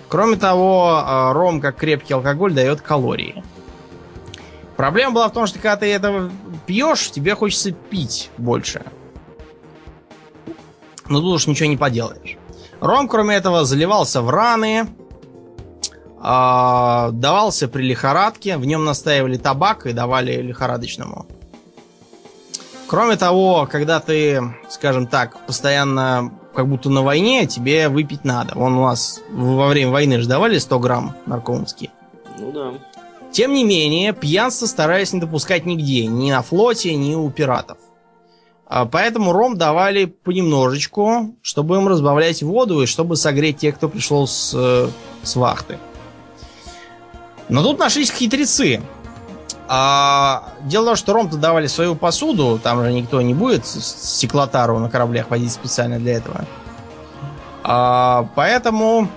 Кроме 0.09 0.37
того, 0.37 1.03
а, 1.05 1.35
ром, 1.35 1.61
как 1.61 1.77
крепкий 1.77 2.15
алкоголь, 2.15 2.55
дает 2.55 2.81
калории. 2.81 3.45
Проблема 4.79 5.13
была 5.13 5.29
в 5.29 5.33
том, 5.35 5.47
что 5.47 5.59
когда 5.59 5.77
ты 5.77 5.93
это 5.93 6.31
пьешь, 6.65 7.11
тебе 7.11 7.35
хочется 7.35 7.73
пить 7.73 8.31
больше. 8.39 8.83
Но 11.07 11.21
тут 11.21 11.35
уж 11.35 11.47
ничего 11.47 11.69
не 11.69 11.77
поделаешь. 11.77 12.39
Ром, 12.81 13.09
кроме 13.09 13.37
этого, 13.37 13.67
заливался 13.67 14.23
в 14.23 14.31
раны, 14.31 14.87
э, 14.87 15.04
давался 16.25 17.69
при 17.69 17.83
лихорадке, 17.83 18.57
в 18.57 18.65
нем 18.65 18.85
настаивали 18.85 19.37
табак 19.37 19.87
и 19.87 19.93
давали 19.93 20.41
лихорадочному. 20.41 21.27
Кроме 22.87 23.17
того, 23.17 23.69
когда 23.71 24.01
ты, 24.01 24.43
скажем 24.71 25.07
так, 25.07 25.45
постоянно 25.47 26.33
как 26.55 26.69
будто 26.69 26.89
на 26.89 27.03
войне, 27.03 27.47
тебе 27.47 27.89
выпить 27.89 28.25
надо. 28.25 28.55
Вон 28.55 28.75
у 28.75 28.83
нас 28.85 29.21
во 29.31 29.67
время 29.67 29.91
войны 29.91 30.21
же 30.21 30.29
давали 30.29 30.59
100 30.59 30.79
грамм 30.79 31.15
наркомские. 31.27 31.91
Ну 32.39 32.53
да. 32.53 32.73
Тем 33.33 33.53
не 33.53 33.65
менее, 33.65 34.13
пьянство 34.13 34.67
старались 34.67 35.13
не 35.13 35.21
допускать 35.21 35.67
нигде, 35.67 36.07
ни 36.07 36.31
на 36.31 36.43
флоте, 36.43 36.95
ни 36.95 37.15
у 37.15 37.29
пиратов. 37.31 37.79
А 38.67 38.87
поэтому 38.87 39.33
ром 39.33 39.59
давали 39.59 40.05
понемножечку, 40.05 41.37
чтобы 41.43 41.77
им 41.77 41.89
разбавлять 41.89 42.43
воду 42.43 42.83
и 42.83 42.87
чтобы 42.87 43.17
согреть 43.17 43.59
тех, 43.59 43.75
кто 43.75 43.89
пришел 43.89 44.27
с, 44.27 44.55
э, 44.55 44.89
с 45.23 45.37
вахты. 45.37 45.79
Но 47.49 47.63
тут 47.63 47.79
нашлись 47.79 48.11
хитрецы. 48.11 48.83
А, 49.67 50.53
дело 50.63 50.85
в 50.85 50.87
том, 50.87 50.97
что 50.97 51.13
ром-то 51.15 51.37
давали 51.37 51.67
свою 51.67 51.95
посуду, 51.95 52.61
там 52.63 52.83
же 52.85 52.93
никто 52.93 53.23
не 53.23 53.35
будет 53.35 53.67
стеклотару 53.67 54.79
на 54.79 54.91
кораблях 54.91 55.31
водить 55.31 55.53
специально 55.53 55.99
для 55.99 56.15
этого. 56.15 56.45
А, 57.63 58.29
поэтому 58.35 59.09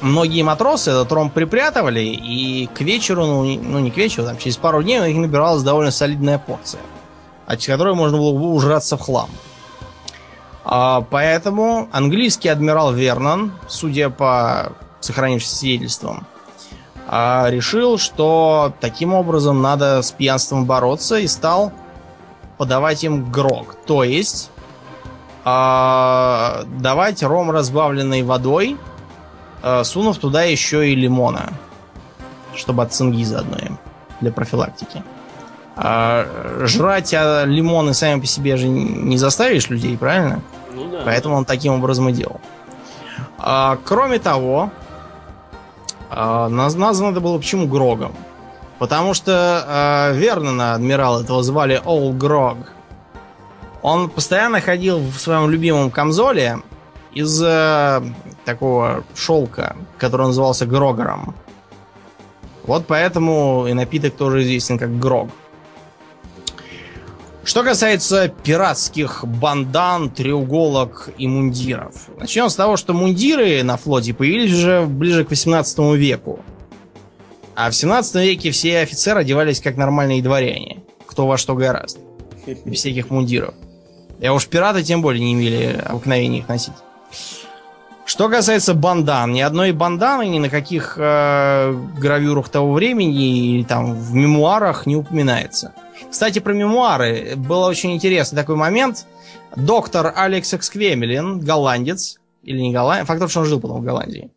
многие 0.00 0.42
матросы 0.42 0.90
этот 0.90 1.12
ром 1.12 1.30
припрятывали, 1.30 2.00
и 2.00 2.66
к 2.66 2.80
вечеру, 2.80 3.24
ну, 3.26 3.44
ну 3.44 3.78
не 3.78 3.90
к 3.92 3.96
вечеру, 3.96 4.26
там 4.26 4.36
через 4.36 4.56
пару 4.56 4.82
дней 4.82 5.00
у 5.00 5.06
них 5.06 5.16
набиралась 5.16 5.62
довольно 5.62 5.92
солидная 5.92 6.38
порция, 6.38 6.80
от 7.46 7.64
которой 7.64 7.94
можно 7.94 8.18
было 8.18 8.32
ужраться 8.32 8.96
в 8.96 9.00
хлам. 9.00 9.30
А, 10.64 11.02
поэтому 11.08 11.88
английский 11.92 12.48
адмирал 12.48 12.92
Вернон, 12.92 13.52
судя 13.68 14.10
по 14.10 14.72
сохранившимся 14.98 15.56
свидетельствам, 15.56 16.26
а, 17.08 17.46
решил, 17.50 17.98
что 17.98 18.72
таким 18.80 19.14
образом 19.14 19.62
надо 19.62 20.02
с 20.02 20.10
пьянством 20.12 20.64
бороться 20.66 21.18
и 21.18 21.26
стал 21.26 21.72
подавать 22.58 23.04
им 23.04 23.30
грог. 23.30 23.76
То 23.86 24.02
есть 24.02 24.50
а, 25.44 26.64
давать 26.80 27.22
ром, 27.22 27.50
разбавленный 27.50 28.22
водой, 28.22 28.76
а, 29.62 29.84
сунув 29.84 30.18
туда 30.18 30.42
еще 30.42 30.90
и 30.90 30.94
лимона, 30.96 31.52
чтобы 32.54 32.82
от 32.82 32.92
цинги 32.92 33.22
заодно 33.22 33.58
им, 33.58 33.78
для 34.20 34.32
профилактики. 34.32 35.04
А, 35.76 36.26
жрать 36.62 37.14
а, 37.14 37.44
лимоны 37.44 37.94
сами 37.94 38.20
по 38.20 38.26
себе 38.26 38.56
же 38.56 38.66
не 38.66 39.18
заставишь 39.18 39.68
людей, 39.68 39.96
правильно? 39.96 40.40
Ну 40.74 40.88
да. 40.90 41.02
Поэтому 41.04 41.36
он 41.36 41.44
таким 41.44 41.74
образом 41.74 42.08
и 42.08 42.12
делал. 42.12 42.40
А, 43.38 43.78
кроме 43.84 44.18
того, 44.18 44.70
а, 46.10 46.48
названо 46.48 47.12
это 47.12 47.20
было 47.20 47.38
почему 47.38 47.66
Грогом? 47.66 48.12
Потому 48.78 49.14
что 49.14 49.64
э, 50.12 50.16
Вернона, 50.18 50.74
адмирал, 50.74 51.22
этого 51.22 51.42
звали 51.42 51.80
Ол 51.84 52.12
Грог. 52.12 52.58
Он 53.80 54.10
постоянно 54.10 54.60
ходил 54.60 54.98
в 54.98 55.14
своем 55.14 55.48
любимом 55.48 55.90
камзоле 55.90 56.58
из 57.14 57.42
э, 57.42 58.02
такого 58.44 59.04
шелка, 59.14 59.76
который 59.96 60.26
назывался 60.26 60.66
Грогером. 60.66 61.34
Вот 62.64 62.86
поэтому 62.86 63.66
и 63.66 63.72
напиток 63.72 64.14
тоже 64.16 64.42
известен 64.42 64.78
как 64.78 64.98
Грог. 64.98 65.30
Что 67.46 67.62
касается 67.62 68.26
пиратских 68.26 69.24
бандан, 69.24 70.10
треуголок 70.10 71.10
и 71.16 71.28
мундиров. 71.28 72.08
Начнем 72.18 72.48
с 72.48 72.56
того, 72.56 72.76
что 72.76 72.92
мундиры 72.92 73.62
на 73.62 73.76
флоте 73.76 74.12
появились 74.12 74.52
уже 74.52 74.84
ближе 74.84 75.24
к 75.24 75.30
18 75.30 75.78
веку. 75.94 76.40
А 77.54 77.70
в 77.70 77.76
17 77.76 78.16
веке 78.16 78.50
все 78.50 78.80
офицеры 78.80 79.20
одевались 79.20 79.60
как 79.60 79.76
нормальные 79.76 80.24
дворяне. 80.24 80.82
Кто 81.06 81.28
во 81.28 81.38
что 81.38 81.54
гораст. 81.54 81.98
Без 82.64 82.80
всяких 82.80 83.10
мундиров. 83.10 83.54
А 84.20 84.32
уж 84.32 84.48
пираты 84.48 84.82
тем 84.82 85.00
более 85.00 85.24
не 85.24 85.34
имели 85.34 85.80
обыкновения 85.86 86.40
их 86.40 86.48
носить. 86.48 86.74
Что 88.06 88.28
касается 88.28 88.74
бандан, 88.74 89.32
ни 89.32 89.40
одной 89.40 89.70
банданы 89.70 90.26
ни 90.26 90.40
на 90.40 90.48
каких 90.48 90.96
э, 90.98 91.72
гравюрах 91.96 92.48
того 92.48 92.72
времени 92.72 93.54
или 93.54 93.62
там 93.62 93.94
в 93.94 94.14
мемуарах 94.14 94.86
не 94.86 94.96
упоминается. 94.96 95.74
Кстати, 96.10 96.38
про 96.38 96.52
мемуары. 96.52 97.34
Был 97.36 97.62
очень 97.62 97.94
интересный 97.94 98.36
такой 98.36 98.56
момент. 98.56 99.06
Доктор 99.54 100.12
Алекс 100.14 100.52
Эксквемелин, 100.52 101.40
голландец, 101.40 102.18
или 102.42 102.60
не 102.60 102.72
голландец, 102.72 103.06
факт, 103.06 103.30
что 103.30 103.40
он 103.40 103.46
жил 103.46 103.60
потом 103.60 103.80
в 103.80 103.84
Голландии. 103.84 104.30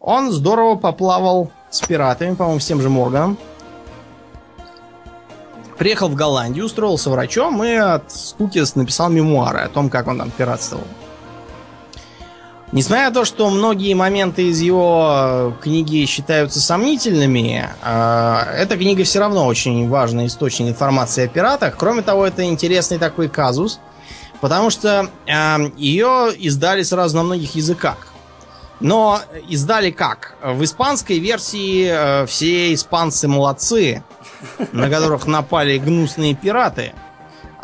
Он 0.00 0.30
здорово 0.30 0.76
поплавал 0.76 1.50
с 1.70 1.80
пиратами, 1.80 2.34
по-моему, 2.34 2.60
с 2.60 2.66
тем 2.66 2.80
же 2.80 2.88
Морганом. 2.88 3.36
Приехал 5.76 6.08
в 6.08 6.14
Голландию, 6.14 6.64
устроился 6.64 7.10
врачом 7.10 7.62
и 7.62 7.74
от 7.74 8.10
скуки 8.10 8.62
написал 8.74 9.08
мемуары 9.10 9.60
о 9.60 9.68
том, 9.68 9.90
как 9.90 10.08
он 10.08 10.18
там 10.18 10.30
пиратствовал. 10.30 10.84
Несмотря 12.70 13.08
на 13.08 13.14
то, 13.14 13.24
что 13.24 13.48
многие 13.48 13.94
моменты 13.94 14.48
из 14.48 14.60
его 14.60 15.54
книги 15.62 16.04
считаются 16.04 16.60
сомнительными, 16.60 17.66
а, 17.82 18.46
эта 18.54 18.76
книга 18.76 19.04
все 19.04 19.20
равно 19.20 19.46
очень 19.46 19.88
важный 19.88 20.26
источник 20.26 20.68
информации 20.68 21.24
о 21.24 21.28
пиратах. 21.28 21.76
Кроме 21.78 22.02
того, 22.02 22.26
это 22.26 22.44
интересный 22.44 22.98
такой 22.98 23.30
казус, 23.30 23.80
потому 24.42 24.68
что 24.68 25.08
а, 25.26 25.58
ее 25.78 26.30
издали 26.36 26.82
сразу 26.82 27.16
на 27.16 27.22
многих 27.22 27.54
языках. 27.54 28.08
Но 28.80 29.18
издали 29.48 29.90
как? 29.90 30.36
В 30.44 30.62
испанской 30.62 31.18
версии 31.18 31.88
э, 31.90 32.26
все 32.26 32.72
испанцы 32.74 33.26
молодцы, 33.26 34.04
на 34.72 34.88
которых 34.88 35.26
напали 35.26 35.78
гнусные 35.78 36.36
пираты. 36.36 36.92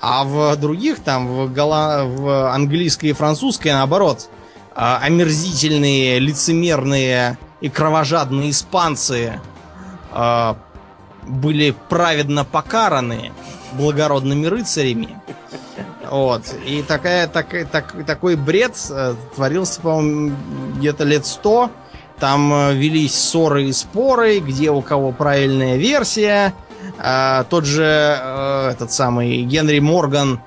А 0.01 0.25
в 0.25 0.57
других, 0.57 0.99
там, 1.05 1.29
в, 1.29 1.53
голо... 1.53 2.05
в 2.05 2.53
английской 2.53 3.07
и 3.07 3.13
французской, 3.13 3.69
наоборот, 3.69 4.29
э, 4.29 4.34
омерзительные, 4.75 6.19
лицемерные 6.19 7.39
и 7.61 7.69
кровожадные 7.69 8.51
испанцы 8.51 9.41
э, 10.13 10.55
были 11.27 11.75
праведно 11.89 12.45
покараны 12.45 13.33
благородными 13.73 14.47
рыцарями. 14.47 15.21
Вот. 16.11 16.43
И 16.67 16.83
такая, 16.83 17.27
так, 17.27 17.47
так, 17.71 17.95
такой 18.07 18.37
бред 18.37 18.77
э, 18.91 19.15
творился, 19.35 19.81
по-моему, 19.81 20.37
где-то 20.77 21.05
лет 21.05 21.27
сто. 21.27 21.71
Там 22.19 22.53
э, 22.53 22.75
велись 22.75 23.15
ссоры 23.15 23.65
и 23.65 23.73
споры, 23.73 24.39
где 24.41 24.71
у 24.71 24.83
кого 24.83 25.13
правильная 25.13 25.77
версия. 25.77 26.55
А, 26.99 27.45
тот 27.45 27.65
же 27.65 27.85
э, 27.85 28.71
этот 28.73 28.93
самый 28.93 29.43
Генри 29.43 29.79
Морган, 29.79 30.41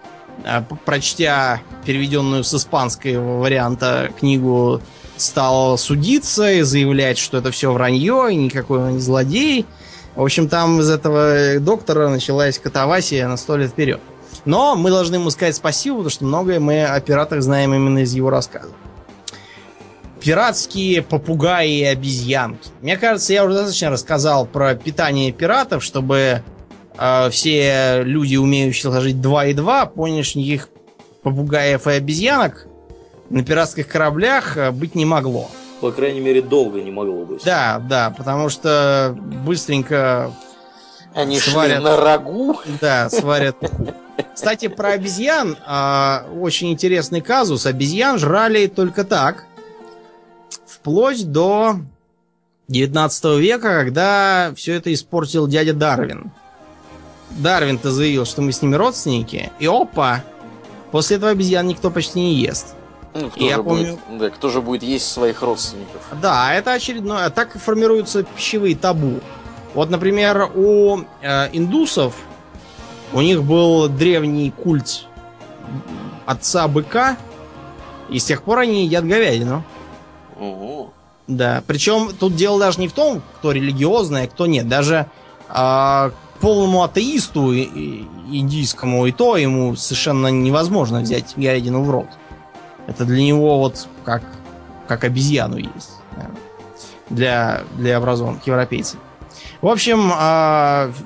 прочтя 0.85 1.61
переведенную 1.85 2.43
с 2.43 2.53
испанского 2.53 3.39
варианта 3.39 4.11
книгу, 4.19 4.81
стал 5.17 5.77
судиться 5.77 6.51
и 6.51 6.61
заявлять, 6.61 7.17
что 7.17 7.37
это 7.37 7.51
все 7.51 7.71
вранье, 7.71 8.27
и 8.31 8.35
никакой 8.35 8.79
он 8.79 8.93
не 8.93 8.99
злодей. 8.99 9.65
В 10.15 10.23
общем, 10.23 10.47
там 10.49 10.79
из 10.79 10.89
этого 10.89 11.59
доктора 11.59 12.09
началась 12.09 12.59
катавасия 12.59 13.27
на 13.27 13.37
сто 13.37 13.57
лет 13.57 13.71
вперед. 13.71 13.99
Но 14.45 14.75
мы 14.75 14.89
должны 14.89 15.15
ему 15.15 15.29
сказать 15.29 15.55
спасибо, 15.55 15.97
потому 15.97 16.09
что 16.09 16.25
многое 16.25 16.59
мы 16.59 16.85
о 16.85 16.99
пиратах 17.01 17.41
знаем 17.41 17.73
именно 17.73 17.99
из 17.99 18.13
его 18.13 18.29
рассказа. 18.29 18.71
Пиратские 20.19 21.03
попугаи 21.03 21.79
и 21.79 21.83
обезьянки. 21.83 22.69
Мне 22.81 22.97
кажется, 22.97 23.33
я 23.33 23.43
уже 23.45 23.53
достаточно 23.55 23.91
рассказал 23.91 24.45
про 24.45 24.73
питание 24.75 25.31
пиратов, 25.31 25.83
чтобы 25.83 26.43
э, 26.97 27.29
все 27.29 28.03
люди, 28.03 28.35
умеющие 28.35 28.91
сложить 28.91 29.21
2 29.21 29.45
и 29.47 29.53
2, 29.53 29.85
поняли, 29.87 30.21
что 30.21 30.39
никаких 30.39 30.69
попугаев 31.23 31.87
и 31.87 31.91
обезьянок 31.91 32.67
на 33.29 33.43
пиратских 33.43 33.87
кораблях 33.87 34.57
э, 34.57 34.71
быть 34.71 34.95
не 34.95 35.05
могло. 35.05 35.49
По 35.81 35.91
крайней 35.91 36.21
мере, 36.21 36.41
долго 36.41 36.81
не 36.81 36.91
могло 36.91 37.25
быть. 37.25 37.43
Да, 37.43 37.79
да, 37.87 38.13
потому 38.17 38.49
что 38.49 39.15
быстренько 39.45 40.31
Они 41.13 41.39
Сварят. 41.39 41.75
шли 41.77 41.83
на 41.83 41.97
рагу. 41.97 42.59
Да, 42.81 43.09
сварят. 43.09 43.55
Кстати, 44.33 44.67
про 44.67 44.93
обезьян 44.93 45.55
а, 45.65 46.25
очень 46.39 46.71
интересный 46.71 47.21
казус. 47.21 47.65
Обезьян 47.67 48.17
жрали 48.17 48.65
только 48.67 49.03
так, 49.03 49.45
вплоть 50.65 51.31
до 51.31 51.75
19 52.67 53.39
века, 53.39 53.83
когда 53.83 54.53
все 54.55 54.73
это 54.73 54.91
испортил 54.93 55.47
дядя 55.47 55.73
Дарвин. 55.73 56.31
Дарвин-то 57.31 57.91
заявил, 57.91 58.25
что 58.25 58.41
мы 58.41 58.51
с 58.51 58.61
ними 58.61 58.75
родственники, 58.75 59.51
и 59.59 59.67
опа! 59.67 60.23
После 60.91 61.17
этого 61.17 61.31
обезьян 61.31 61.67
никто 61.67 61.91
почти 61.91 62.19
не 62.19 62.33
ест. 62.35 62.75
Ну, 63.13 63.29
кто, 63.29 63.43
Я 63.43 63.55
же 63.57 63.63
помню- 63.63 63.99
будет, 64.07 64.19
да, 64.19 64.29
кто 64.29 64.49
же 64.49 64.61
будет 64.61 64.83
есть 64.83 65.11
своих 65.11 65.41
родственников? 65.41 66.01
Да, 66.21 66.53
это 66.53 66.73
очередное. 66.73 67.29
Так 67.29 67.55
и 67.55 67.59
формируются 67.59 68.23
пищевые 68.23 68.75
табу. 68.75 69.19
Вот, 69.73 69.89
например, 69.89 70.49
у 70.55 71.01
э, 71.21 71.49
индусов 71.51 72.15
у 73.13 73.21
них 73.21 73.43
был 73.43 73.87
древний 73.89 74.51
культ 74.51 75.05
отца 76.25 76.67
быка, 76.67 77.17
и 78.09 78.19
с 78.19 78.25
тех 78.25 78.43
пор 78.43 78.59
они 78.59 78.85
едят 78.85 79.05
говядину. 79.05 79.63
Ого. 80.39 80.91
Да, 81.27 81.63
причем 81.67 82.11
тут 82.17 82.35
дело 82.35 82.59
даже 82.59 82.79
не 82.79 82.87
в 82.87 82.93
том, 82.93 83.21
кто 83.37 83.51
религиозный, 83.51 84.23
а 84.23 84.27
кто 84.27 84.45
нет. 84.45 84.67
Даже 84.67 85.07
а, 85.49 86.11
полному 86.39 86.83
атеисту 86.83 87.53
индийскому 87.53 89.05
и 89.05 89.11
то 89.11 89.37
ему 89.37 89.75
совершенно 89.75 90.27
невозможно 90.27 90.99
взять 90.99 91.33
говядину 91.35 91.83
в 91.83 91.89
рот. 91.89 92.07
Это 92.87 93.05
для 93.05 93.23
него 93.23 93.59
вот 93.59 93.87
как, 94.03 94.23
как 94.87 95.03
обезьяну 95.03 95.57
есть. 95.57 95.91
Для, 97.09 97.63
для 97.77 97.97
образованных 97.97 98.45
европейцев. 98.45 98.99
В 99.61 99.67
общем, 99.67 100.11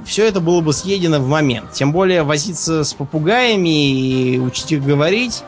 все 0.05 0.27
это 0.27 0.41
было 0.41 0.61
бы 0.61 0.73
съедено 0.73 1.19
в 1.19 1.27
момент. 1.27 1.71
Тем 1.71 1.91
более 1.91 2.23
возиться 2.23 2.83
с 2.83 2.93
попугаями 2.93 3.91
и 3.91 4.39
учить 4.39 4.71
их 4.73 4.83
говорить 4.83 5.43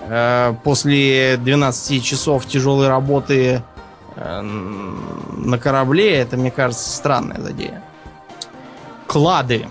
э, 0.00 0.54
после 0.62 1.38
12 1.38 2.04
часов 2.04 2.46
тяжелой 2.46 2.88
работы 2.88 3.62
э, 4.14 4.40
на 4.42 5.58
корабле, 5.58 6.14
это, 6.18 6.36
мне 6.36 6.50
кажется, 6.50 6.88
странная 6.88 7.40
задея. 7.40 7.82
Клады. 9.06 9.68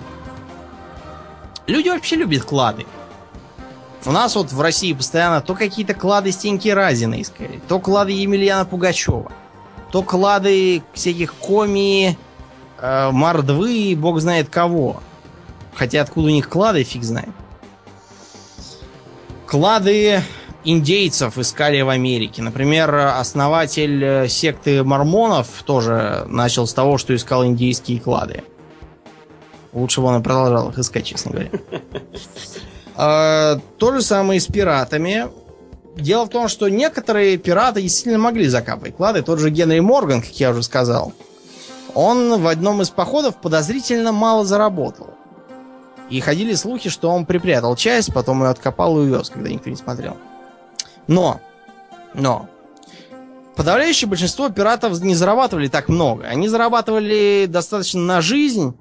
Люди 1.68 1.90
вообще 1.90 2.16
любят 2.16 2.44
клады. 2.44 2.86
У 4.06 4.12
нас 4.12 4.36
вот 4.36 4.52
в 4.52 4.62
России 4.62 4.94
постоянно 4.94 5.42
то 5.42 5.56
какие-то 5.56 5.96
клады 5.96 6.32
Стеньки 6.32 6.70
Разина 6.70 7.20
искали, 7.22 7.60
то 7.68 7.80
клады 7.80 8.12
Емельяна 8.12 8.66
Пугачева, 8.66 9.32
то 9.92 10.04
клады 10.04 10.84
всяких 10.94 11.34
коми, 11.34 12.16
э, 12.80 13.10
мордвы 13.12 13.96
бог 13.98 14.20
знает 14.20 14.50
кого. 14.50 15.02
Хотя 15.74 16.02
откуда 16.02 16.28
у 16.28 16.30
них 16.30 16.48
клады, 16.50 16.84
фиг 16.84 17.04
знает. 17.04 17.30
Клады 19.48 20.22
индейцев 20.64 21.38
искали 21.40 21.82
в 21.82 21.90
Америке. 21.90 22.44
Например, 22.44 22.96
основатель 22.96 24.04
э, 24.04 24.28
секты 24.28 24.84
мормонов 24.84 25.48
тоже 25.66 26.26
начал 26.28 26.68
с 26.68 26.74
того, 26.74 27.00
что 27.00 27.16
искал 27.16 27.44
индейские 27.46 28.00
клады. 28.00 28.44
Лучше 29.76 30.00
бы 30.00 30.08
он 30.08 30.24
продолжал 30.24 30.70
их 30.70 30.80
искать, 30.80 31.06
честно 31.06 31.32
говоря. 31.32 31.50
А, 32.98 33.60
То 33.78 33.92
же 33.92 34.02
самое 34.02 34.38
и 34.38 34.40
с 34.40 34.48
пиратами. 34.48 35.28
Дело 35.98 36.24
в 36.24 36.30
том, 36.30 36.48
что 36.48 36.70
некоторые 36.70 37.36
пираты 37.36 37.82
действительно 37.82 38.18
могли 38.18 38.48
закапывать 38.48 38.96
клады. 38.96 39.22
Тот 39.22 39.40
же 39.40 39.50
Генри 39.50 39.82
Морган, 39.82 40.22
как 40.22 40.32
я 40.40 40.52
уже 40.52 40.64
сказал, 40.64 41.12
он 41.94 42.42
в 42.42 42.48
одном 42.48 42.82
из 42.82 42.90
походов 42.90 43.36
подозрительно 43.42 44.14
мало 44.14 44.46
заработал. 44.46 45.10
И 46.10 46.22
ходили 46.22 46.54
слухи, 46.54 46.90
что 46.90 47.10
он 47.10 47.26
припрятал 47.26 47.76
часть, 47.76 48.14
потом 48.14 48.44
ее 48.44 48.50
откопал 48.50 48.98
и 48.98 49.02
увез, 49.02 49.30
когда 49.30 49.50
никто 49.50 49.70
не 49.70 49.76
смотрел. 49.76 50.16
Но, 51.08 51.42
но, 52.14 52.48
подавляющее 53.58 54.08
большинство 54.08 54.48
пиратов 54.48 55.02
не 55.02 55.16
зарабатывали 55.16 55.68
так 55.68 55.90
много. 55.90 56.28
Они 56.28 56.48
зарабатывали 56.48 57.46
достаточно 57.50 58.00
на 58.00 58.22
жизнь, 58.22 58.74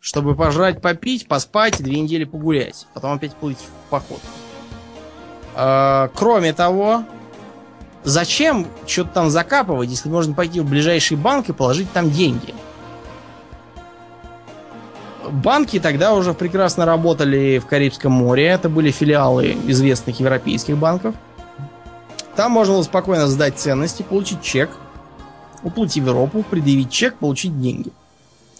чтобы 0.00 0.34
пожрать, 0.34 0.80
попить, 0.80 1.26
поспать 1.28 1.80
и 1.80 1.82
две 1.82 2.00
недели 2.00 2.24
погулять. 2.24 2.86
Потом 2.94 3.12
опять 3.12 3.34
плыть 3.34 3.58
в 3.58 3.90
поход. 3.90 4.20
А, 5.54 6.10
Кроме 6.14 6.52
того, 6.52 7.04
зачем 8.04 8.66
что-то 8.86 9.10
там 9.10 9.30
закапывать, 9.30 9.90
если 9.90 10.08
можно 10.08 10.34
пойти 10.34 10.60
в 10.60 10.68
ближайший 10.68 11.16
банк 11.16 11.48
и 11.48 11.52
положить 11.52 11.90
там 11.92 12.10
деньги? 12.10 12.54
Банки 15.30 15.78
тогда 15.78 16.14
уже 16.14 16.32
прекрасно 16.32 16.86
работали 16.86 17.58
в 17.58 17.66
Карибском 17.66 18.12
море. 18.12 18.46
Это 18.46 18.70
были 18.70 18.90
филиалы 18.90 19.58
известных 19.66 20.20
европейских 20.20 20.78
банков. 20.78 21.14
Там 22.34 22.52
можно 22.52 22.74
было 22.74 22.82
спокойно 22.82 23.26
сдать 23.26 23.58
ценности, 23.58 24.02
получить 24.02 24.40
чек, 24.42 24.70
уплыть 25.62 25.94
в 25.94 25.96
Европу, 25.96 26.44
предъявить 26.48 26.90
чек, 26.90 27.16
получить 27.16 27.60
деньги. 27.60 27.90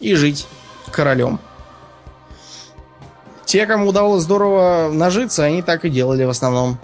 И 0.00 0.14
жить 0.14 0.46
королем. 0.90 1.40
Те, 3.44 3.66
кому 3.66 3.88
удалось 3.88 4.24
здорово 4.24 4.90
нажиться, 4.92 5.44
они 5.44 5.62
так 5.62 5.84
и 5.84 5.90
делали 5.90 6.24
в 6.24 6.30
основном. 6.30 6.78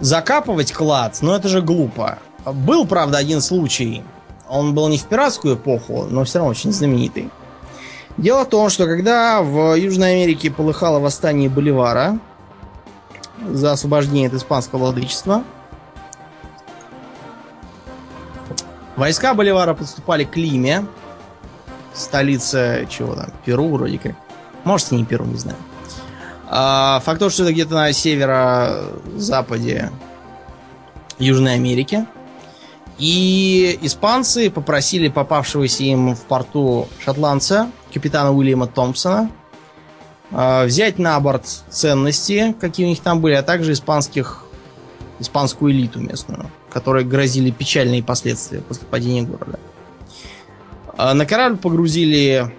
Закапывать 0.00 0.72
клад, 0.72 1.18
ну 1.22 1.32
это 1.32 1.48
же 1.48 1.62
глупо. 1.62 2.18
Был, 2.44 2.86
правда, 2.86 3.18
один 3.18 3.40
случай. 3.40 4.02
Он 4.48 4.74
был 4.74 4.88
не 4.88 4.98
в 4.98 5.04
пиратскую 5.04 5.56
эпоху, 5.56 6.06
но 6.10 6.24
все 6.24 6.38
равно 6.38 6.50
очень 6.50 6.72
знаменитый. 6.72 7.30
Дело 8.18 8.44
в 8.44 8.48
том, 8.48 8.68
что 8.68 8.86
когда 8.86 9.42
в 9.42 9.74
Южной 9.76 10.16
Америке 10.16 10.50
полыхало 10.50 10.98
восстание 10.98 11.48
Боливара 11.48 12.18
за 13.46 13.72
освобождение 13.72 14.28
от 14.28 14.34
испанского 14.34 14.80
владычества, 14.80 15.44
войска 18.96 19.34
Боливара 19.34 19.72
подступали 19.74 20.24
к 20.24 20.36
Лиме, 20.36 20.86
столице 21.94 22.86
чего 22.90 23.14
там, 23.14 23.32
Перу 23.44 23.68
вроде 23.68 23.98
как. 23.98 24.14
Может, 24.64 24.92
и 24.92 24.96
не 24.96 25.04
Перу, 25.04 25.24
не 25.24 25.36
знаю. 25.36 25.58
А, 26.48 27.00
факт 27.04 27.20
то, 27.20 27.30
что 27.30 27.44
это 27.44 27.52
где-то 27.52 27.74
на 27.74 27.92
северо-западе 27.92 29.90
Южной 31.18 31.54
Америки. 31.54 32.06
И 32.98 33.78
испанцы 33.82 34.50
попросили 34.50 35.08
попавшегося 35.08 35.84
им 35.84 36.14
в 36.14 36.22
порту 36.22 36.88
шотландца, 37.04 37.70
капитана 37.92 38.32
Уильяма 38.32 38.66
Томпсона, 38.66 39.30
а, 40.32 40.64
взять 40.64 40.98
на 40.98 41.18
борт 41.20 41.46
ценности, 41.46 42.54
какие 42.60 42.86
у 42.86 42.88
них 42.88 43.00
там 43.00 43.20
были, 43.20 43.34
а 43.34 43.42
также 43.42 43.72
испанских 43.72 44.44
испанскую 45.20 45.72
элиту 45.72 46.00
местную, 46.00 46.50
которой 46.70 47.04
грозили 47.04 47.50
печальные 47.50 48.02
последствия 48.02 48.60
после 48.60 48.86
падения 48.86 49.22
города. 49.22 49.58
А 49.58 49.77
на 50.98 51.26
корабль 51.26 51.58
погрузили 51.58 52.52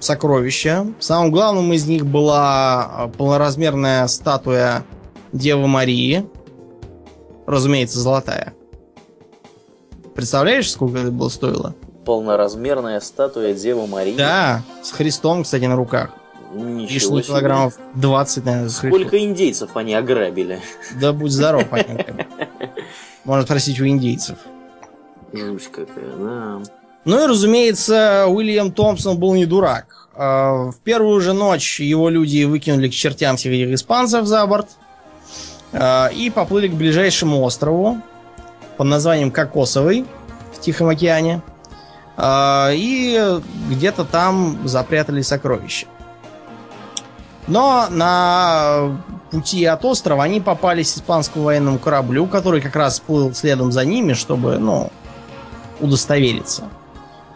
сокровища. 0.00 0.86
Самым 1.00 1.30
главным 1.30 1.72
из 1.72 1.86
них 1.86 2.06
была 2.06 2.84
а, 2.84 3.08
полноразмерная 3.08 4.06
статуя 4.08 4.84
Девы 5.32 5.66
Марии. 5.66 6.28
Разумеется, 7.46 7.98
золотая. 8.00 8.54
Представляешь, 10.14 10.70
сколько 10.70 10.98
это 10.98 11.10
было 11.10 11.28
стоило? 11.28 11.74
Полноразмерная 12.04 13.00
статуя 13.00 13.54
Девы 13.54 13.86
Марии? 13.86 14.16
Да, 14.16 14.62
с 14.82 14.92
Христом, 14.92 15.42
кстати, 15.42 15.64
на 15.64 15.76
руках. 15.76 16.10
Ничего 16.52 16.94
Лишних 16.94 17.24
себе. 17.24 17.34
килограммов 17.34 17.78
20, 17.94 18.44
наверное, 18.44 18.68
с 18.68 18.78
Христом. 18.78 19.00
Сколько 19.00 19.18
индейцев 19.24 19.76
они 19.76 19.94
ограбили? 19.94 20.60
Да 21.00 21.12
будь 21.12 21.32
здоров, 21.32 21.68
Патенька. 21.68 22.26
Можно 23.24 23.44
спросить 23.44 23.80
у 23.80 23.86
индейцев. 23.86 24.38
Жуть 25.32 25.66
какая, 25.72 26.16
да. 26.16 26.62
Ну 27.06 27.22
и, 27.22 27.26
разумеется, 27.28 28.26
Уильям 28.26 28.72
Томпсон 28.72 29.16
был 29.16 29.32
не 29.34 29.46
дурак. 29.46 30.08
А, 30.16 30.70
В 30.72 30.76
первую 30.82 31.20
же 31.20 31.32
ночь 31.32 31.78
его 31.78 32.08
люди 32.08 32.42
выкинули 32.42 32.88
к 32.88 32.92
чертям 32.92 33.36
всех 33.36 33.52
этих 33.52 33.72
испанцев 33.72 34.26
за 34.26 34.44
борт 34.44 34.70
а, 35.72 36.08
и 36.08 36.30
поплыли 36.30 36.66
к 36.66 36.74
ближайшему 36.74 37.42
острову 37.44 37.98
под 38.76 38.88
названием 38.88 39.30
Кокосовый 39.30 40.04
в 40.52 40.60
Тихом 40.60 40.88
океане. 40.88 41.42
А, 42.16 42.70
И 42.74 43.40
где-то 43.70 44.04
там 44.04 44.66
запрятали 44.66 45.22
сокровища. 45.22 45.86
Но 47.46 47.86
на 47.88 49.00
пути 49.30 49.64
от 49.64 49.84
острова 49.84 50.24
они 50.24 50.40
попались 50.40 50.96
испанскому 50.96 51.44
военному 51.44 51.78
кораблю, 51.78 52.26
который 52.26 52.60
как 52.60 52.74
раз 52.74 52.98
плыл 52.98 53.32
следом 53.32 53.70
за 53.70 53.84
ними, 53.84 54.14
чтобы, 54.14 54.58
ну, 54.58 54.90
удостовериться. 55.78 56.64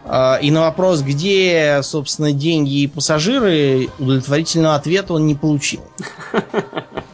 А, 0.05 0.39
И 0.41 0.51
на 0.51 0.63
вопрос, 0.63 1.03
где, 1.03 1.81
собственно, 1.83 2.33
деньги 2.33 2.83
и 2.83 2.87
пассажиры, 2.87 3.89
удовлетворительного 3.99 4.75
ответа 4.75 5.15
он 5.15 5.27
не 5.27 5.35
получил. 5.35 5.83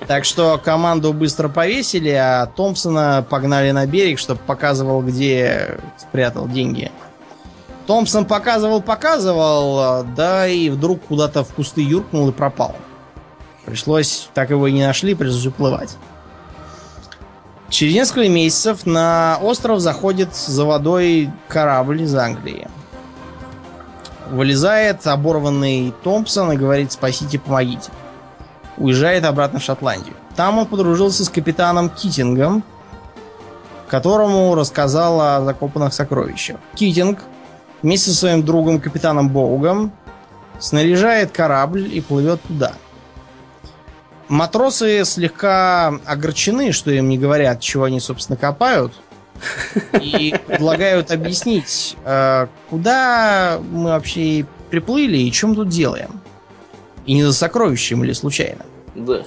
Так 0.06 0.24
что 0.24 0.60
команду 0.64 1.12
быстро 1.12 1.48
повесили, 1.48 2.10
а 2.10 2.46
Томпсона 2.46 3.26
погнали 3.28 3.72
на 3.72 3.86
берег, 3.86 4.20
чтобы 4.20 4.38
показывал, 4.46 5.02
где 5.02 5.80
спрятал 5.98 6.46
деньги. 6.46 6.92
Томпсон 7.88 8.24
показывал, 8.24 8.80
показывал, 8.80 10.04
да 10.16 10.46
и 10.46 10.70
вдруг 10.70 11.02
куда-то 11.06 11.42
в 11.42 11.52
кусты 11.54 11.82
юркнул 11.82 12.28
и 12.28 12.32
пропал. 12.32 12.76
Пришлось, 13.64 14.28
так 14.32 14.50
его 14.50 14.68
и 14.68 14.72
не 14.72 14.86
нашли, 14.86 15.16
пришлось 15.16 15.46
уплывать. 15.46 15.96
Через 17.68 17.94
несколько 17.94 18.28
месяцев 18.28 18.86
на 18.86 19.38
остров 19.42 19.80
заходит 19.80 20.34
за 20.34 20.64
водой 20.64 21.30
корабль 21.48 22.02
из 22.02 22.14
Англии. 22.14 22.68
Вылезает 24.30 25.06
оборванный 25.06 25.92
Томпсон 26.02 26.52
и 26.52 26.56
говорит 26.56 26.92
«спасите, 26.92 27.38
помогите». 27.38 27.90
Уезжает 28.76 29.24
обратно 29.24 29.58
в 29.58 29.62
Шотландию. 29.62 30.14
Там 30.36 30.58
он 30.58 30.66
подружился 30.66 31.24
с 31.24 31.28
капитаном 31.28 31.88
Китингом, 31.88 32.62
которому 33.88 34.54
рассказал 34.54 35.20
о 35.20 35.40
закопанных 35.44 35.94
сокровищах. 35.94 36.58
Китинг 36.74 37.20
вместе 37.82 38.10
со 38.10 38.16
своим 38.16 38.44
другом 38.44 38.80
капитаном 38.80 39.28
Боугом 39.28 39.92
снаряжает 40.58 41.30
корабль 41.30 41.88
и 41.92 42.00
плывет 42.00 42.42
туда. 42.42 42.72
Матросы 44.28 45.04
слегка 45.04 45.88
огорчены, 46.04 46.72
что 46.72 46.90
им 46.90 47.08
не 47.08 47.18
говорят, 47.18 47.60
чего 47.60 47.84
они, 47.84 48.00
собственно, 48.00 48.36
копают. 48.36 48.92
И 50.00 50.34
предлагают 50.46 51.10
объяснить, 51.10 51.96
э, 52.04 52.46
куда 52.70 53.60
мы 53.70 53.90
вообще 53.90 54.46
приплыли 54.70 55.18
и 55.18 55.30
чем 55.30 55.54
тут 55.54 55.68
делаем. 55.68 56.20
И 57.04 57.12
не 57.12 57.22
за 57.22 57.32
сокровищем 57.32 58.02
или 58.02 58.12
случайно. 58.12 58.64
Да. 58.94 59.22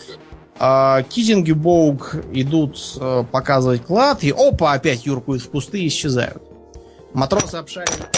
А 0.58 1.04
Китинг 1.04 1.48
и 1.48 1.54
Боуг 1.54 2.16
идут 2.34 2.98
э, 3.00 3.24
показывать 3.32 3.86
клад, 3.86 4.24
и 4.24 4.32
опа, 4.32 4.74
опять 4.74 5.06
юркают 5.06 5.42
в 5.42 5.50
кусты 5.50 5.82
и 5.82 5.88
исчезают. 5.88 6.44
Матросы 7.14 7.56
обшаривают, 7.56 8.18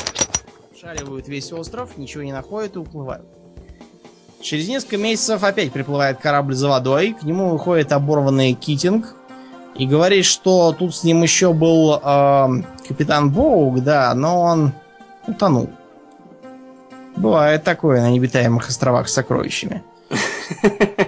обшаривают 0.71 1.27
весь 1.27 1.51
остров, 1.51 1.97
ничего 1.97 2.23
не 2.23 2.33
находят 2.33 2.75
и 2.75 2.79
уплывают. 2.79 3.27
Через 4.41 4.67
несколько 4.67 4.97
месяцев 4.97 5.43
опять 5.43 5.71
приплывает 5.71 6.17
корабль 6.19 6.55
за 6.55 6.67
водой, 6.67 7.15
к 7.19 7.23
нему 7.23 7.49
выходит 7.49 7.91
оборванный 7.91 8.53
Китинг 8.53 9.15
и 9.75 9.85
говорит, 9.85 10.25
что 10.25 10.73
тут 10.77 10.95
с 10.95 11.03
ним 11.03 11.21
еще 11.21 11.53
был 11.53 11.99
э, 12.03 12.47
капитан 12.87 13.29
Боуг, 13.29 13.83
да, 13.83 14.13
но 14.15 14.41
он 14.41 14.73
утонул. 15.27 15.69
Бывает 17.15 17.63
такое 17.63 18.01
на 18.01 18.09
необитаемых 18.09 18.67
островах 18.67 19.09
с 19.09 19.13
сокровищами. 19.13 19.83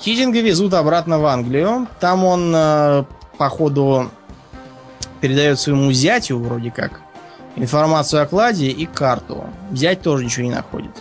Хидинга 0.00 0.40
везут 0.40 0.72
обратно 0.72 1.18
в 1.18 1.26
Англию. 1.26 1.86
Там 2.00 2.24
он, 2.24 2.52
э, 2.54 3.04
походу, 3.38 4.10
передает 5.20 5.60
своему 5.60 5.92
зятю, 5.92 6.38
вроде 6.38 6.70
как, 6.70 7.00
информацию 7.56 8.22
о 8.22 8.26
кладе 8.26 8.68
и 8.68 8.86
карту. 8.86 9.44
Зять 9.72 10.00
тоже 10.00 10.24
ничего 10.24 10.46
не 10.46 10.52
находит. 10.52 10.92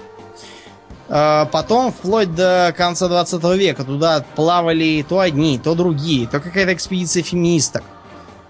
Э, 1.08 1.46
Потом, 1.52 1.92
вплоть 1.92 2.34
до 2.34 2.74
конца 2.76 3.08
20 3.08 3.44
века, 3.58 3.84
туда 3.84 4.24
плавали 4.36 5.06
то 5.08 5.20
одни, 5.20 5.60
то 5.60 5.76
другие, 5.76 6.28
то 6.28 6.40
какая-то 6.40 6.74
экспедиция 6.74 7.24
феминисток, 7.24 7.84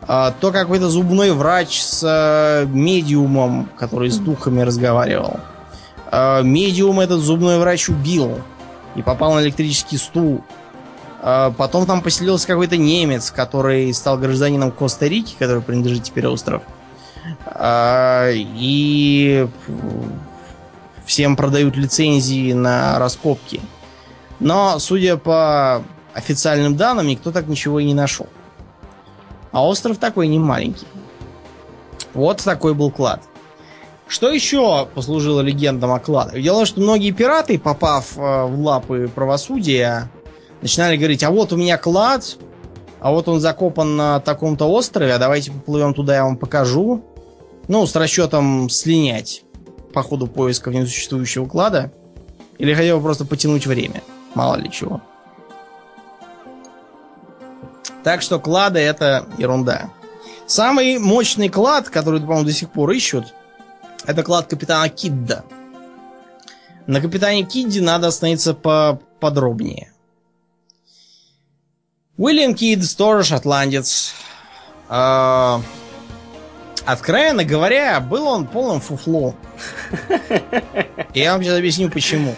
э, 0.08 0.32
то 0.40 0.52
какой-то 0.52 0.90
зубной 0.90 1.32
врач 1.32 1.82
с 1.82 2.04
э, 2.04 2.66
медиумом, 2.68 3.70
который 3.78 4.10
с 4.10 4.18
духами 4.18 4.62
разговаривал. 4.62 5.40
Медиум 6.12 7.02
этот 7.02 7.20
зубной 7.20 7.60
врач 7.60 7.90
убил 7.90 8.40
и 8.96 9.02
попал 9.02 9.34
на 9.34 9.42
электрический 9.42 9.98
стул. 9.98 10.44
Потом 11.22 11.86
там 11.88 12.02
поселился 12.02 12.48
какой-то 12.48 12.78
немец, 12.78 13.32
который 13.32 13.94
стал 13.94 14.18
гражданином 14.18 14.72
Коста-Рики, 14.72 15.36
который 15.38 15.62
принадлежит 15.62 16.04
теперь 16.04 16.28
остров. 16.28 16.62
И 18.24 19.48
всем 21.06 21.36
продают 21.36 21.76
лицензии 21.76 22.54
на 22.54 23.00
раскопки. 23.00 23.62
Но, 24.40 24.80
судя 24.80 25.18
по 25.18 25.84
официальным 26.14 26.76
данным, 26.76 27.08
никто 27.08 27.32
так 27.32 27.48
ничего 27.48 27.80
и 27.80 27.86
не 27.86 27.94
нашел. 27.94 28.28
А 29.52 29.66
остров 29.66 29.98
такой 29.98 30.28
не 30.28 30.40
маленький. 30.40 30.88
Вот 32.14 32.44
такой 32.44 32.74
был 32.74 32.92
клад. 32.92 33.22
Что 34.08 34.32
еще 34.32 34.88
послужило 34.94 35.42
легендам 35.42 35.92
о 35.92 36.00
кладах? 36.00 36.40
Дело 36.40 36.56
в 36.56 36.60
том, 36.60 36.66
что 36.66 36.82
многие 36.82 37.12
пираты, 37.12 37.58
попав 37.58 38.18
э, 38.18 38.46
в 38.46 38.60
лапы 38.62 39.10
правосудия, 39.14 40.12
начинали 40.62 40.96
говорить, 40.96 41.24
а 41.24 41.32
вот 41.32 41.54
у 41.54 41.58
меня 41.58 41.78
клад, 41.78 42.38
а 43.00 43.12
вот 43.12 43.28
он 43.28 43.40
закопан 43.40 43.96
на 43.96 44.20
таком-то 44.20 44.70
острове, 44.70 45.14
а 45.14 45.18
давайте 45.18 45.52
поплывем 45.52 45.94
туда, 45.94 46.16
я 46.16 46.24
вам 46.24 46.38
покажу. 46.38 47.04
Ну, 47.68 47.88
с 47.88 47.96
расчетом 47.96 48.70
слинять 48.70 49.44
по 49.96 50.04
ходу 50.04 50.28
поисков 50.28 50.74
несуществующего 50.74 51.48
клада. 51.48 51.92
Или 52.60 52.74
хотел 52.74 52.98
бы 52.98 53.04
просто 53.04 53.26
потянуть 53.26 53.66
время. 53.66 54.04
Мало 54.36 54.58
ли 54.58 54.70
чего. 54.70 55.02
Так 58.04 58.22
что 58.22 58.40
клады 58.40 58.80
это 58.80 59.26
ерунда. 59.38 59.90
Самый 60.46 61.00
мощный 61.00 61.50
клад, 61.50 61.90
который, 61.90 62.20
по-моему, 62.20 62.46
до 62.46 62.52
сих 62.52 62.70
пор 62.70 62.92
ищут, 62.92 63.34
это 64.06 64.22
клад 64.22 64.48
капитана 64.48 64.90
Кидда. 64.90 65.44
На 66.86 67.02
капитане 67.02 67.44
Кидде 67.44 67.82
надо 67.82 68.08
остановиться 68.08 68.54
поподробнее. 68.54 69.92
Уильям 72.18 72.54
Кидд, 72.54 72.96
тоже 72.96 73.24
шотландец. 73.24 74.14
А, 74.88 75.62
Откровенно 76.86 77.44
говоря, 77.44 78.00
был 78.00 78.28
он 78.28 78.46
полным 78.46 78.80
фуфло. 78.80 79.34
Я 81.14 81.34
вам 81.34 81.44
сейчас 81.44 81.58
объясню 81.58 81.90
почему. 81.90 82.36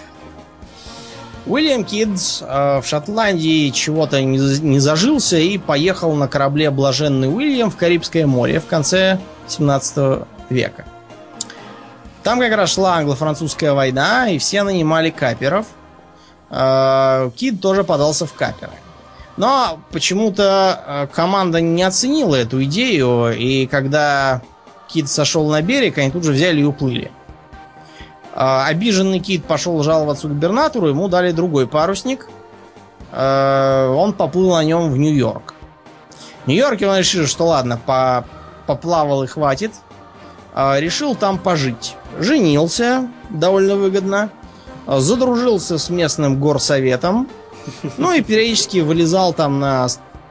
Уильям 1.46 1.84
Кидс 1.84 2.42
э, 2.42 2.82
в 2.82 2.86
Шотландии 2.86 3.70
чего-то 3.70 4.22
не, 4.22 4.38
не 4.60 4.80
зажился 4.80 5.38
и 5.38 5.58
поехал 5.58 6.14
на 6.14 6.28
корабле 6.28 6.72
Блаженный 6.72 7.34
Уильям 7.34 7.72
в 7.72 7.78
Карибское 7.78 8.26
море 8.26 8.60
в 8.60 8.66
конце 8.66 9.20
17 9.48 10.26
века. 10.50 10.86
Там 12.24 12.40
как 12.40 12.54
раз 12.54 12.74
шла 12.74 12.96
англо-французская 12.96 13.72
война, 13.72 14.30
и 14.30 14.38
все 14.38 14.64
нанимали 14.64 15.10
каперов. 15.10 15.68
Э, 16.50 17.32
Кид 17.36 17.62
тоже 17.62 17.84
подался 17.84 18.26
в 18.26 18.34
каперы. 18.34 18.74
Но 19.38 19.80
почему-то 19.92 20.84
э, 20.86 21.08
команда 21.14 21.62
не 21.62 21.84
оценила 21.84 22.36
эту 22.36 22.64
идею, 22.64 23.38
и 23.38 23.68
когда 23.68 24.42
Кит 24.88 25.08
сошел 25.10 25.48
на 25.48 25.62
берег, 25.62 26.00
они 26.00 26.10
тут 26.10 26.24
же 26.24 26.32
взяли 26.32 26.62
и 26.62 26.64
уплыли. 26.64 27.12
А, 28.34 28.66
Обиженный 28.66 29.20
Кит 29.20 29.46
пошел 29.46 29.82
жаловаться 29.84 30.28
губернатору, 30.28 30.88
ему 30.88 31.08
дали 31.08 31.32
другой 31.32 31.68
парусник. 31.68 32.28
э, 33.12 33.88
он 33.96 34.14
поплыл 34.14 34.54
на 34.54 34.64
нем 34.64 34.92
в 34.92 34.98
Нью-Йорк. 34.98 35.54
В 36.46 36.48
Нью-Йорке 36.48 36.88
он 36.88 36.98
решил, 36.98 37.28
что 37.28 37.46
ладно, 37.46 37.80
по 37.84 38.26
поплавал 38.66 39.24
и 39.24 39.28
хватит. 39.28 39.72
Э, 40.56 40.80
решил 40.80 41.14
там 41.16 41.38
пожить. 41.38 41.96
Женился 42.20 43.08
довольно 43.30 43.76
выгодно. 43.76 44.32
Задружился 44.88 45.78
с 45.78 45.90
местным 45.90 46.40
горсоветом. 46.40 47.28
Ну 47.98 48.14
и 48.14 48.22
периодически 48.22 48.80
вылезал 48.80 49.34
там 49.34 49.60
на 49.60 49.88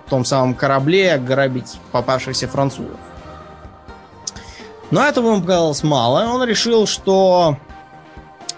том 0.09 0.25
самом 0.25 0.55
корабле 0.55 1.19
грабить 1.19 1.79
попавшихся 1.93 2.49
французов. 2.49 2.97
Но 4.91 5.05
этого 5.05 5.33
ему 5.33 5.41
показалось 5.41 5.83
мало. 5.83 6.25
Он 6.25 6.45
решил, 6.45 6.87
что 6.87 7.57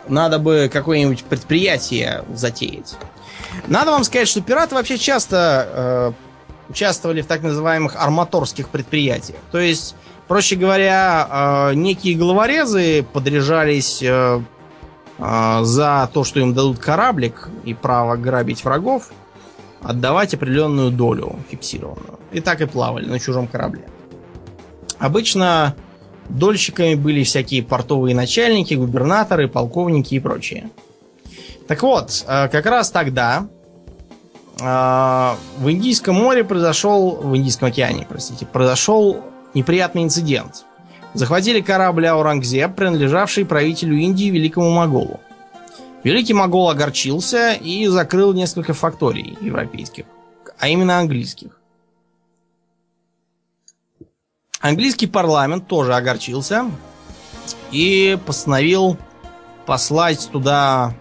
надо 0.09 0.39
бы 0.39 0.71
какое-нибудь 0.73 1.25
предприятие 1.25 2.25
затеять. 2.33 2.97
Надо 3.67 3.91
вам 3.93 4.05
сказать, 4.05 4.29
что 4.29 4.41
пираты 4.41 4.75
вообще 4.75 4.99
часто 4.99 6.15
э, 6.69 6.71
участвовали 6.71 7.23
в 7.23 7.27
так 7.27 7.43
называемых 7.43 7.97
арматорских 7.97 8.69
предприятиях. 8.69 9.39
То 9.51 9.59
есть, 9.59 9.95
проще 10.27 10.57
говоря, 10.57 11.71
э, 11.71 11.75
некие 11.75 12.15
головорезы 12.15 13.05
подряжались 13.13 14.03
э, 14.03 14.43
за 15.19 16.09
то, 16.13 16.25
что 16.25 16.41
им 16.41 16.55
дадут 16.55 16.79
кораблик 16.79 17.49
и 17.65 17.75
право 17.75 18.17
грабить 18.17 18.65
врагов, 18.65 19.11
отдавать 19.83 20.35
определенную 20.35 20.91
долю 20.91 21.41
фиксированную. 21.49 22.19
И 22.31 22.41
так 22.41 22.61
и 22.61 22.67
плавали 22.67 23.07
на 23.07 23.19
чужом 23.19 23.49
корабле. 23.49 23.89
Обычно 24.99 25.75
Дольщиками 26.29 26.95
были 26.95 27.23
всякие 27.23 27.63
портовые 27.63 28.15
начальники, 28.15 28.75
губернаторы, 28.75 29.49
полковники 29.49 30.15
и 30.15 30.21
прочие. 30.21 30.71
Так 31.67 31.83
вот, 31.83 32.25
э, 32.27 32.49
как 32.49 32.67
раз 32.67 32.91
тогда 32.91 33.49
э, 34.61 34.65
в 34.65 35.71
Индийском 35.71 36.17
море 36.17 36.45
произошел, 36.45 37.17
в 37.17 37.35
Индийском 37.37 37.69
океане, 37.69 38.07
простите, 38.09 38.45
произошел 38.45 39.23
неприятный 39.55 40.03
инцидент. 40.03 40.67
Захватили 41.15 41.61
корабль 41.61 42.07
Аурангзеб, 42.07 42.75
принадлежавший 42.75 43.45
правителю 43.45 43.97
Индии 43.97 44.31
Великому 44.31 44.71
Моголу. 44.71 45.21
Великий 46.05 46.35
Могол 46.35 46.71
огорчился 46.71 47.53
и 47.53 47.87
закрыл 47.89 48.33
несколько 48.33 48.73
факторий 48.73 49.37
европейских, 49.41 50.05
а 50.59 50.69
именно 50.69 50.99
английских. 50.99 51.59
Английский 54.61 55.07
парламент 55.07 55.67
тоже 55.67 55.95
огорчился 55.95 56.71
и 57.71 58.19
постановил 58.27 58.97
послать 59.67 60.29
туда 60.31 60.95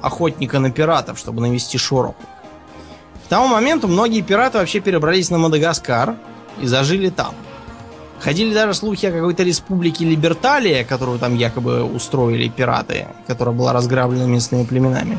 охотника 0.00 0.58
на 0.58 0.70
пиратов, 0.70 1.18
чтобы 1.18 1.40
навести 1.40 1.78
шороху. 1.78 2.22
К 3.24 3.28
тому 3.28 3.46
моменту 3.48 3.88
многие 3.88 4.20
пираты 4.20 4.58
вообще 4.58 4.80
перебрались 4.80 5.30
на 5.30 5.38
Мадагаскар 5.38 6.16
и 6.60 6.66
зажили 6.66 7.08
там. 7.08 7.34
Ходили 8.22 8.54
даже 8.54 8.74
слухи 8.74 9.06
о 9.06 9.12
какой-то 9.12 9.42
республике 9.42 10.04
Либерталия, 10.04 10.84
которую 10.84 11.18
там 11.18 11.34
якобы 11.34 11.82
устроили 11.82 12.48
пираты, 12.48 13.08
которая 13.26 13.54
была 13.54 13.72
разграблена 13.72 14.26
местными 14.26 14.64
племенами. 14.64 15.18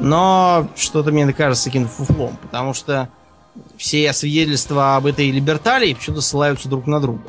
Но 0.00 0.66
что-то 0.74 1.12
мне 1.12 1.32
кажется 1.32 1.66
каким-то 1.66 1.90
фуфлом, 1.90 2.36
потому 2.42 2.74
что 2.74 3.08
все 3.76 4.12
свидетельства 4.12 4.96
об 4.96 5.06
этой 5.06 5.30
либерталии 5.30 5.94
почему-то 5.94 6.22
ссылаются 6.22 6.68
друг 6.68 6.88
на 6.88 7.00
друга. 7.00 7.22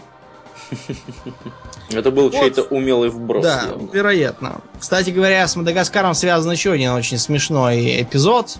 Это 1.91 2.10
был 2.10 2.32
вот. 2.32 2.34
чей-то 2.34 2.64
умелый 2.64 3.10
вброс. 3.10 3.43
Да, 3.43 3.66
явно. 3.68 3.89
вероятно. 3.93 4.62
Кстати 4.80 5.12
говоря, 5.12 5.47
с 5.47 5.56
Мадагаскаром 5.56 6.16
связан 6.16 6.51
еще 6.51 6.72
один 6.72 6.93
очень 6.93 7.20
смешной 7.20 8.01
эпизод. 8.01 8.58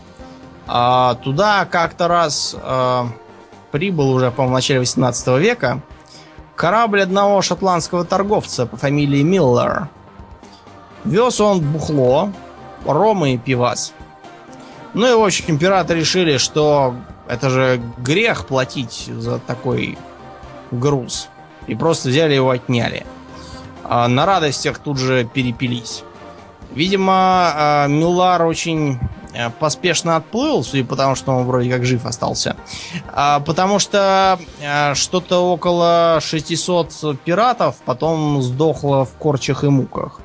А, 0.68 1.16
туда 1.16 1.66
как-то 1.66 2.08
раз 2.08 2.56
а, 2.62 3.08
прибыл 3.72 4.12
уже, 4.12 4.30
по-моему, 4.30 4.54
в 4.54 4.58
начале 4.58 4.80
18 4.80 5.28
века 5.40 5.82
корабль 6.56 7.02
одного 7.02 7.42
шотландского 7.42 8.06
торговца 8.06 8.66
по 8.66 8.78
фамилии 8.78 9.22
Миллер. 9.22 9.90
Вез 11.04 11.40
он 11.40 11.60
бухло, 11.60 12.32
ромы 12.86 13.34
и 13.34 13.38
пивас. 13.38 13.94
Ну 14.94 15.12
и, 15.12 15.14
в 15.14 15.24
общем, 15.24 15.58
пираты 15.58 15.94
решили, 15.94 16.38
что 16.38 16.96
это 17.28 17.50
же 17.50 17.82
грех 17.98 18.46
платить 18.46 19.10
за 19.18 19.40
такой 19.40 19.98
груз. 20.72 21.30
И 21.68 21.76
просто 21.76 22.10
взяли 22.10 22.34
его 22.34 22.50
отняли. 22.50 23.06
А 23.84 24.08
на 24.08 24.26
радостях 24.26 24.80
тут 24.80 24.98
же 24.98 25.26
перепились. 25.26 26.04
Видимо, 26.74 27.14
а, 27.14 27.88
Милар 27.88 28.46
очень 28.46 29.00
поспешно 29.60 30.16
отплыл, 30.16 30.64
судя 30.64 30.86
по 30.86 30.96
тому, 30.96 31.16
что 31.16 31.32
он 31.32 31.46
вроде 31.46 31.70
как 31.70 31.86
жив 31.86 32.06
остался. 32.06 32.56
А, 33.14 33.40
потому 33.40 33.80
что 33.80 34.40
э, 34.62 34.94
что-то 34.96 35.52
около 35.52 36.20
600 36.22 37.20
пиратов 37.24 37.76
потом 37.86 38.42
сдохло 38.42 39.06
в 39.06 39.14
корчах 39.14 39.64
и 39.64 39.70
муках. 39.70 40.20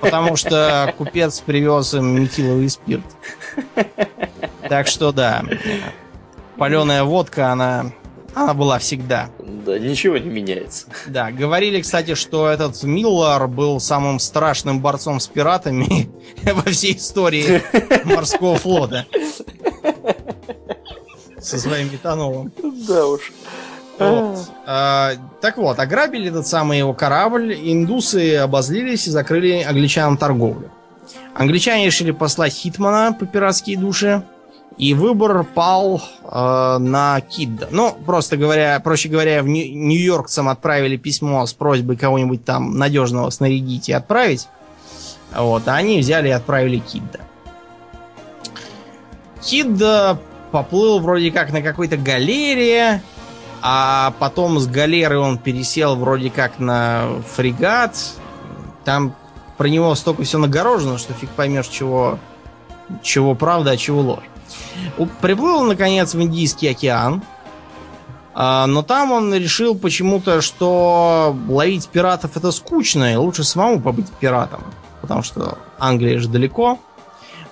Потому 0.00 0.36
что 0.36 0.94
купец 0.98 1.40
привез 1.40 1.94
им 1.94 2.20
метиловый 2.20 2.68
спирт. 2.68 3.04
Так 4.68 4.86
что 4.86 5.12
да, 5.12 5.42
паленая 6.56 7.04
водка, 7.04 7.50
она, 7.50 7.92
она 8.34 8.54
была 8.54 8.78
всегда. 8.78 9.30
Да, 9.38 9.78
ничего 9.78 10.16
не 10.18 10.28
меняется. 10.28 10.86
Да, 11.06 11.30
говорили, 11.30 11.80
кстати, 11.80 12.14
что 12.14 12.48
этот 12.48 12.82
Миллар 12.82 13.46
был 13.48 13.80
самым 13.80 14.18
страшным 14.18 14.80
борцом 14.80 15.20
с 15.20 15.26
пиратами 15.26 16.10
во 16.42 16.70
всей 16.70 16.96
истории 16.96 17.62
морского 18.04 18.56
флота. 18.56 19.06
Со 21.38 21.58
своим 21.58 21.92
метанолом. 21.92 22.52
Да 22.86 23.06
уж. 23.06 23.32
Вот. 23.98 24.38
А, 24.66 25.12
так 25.40 25.58
вот, 25.58 25.78
ограбили 25.78 26.28
этот 26.28 26.46
самый 26.46 26.78
его 26.78 26.94
корабль, 26.94 27.52
индусы 27.54 28.36
обозлились 28.36 29.06
и 29.06 29.10
закрыли 29.10 29.62
англичанам 29.62 30.16
торговлю. 30.16 30.70
Англичане 31.34 31.86
решили 31.86 32.10
послать 32.10 32.52
Хитмана 32.52 33.12
по 33.12 33.26
пиратские 33.26 33.78
души, 33.78 34.22
и 34.78 34.94
выбор 34.94 35.44
пал 35.44 36.02
э, 36.24 36.78
на 36.78 37.20
Кидда. 37.20 37.68
Ну, 37.70 37.96
просто 38.06 38.36
говоря, 38.36 38.80
проще 38.80 39.08
говоря, 39.08 39.42
в 39.42 39.48
Нью-Йоркцам 39.48 40.48
отправили 40.48 40.96
письмо 40.96 41.44
с 41.46 41.52
просьбой 41.52 41.96
кого-нибудь 41.96 42.44
там 42.44 42.78
надежного 42.78 43.30
снарядить 43.30 43.88
и 43.88 43.92
отправить. 43.92 44.48
Вот, 45.34 45.66
а 45.66 45.76
они 45.76 45.98
взяли 45.98 46.28
и 46.28 46.32
отправили 46.32 46.78
Кидда. 46.78 47.20
Кидда 49.40 50.18
поплыл 50.50 51.00
вроде 51.00 51.30
как 51.30 51.52
на 51.52 51.62
какой-то 51.62 51.96
галерее, 51.96 53.02
а 53.62 54.14
потом 54.18 54.58
с 54.58 54.66
галеры 54.66 55.18
он 55.18 55.38
пересел 55.38 55.96
вроде 55.96 56.30
как 56.30 56.58
на 56.58 57.08
фрегат. 57.34 57.96
Там 58.84 59.14
про 59.56 59.68
него 59.68 59.94
столько 59.94 60.22
все 60.24 60.38
нагорожено, 60.38 60.98
что 60.98 61.12
фиг 61.14 61.30
поймешь, 61.30 61.68
чего, 61.68 62.18
чего 63.02 63.34
правда, 63.34 63.72
а 63.72 63.76
чего 63.76 64.00
ложь. 64.00 64.24
Приплыл, 65.20 65.62
наконец, 65.62 66.14
в 66.14 66.22
Индийский 66.22 66.68
океан. 66.68 67.22
А, 68.34 68.66
но 68.66 68.82
там 68.82 69.12
он 69.12 69.34
решил 69.34 69.74
почему-то, 69.74 70.40
что 70.40 71.36
ловить 71.48 71.88
пиратов 71.88 72.36
это 72.36 72.50
скучно, 72.50 73.12
и 73.12 73.16
лучше 73.16 73.44
самому 73.44 73.80
побыть 73.80 74.10
пиратом. 74.10 74.62
Потому 75.00 75.22
что 75.22 75.58
Англия 75.78 76.18
же 76.18 76.28
далеко. 76.28 76.78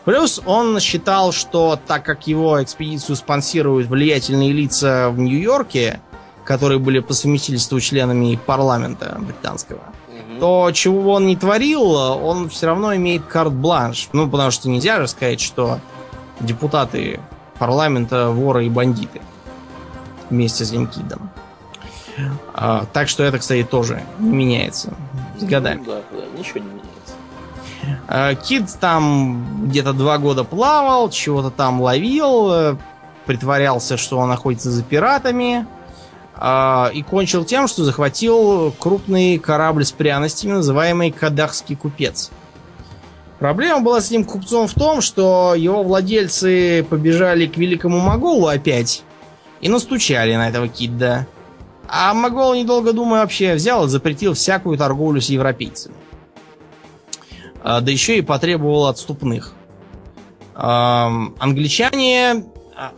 Плюс 0.05 0.41
он 0.47 0.81
считал, 0.81 1.33
что 1.33 1.79
так 1.87 2.05
как 2.05 2.27
его 2.27 2.63
экспедицию 2.63 3.17
спонсируют 3.17 3.89
влиятельные 3.89 4.53
лица 4.53 5.11
в 5.11 5.19
Нью-Йорке, 5.19 6.01
которые 6.45 6.79
были 6.79 7.01
по 7.01 7.13
совместительству 7.13 7.79
членами 7.81 8.39
парламента 8.47 9.17
британского, 9.21 9.83
то 10.41 10.71
чего 10.73 11.13
он 11.13 11.27
не 11.27 11.37
творил, 11.37 11.83
он 11.93 12.49
все 12.49 12.67
равно 12.67 12.97
имеет 12.97 13.27
карт-бланш. 13.27 14.09
Ну, 14.13 14.29
потому 14.29 14.51
что 14.51 14.71
нельзя 14.71 15.01
же 15.01 15.07
сказать, 15.07 15.41
что 15.41 15.79
депутаты 16.41 17.21
парламента 17.59 18.31
воры 18.31 18.67
и 18.67 18.71
бандиты 18.71 19.21
вместе 20.31 20.65
с 20.65 20.73
Линкидом. 20.73 21.31
А, 22.55 22.87
так 22.93 23.09
что 23.09 23.23
это, 23.23 23.39
кстати, 23.39 23.65
тоже 23.65 24.03
не 24.19 24.31
меняется 24.31 24.93
с 25.39 25.45
годами. 25.45 25.83
Ну, 25.85 25.93
да, 25.93 26.01
да, 26.11 26.39
ничего 26.39 26.61
не 26.61 26.67
меняется. 26.67 26.91
А, 28.09 28.35
Кид 28.35 28.67
там 28.79 29.69
где-то 29.69 29.93
два 29.93 30.19
года 30.19 30.45
плавал, 30.45 31.11
чего-то 31.11 31.51
там 31.51 31.81
ловил, 31.81 32.53
э, 32.53 32.77
притворялся, 33.27 33.97
что 33.97 34.19
он 34.19 34.29
находится 34.29 34.71
за 34.71 34.83
пиратами. 34.83 35.67
А, 36.35 36.91
и 36.93 37.03
кончил 37.03 37.45
тем, 37.45 37.69
что 37.69 37.85
захватил 37.85 38.73
крупный 38.73 39.39
корабль 39.39 39.85
с 39.85 39.93
пряностями, 39.93 40.53
называемый 40.53 41.11
Кадахский 41.11 41.77
купец. 41.77 42.31
Проблема 43.41 43.81
была 43.81 44.03
с 44.03 44.11
этим 44.11 44.25
купцом 44.25 44.69
в 44.69 44.75
том, 44.75 45.01
что 45.01 45.55
его 45.57 45.83
владельцы 45.83 46.87
побежали 46.89 47.47
к 47.47 47.57
великому 47.57 47.99
Моголу 47.99 48.47
опять 48.49 49.03
и 49.63 49.71
настучали 49.71 50.37
на 50.37 50.51
этого 50.51 50.69
кидда. 50.69 51.27
А 51.89 52.13
Могол, 52.13 52.55
недолго 52.55 52.93
думая, 52.93 53.23
вообще 53.23 53.55
взял 53.55 53.87
и 53.87 53.89
запретил 53.89 54.35
всякую 54.35 54.77
торговлю 54.77 55.23
с 55.23 55.31
европейцами. 55.31 55.95
А, 57.65 57.81
да 57.81 57.91
еще 57.91 58.19
и 58.19 58.23
потребовал 58.23 58.87
отступных. 58.87 59.55
Англичане 60.55 62.45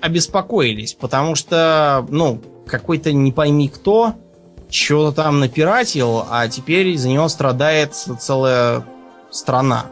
обеспокоились, 0.01 0.95
потому 0.95 1.36
что, 1.36 2.05
ну, 2.11 2.43
какой-то 2.66 3.12
не 3.12 3.30
пойми 3.30 3.68
кто 3.68 4.14
чего-то 4.68 5.12
там 5.22 5.38
напиратил, 5.38 6.26
а 6.28 6.49
теперь 6.49 6.88
из-за 6.88 7.11
него 7.11 7.28
страдает 7.28 7.95
целая 7.95 8.84
страна. 9.30 9.86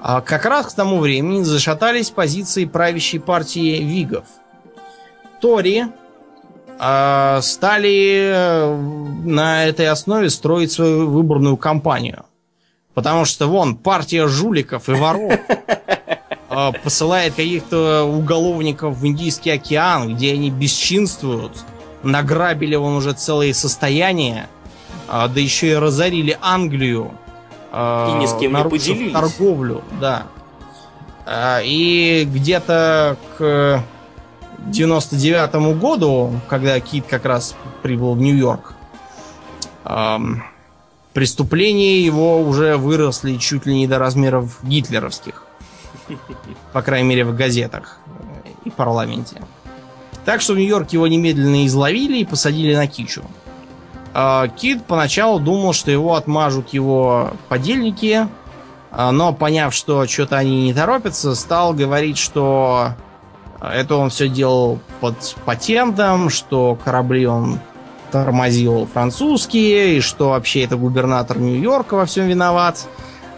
А 0.00 0.20
как 0.20 0.44
раз 0.44 0.66
к 0.66 0.76
тому 0.76 0.98
времени 0.98 1.42
зашатались 1.42 2.10
позиции 2.10 2.64
правящей 2.64 3.20
партии 3.20 3.82
Вигов. 3.82 4.24
Тори 5.40 5.84
э, 6.78 7.38
стали 7.42 8.76
на 9.24 9.64
этой 9.66 9.88
основе 9.88 10.30
строить 10.30 10.72
свою 10.72 11.08
выборную 11.08 11.56
кампанию. 11.56 12.24
Потому 12.94 13.24
что 13.24 13.46
вон 13.46 13.76
партия 13.76 14.26
жуликов 14.26 14.88
и 14.88 14.92
воров 14.92 15.32
э, 16.48 16.72
посылает 16.84 17.34
каких-то 17.34 18.04
уголовников 18.04 18.96
в 18.96 19.06
Индийский 19.06 19.50
океан, 19.50 20.14
где 20.14 20.32
они 20.32 20.50
бесчинствуют, 20.50 21.52
награбили 22.02 22.76
вон 22.76 22.94
уже 22.94 23.12
целые 23.12 23.52
состояния, 23.52 24.48
да 25.08 25.30
еще 25.34 25.70
и 25.70 25.74
разорили 25.74 26.38
Англию. 26.40 27.12
И 27.76 28.12
ни 28.14 28.24
с 28.24 28.32
кем 28.38 28.54
не 28.54 28.64
поделились. 28.64 29.12
Торговлю, 29.12 29.82
да. 30.00 30.26
И 31.62 32.24
где-то 32.24 33.18
к 33.36 33.82
99 34.60 35.78
году, 35.78 36.32
когда 36.48 36.80
Кит 36.80 37.04
как 37.06 37.26
раз 37.26 37.54
прибыл 37.82 38.14
в 38.14 38.18
Нью-Йорк, 38.18 38.72
преступления 41.12 42.00
его 42.00 42.40
уже 42.40 42.78
выросли 42.78 43.36
чуть 43.36 43.66
ли 43.66 43.74
не 43.74 43.86
до 43.86 43.98
размеров 43.98 44.58
гитлеровских. 44.62 45.44
По 46.72 46.80
крайней 46.80 47.08
мере, 47.08 47.24
в 47.24 47.36
газетах 47.36 47.98
и 48.64 48.70
парламенте. 48.70 49.42
Так 50.24 50.40
что 50.40 50.54
в 50.54 50.56
Нью-Йорке 50.56 50.96
его 50.96 51.06
немедленно 51.06 51.66
изловили 51.66 52.18
и 52.18 52.24
посадили 52.24 52.74
на 52.74 52.86
кичу. 52.86 53.22
Э, 54.16 54.48
Кит 54.56 54.86
поначалу 54.86 55.38
думал, 55.38 55.74
что 55.74 55.90
его 55.90 56.14
отмажут 56.14 56.70
его 56.70 57.32
подельники, 57.50 58.26
э, 58.90 59.10
но 59.10 59.34
поняв, 59.34 59.74
что 59.74 60.06
что-то 60.06 60.38
они 60.38 60.64
не 60.64 60.74
торопятся, 60.74 61.34
стал 61.34 61.74
говорить, 61.74 62.16
что 62.16 62.94
это 63.60 63.96
он 63.96 64.08
все 64.08 64.28
делал 64.28 64.78
под 65.00 65.36
патентом, 65.44 66.30
что 66.30 66.78
корабли 66.82 67.26
он 67.26 67.58
тормозил 68.10 68.88
французские, 68.90 69.98
и 69.98 70.00
что 70.00 70.30
вообще 70.30 70.64
это 70.64 70.76
губернатор 70.76 71.38
Нью-Йорка 71.38 71.94
во 71.96 72.06
всем 72.06 72.26
виноват. 72.26 72.88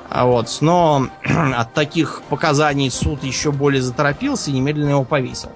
А 0.09 0.27
вот, 0.27 0.59
но 0.61 1.09
от 1.57 1.75
таких 1.75 2.23
показаний 2.29 2.91
суд 2.91 3.25
еще 3.25 3.51
более 3.51 3.83
заторопился 3.83 4.51
и 4.51 4.55
немедленно 4.55 4.91
его 4.91 5.05
повесил. 5.05 5.51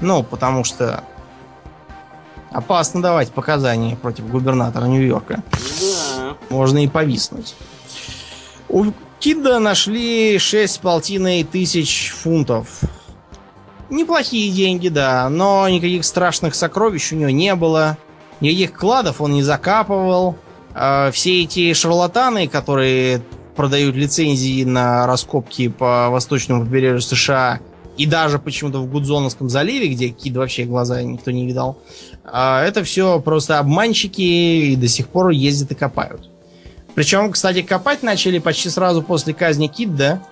Ну, 0.00 0.24
потому 0.24 0.64
что 0.64 1.04
опасно 2.52 3.02
давать 3.02 3.30
показания 3.32 3.96
против 3.96 4.28
губернатора 4.28 4.86
Нью-Йорка. 4.86 5.42
Да. 5.52 6.36
Можно 6.50 6.84
и 6.84 6.88
повиснуть. 6.88 7.54
У 8.68 8.86
Кида 9.18 9.58
нашли 9.58 10.38
6 10.38 10.80
полтиной 10.80 11.44
тысяч 11.44 12.10
фунтов 12.10 12.82
Неплохие 13.92 14.50
деньги, 14.50 14.88
да, 14.88 15.28
но 15.28 15.68
никаких 15.68 16.06
страшных 16.06 16.54
сокровищ 16.54 17.12
у 17.12 17.16
него 17.16 17.28
не 17.28 17.54
было. 17.54 17.98
Никаких 18.40 18.72
кладов 18.72 19.20
он 19.20 19.34
не 19.34 19.42
закапывал. 19.42 20.38
А 20.74 21.10
все 21.10 21.42
эти 21.42 21.74
шарлатаны, 21.74 22.48
которые 22.48 23.20
продают 23.54 23.94
лицензии 23.94 24.64
на 24.64 25.06
раскопки 25.06 25.68
по 25.68 26.08
восточному 26.08 26.64
побережью 26.64 27.02
США 27.02 27.60
и 27.96 28.06
даже 28.06 28.38
почему-то 28.38 28.78
в 28.78 28.90
Гудзоновском 28.90 29.48
заливе, 29.48 29.88
где 29.88 30.08
кид 30.08 30.36
вообще 30.36 30.64
глаза 30.64 31.02
никто 31.02 31.30
не 31.30 31.46
видал, 31.46 31.78
а 32.24 32.62
это 32.64 32.84
все 32.84 33.20
просто 33.20 33.58
обманщики 33.58 34.20
и 34.20 34.76
до 34.76 34.88
сих 34.88 35.08
пор 35.08 35.30
ездят 35.30 35.72
и 35.72 35.74
копают. 35.74 36.28
Причем, 36.94 37.32
кстати, 37.32 37.62
копать 37.62 38.02
начали 38.02 38.38
почти 38.38 38.68
сразу 38.68 39.02
после 39.02 39.32
казни 39.32 39.66
Кидда. 39.66 40.22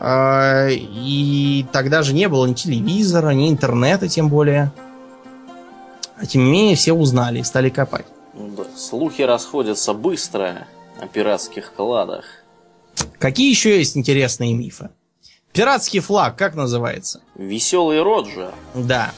А, 0.00 0.68
и 0.70 1.66
тогда 1.72 2.02
же 2.02 2.14
не 2.14 2.28
было 2.28 2.46
ни 2.46 2.54
телевизора, 2.54 3.30
ни 3.30 3.48
интернета, 3.48 4.06
тем 4.08 4.28
более. 4.28 4.70
А 6.16 6.26
тем 6.26 6.44
не 6.44 6.50
менее 6.52 6.76
все 6.76 6.92
узнали 6.92 7.40
и 7.40 7.44
стали 7.44 7.68
копать. 7.68 8.06
Ну. 8.34 8.64
Слухи 8.76 9.22
расходятся 9.22 9.92
быстро 9.92 10.68
о 11.00 11.08
пиратских 11.08 11.72
кладах. 11.74 12.24
Какие 13.18 13.50
еще 13.50 13.78
есть 13.78 13.96
интересные 13.96 14.54
мифы? 14.54 14.90
Пиратский 15.58 15.98
флаг, 15.98 16.36
как 16.36 16.54
называется? 16.54 17.20
Веселый 17.34 18.00
Роджер. 18.00 18.52
Да. 18.76 19.10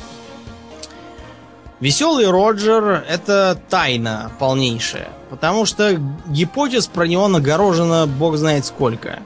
Веселый 1.81 2.31
Роджер 2.31 3.05
это 3.07 3.61
тайна 3.69 4.33
полнейшая. 4.39 5.11
Потому 5.29 5.67
что 5.67 6.01
гипотез 6.29 6.87
про 6.87 7.07
него 7.07 7.29
нагорожено 7.29 8.07
бог 8.07 8.39
знает 8.39 8.65
сколько. 8.65 9.19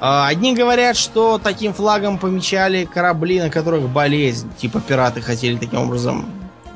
А, 0.00 0.28
одни 0.28 0.54
говорят, 0.54 0.96
что 0.96 1.38
таким 1.38 1.74
флагом 1.74 2.16
помечали 2.16 2.86
корабли, 2.86 3.42
на 3.42 3.50
которых 3.50 3.86
болезнь. 3.90 4.50
Типа 4.56 4.80
пираты 4.80 5.20
хотели 5.20 5.58
таким 5.58 5.80
образом 5.80 6.24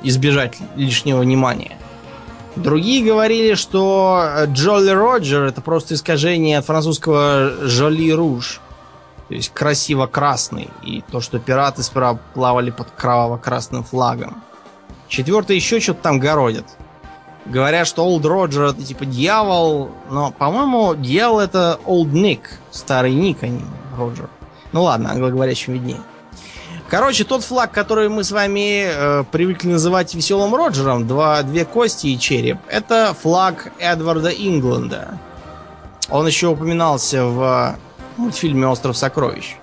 избежать 0.03 0.59
лишнего 0.75 1.21
внимания. 1.21 1.79
Другие 2.55 3.03
говорили, 3.03 3.55
что 3.55 4.45
Джоли 4.49 4.91
Роджер 4.91 5.45
это 5.45 5.63
просто 5.63 5.95
искажение 5.95 6.59
от 6.59 6.67
французского 6.67 7.67
Жоли 7.67 8.13
Руж. 8.13 8.61
То 9.29 9.35
есть 9.35 9.53
красиво-красный. 9.53 10.71
И 10.83 11.03
то, 11.11 11.21
что 11.21 11.39
пираты 11.39 11.83
сперва 11.83 12.19
плавали 12.35 12.71
под 12.71 12.91
кроваво-красным 12.93 13.85
флагом. 13.85 14.43
Четвертое 15.09 15.55
еще 15.55 15.81
что-то 15.81 16.03
там 16.03 16.19
городят. 16.19 16.67
Говорят, 17.45 17.87
что 17.87 18.05
Олд 18.05 18.25
Роджер 18.25 18.65
это 18.65 18.83
типа 18.83 19.05
дьявол, 19.05 19.91
но, 20.11 20.33
по-моему, 20.33 20.97
дьявол 20.97 21.39
это 21.39 21.79
Олд 21.85 22.13
Ник, 22.13 22.59
старый 22.73 23.15
Ник, 23.15 23.43
а 23.43 23.49
не 23.49 23.63
Роджер. 23.97 24.29
Ну 24.73 24.83
ладно, 24.83 25.13
англоговорящим 25.13 25.75
виднее. 25.75 26.01
Короче, 26.89 27.25
тот 27.25 27.43
флаг, 27.43 27.73
который 27.73 28.09
мы 28.09 28.23
с 28.23 28.31
вами 28.31 28.85
э, 28.87 29.25
привыкли 29.31 29.71
называть 29.71 30.15
веселым 30.15 30.55
Роджером, 30.55 31.07
два, 31.07 31.43
две 31.43 31.65
кости 31.65 32.09
и 32.09 32.19
череп, 32.19 32.59
это 32.69 33.15
флаг 33.21 33.73
Эдварда 33.79 34.31
Ингленда. 34.31 35.19
Он 36.11 36.27
еще 36.27 36.49
упоминался 36.49 37.25
в 37.25 37.77
мультфильме 38.19 38.67
Остров 38.67 38.97
сокровищ. 38.97 39.57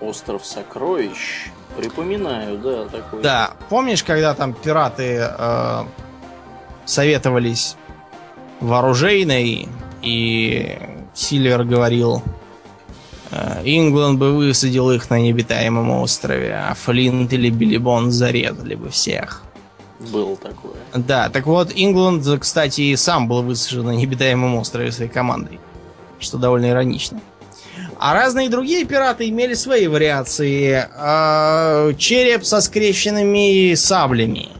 Остров 0.00 0.44
сокровищ? 0.44 1.50
Припоминаю, 1.76 2.58
да, 2.58 2.84
такой. 2.86 3.22
Да, 3.22 3.50
помнишь, 3.68 4.02
когда 4.02 4.34
там 4.34 4.54
пираты 4.54 5.28
э, 5.28 5.84
советовались 6.86 7.76
вооружейной, 8.60 9.68
и 10.02 10.78
Сильвер 11.12 11.64
говорил, 11.64 12.22
«Э, 13.30 13.60
Ингланд 13.64 14.18
бы 14.18 14.34
высадил 14.34 14.90
их 14.90 15.10
на 15.10 15.20
необитаемом 15.20 15.90
острове, 15.90 16.54
а 16.54 16.74
Флинт 16.74 17.32
или 17.32 17.50
Билибон 17.50 18.10
зарезали 18.10 18.74
бы 18.74 18.88
всех. 18.88 19.42
Было 19.98 20.36
такое. 20.36 20.74
Да, 20.94 21.28
так 21.30 21.46
вот, 21.46 21.72
Ингланд, 21.74 22.24
кстати, 22.40 22.94
сам 22.94 23.28
был 23.28 23.42
высажен 23.42 23.86
на 23.86 23.90
необитаемом 23.92 24.54
острове 24.56 24.92
своей 24.92 25.10
командой, 25.10 25.58
что 26.20 26.38
довольно 26.38 26.70
иронично. 26.70 27.20
А 27.98 28.14
разные 28.14 28.50
другие 28.50 28.84
пираты 28.84 29.28
имели 29.28 29.54
свои 29.54 29.86
вариации. 29.86 30.86
А, 30.96 31.92
череп 31.94 32.44
со 32.44 32.60
скрещенными 32.60 33.74
саблями. 33.74 34.50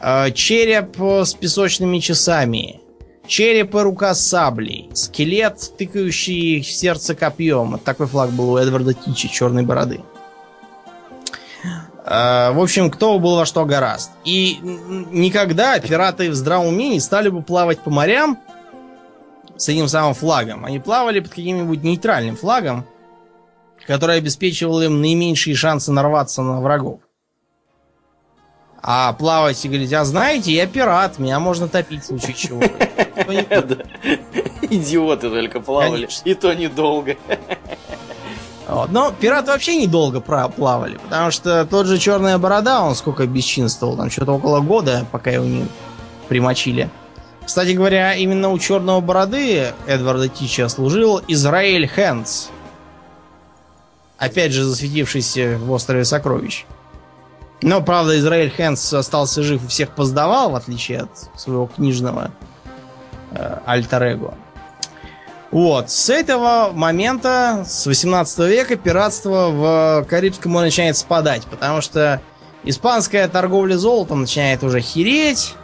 Э, 0.00 0.30
череп 0.32 0.96
с 0.98 1.34
песочными 1.34 1.98
часами. 1.98 2.80
Череп 3.26 3.74
и 3.74 3.78
рука 3.78 4.14
с 4.14 4.26
саблей. 4.26 4.90
Скелет, 4.94 5.76
тыкающий 5.76 6.62
в 6.62 6.66
сердце 6.66 7.14
копьем. 7.14 7.78
такой 7.78 8.06
флаг 8.06 8.30
был 8.30 8.52
у 8.52 8.56
Эдварда 8.56 8.94
Тичи, 8.94 9.28
черной 9.28 9.62
бороды. 9.62 10.00
Э, 12.04 12.52
в 12.52 12.60
общем, 12.60 12.90
кто 12.90 13.18
был 13.18 13.36
во 13.36 13.46
что 13.46 13.64
гораст. 13.66 14.10
И 14.24 14.58
никогда 15.10 15.78
пираты 15.78 16.30
в 16.30 16.34
здравом 16.34 16.68
уме 16.68 16.88
не 16.88 17.00
стали 17.00 17.28
бы 17.28 17.42
плавать 17.42 17.80
по 17.80 17.90
морям 17.90 18.38
с 19.60 19.68
этим 19.68 19.88
самым 19.88 20.14
флагом. 20.14 20.64
Они 20.64 20.78
плавали 20.78 21.20
под 21.20 21.30
каким-нибудь 21.30 21.82
нейтральным 21.82 22.36
флагом, 22.36 22.86
который 23.86 24.16
обеспечивал 24.16 24.80
им 24.80 25.02
наименьшие 25.02 25.54
шансы 25.54 25.92
нарваться 25.92 26.42
на 26.42 26.60
врагов. 26.60 27.00
А 28.82 29.12
плавать 29.12 29.62
и 29.62 29.68
говорить, 29.68 29.92
а 29.92 30.06
знаете, 30.06 30.52
я 30.52 30.66
пират, 30.66 31.18
меня 31.18 31.38
можно 31.38 31.68
топить 31.68 32.04
в 32.04 32.06
случае 32.06 32.32
чего. 32.32 32.62
Идиоты 34.62 35.28
только 35.28 35.60
плавали. 35.60 36.08
И 36.24 36.32
то 36.32 36.54
недолго. 36.54 37.16
Но 38.66 39.12
пираты 39.12 39.50
вообще 39.50 39.76
недолго 39.76 40.20
плавали, 40.20 40.96
потому 40.96 41.30
что 41.30 41.66
тот 41.66 41.86
же 41.86 41.98
Черная 41.98 42.38
Борода, 42.38 42.82
он 42.82 42.94
сколько 42.94 43.26
бесчинствовал, 43.26 43.98
там 43.98 44.08
что-то 44.08 44.32
около 44.32 44.60
года, 44.60 45.04
пока 45.12 45.30
его 45.30 45.44
не 45.44 45.66
примочили. 46.28 46.88
Кстати 47.50 47.72
говоря, 47.72 48.14
именно 48.14 48.50
у 48.50 48.58
Черного 48.60 49.00
Бороды 49.00 49.72
Эдварда 49.88 50.28
Тича 50.28 50.68
служил 50.68 51.20
Израиль 51.26 51.88
Хэндс. 51.88 52.46
опять 54.18 54.52
же 54.52 54.62
засветившийся 54.62 55.58
в 55.58 55.68
острове 55.72 56.04
Сокровищ. 56.04 56.64
Но, 57.60 57.82
правда, 57.82 58.16
Израиль 58.20 58.52
Хэнс 58.52 58.94
остался 58.94 59.42
жив 59.42 59.64
и 59.64 59.66
всех 59.66 59.90
поздавал, 59.96 60.52
в 60.52 60.54
отличие 60.54 61.00
от 61.00 61.40
своего 61.40 61.66
книжного 61.66 62.30
э, 63.32 63.58
альтер-эго. 63.66 64.34
Вот, 65.50 65.90
с 65.90 66.08
этого 66.08 66.70
момента, 66.72 67.64
с 67.66 67.84
18 67.84 68.38
века, 68.48 68.76
пиратство 68.76 69.48
в 69.50 70.06
Карибском 70.08 70.52
море 70.52 70.66
начинает 70.66 70.96
спадать, 70.96 71.42
потому 71.46 71.80
что 71.80 72.22
испанская 72.62 73.26
торговля 73.26 73.76
золотом 73.76 74.20
начинает 74.20 74.62
уже 74.62 74.80
хереть, 74.80 75.56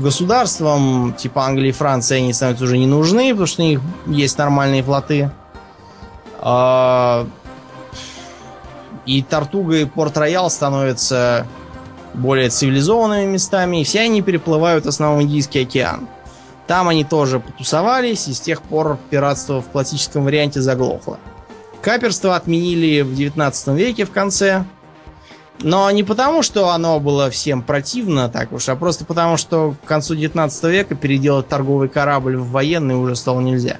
государствам 0.00 1.14
типа 1.14 1.44
Англии 1.44 1.70
и 1.70 1.72
Франции 1.72 2.18
они 2.18 2.32
становятся 2.32 2.64
уже 2.64 2.78
не 2.78 2.86
нужны, 2.86 3.30
потому 3.30 3.46
что 3.46 3.62
у 3.62 3.66
них 3.66 3.80
есть 4.06 4.38
нормальные 4.38 4.82
флоты. 4.82 5.30
А, 6.40 7.26
и 9.06 9.22
Тартуга 9.22 9.76
и 9.76 9.84
Порт-Роял 9.84 10.50
становятся 10.50 11.46
более 12.14 12.48
цивилизованными 12.48 13.32
местами, 13.32 13.80
и 13.80 13.84
все 13.84 14.00
они 14.00 14.22
переплывают 14.22 14.84
в 14.84 14.88
основном 14.88 15.22
Индийский 15.22 15.62
океан. 15.62 16.08
Там 16.66 16.88
они 16.88 17.04
тоже 17.04 17.40
потусовались, 17.40 18.28
и 18.28 18.32
с 18.32 18.40
тех 18.40 18.62
пор 18.62 18.98
пиратство 19.10 19.60
в 19.60 19.68
классическом 19.68 20.24
варианте 20.24 20.60
заглохло. 20.60 21.18
Каперство 21.82 22.34
отменили 22.36 23.02
в 23.02 23.14
19 23.14 23.68
веке 23.68 24.06
в 24.06 24.10
конце. 24.10 24.64
Но 25.60 25.90
не 25.90 26.02
потому, 26.02 26.42
что 26.42 26.70
оно 26.70 27.00
было 27.00 27.30
всем 27.30 27.62
противно, 27.62 28.28
так 28.28 28.52
уж, 28.52 28.68
а 28.68 28.76
просто 28.76 29.04
потому, 29.04 29.36
что 29.36 29.74
к 29.84 29.88
концу 29.88 30.14
19 30.14 30.64
века 30.64 30.94
переделать 30.94 31.48
торговый 31.48 31.88
корабль 31.88 32.36
в 32.36 32.50
военный 32.50 32.96
уже 32.96 33.16
стало 33.16 33.40
нельзя. 33.40 33.78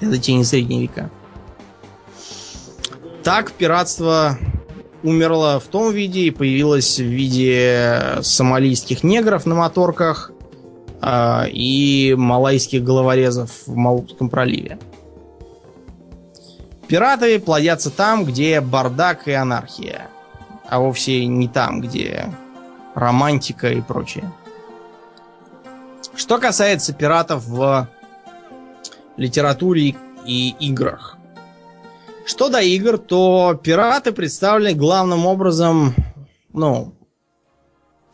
Это 0.00 0.18
тени 0.18 0.42
средние 0.42 0.82
века. 0.82 1.10
Так 3.22 3.52
пиратство 3.52 4.38
умерло 5.02 5.60
в 5.60 5.68
том 5.68 5.92
виде 5.92 6.20
и 6.20 6.30
появилось 6.30 6.98
в 6.98 7.04
виде 7.04 8.18
сомалийских 8.22 9.04
негров 9.04 9.46
на 9.46 9.54
моторках 9.54 10.32
э, 11.02 11.48
и 11.50 12.14
малайских 12.16 12.82
головорезов 12.82 13.50
в 13.66 13.74
Малубском 13.74 14.30
проливе. 14.30 14.78
Пираты 16.88 17.38
плодятся 17.38 17.90
там, 17.90 18.24
где 18.24 18.60
бардак 18.60 19.28
и 19.28 19.32
анархия, 19.32 20.08
а 20.70 20.78
вовсе 20.78 21.26
не 21.26 21.48
там, 21.48 21.80
где 21.80 22.32
романтика 22.94 23.70
и 23.70 23.80
прочее. 23.80 24.32
Что 26.14 26.38
касается 26.38 26.92
пиратов 26.92 27.44
в 27.46 27.88
литературе 29.16 29.96
и 30.24 30.54
играх. 30.60 31.16
Что 32.24 32.48
до 32.48 32.60
игр, 32.60 32.98
то 32.98 33.58
пираты 33.60 34.12
представлены 34.12 34.74
главным 34.74 35.26
образом, 35.26 35.94
ну, 36.52 36.94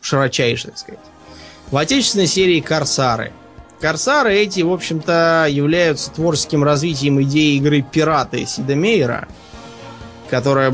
широчайше, 0.01 0.69
так 0.69 0.79
сказать. 0.79 1.01
В 1.71 1.77
отечественной 1.77 2.27
серии 2.27 2.61
Корсары. 2.61 3.33
Корсары 3.81 4.35
эти, 4.35 4.63
в 4.63 4.73
общем-то, 4.73 5.47
являются 5.51 6.11
творческим 6.11 6.65
развитием 6.65 7.21
идеи 7.23 7.57
игры 7.57 7.83
Пираты 7.83 8.47
Сида 8.47 8.75
Мейера, 8.75 9.29
которая 10.31 10.73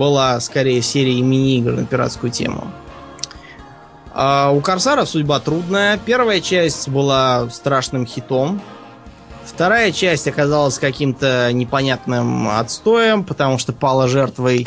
была 0.00 0.40
скорее 0.40 0.80
серией 0.80 1.20
мини-игр 1.20 1.72
на 1.72 1.84
пиратскую 1.84 2.32
тему. 2.32 2.72
А 4.12 4.50
у 4.50 4.60
Корсара 4.62 5.04
судьба 5.04 5.38
трудная. 5.40 5.98
Первая 5.98 6.40
часть 6.40 6.88
была 6.88 7.48
страшным 7.50 8.06
хитом, 8.06 8.60
Вторая 9.44 9.90
часть 9.90 10.28
оказалась 10.28 10.78
каким-то 10.78 11.50
непонятным 11.52 12.48
отстоем, 12.48 13.24
потому 13.24 13.58
что 13.58 13.72
пала 13.72 14.06
жертвой 14.06 14.66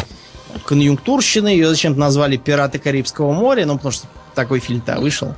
конъюнктурщины. 0.65 1.47
Ее 1.47 1.69
зачем-то 1.69 1.99
назвали 1.99 2.37
«Пираты 2.37 2.79
Карибского 2.79 3.31
моря», 3.31 3.65
ну, 3.65 3.77
потому 3.77 3.91
что 3.91 4.07
такой 4.35 4.59
фильм-то 4.59 4.99
вышел. 4.99 5.35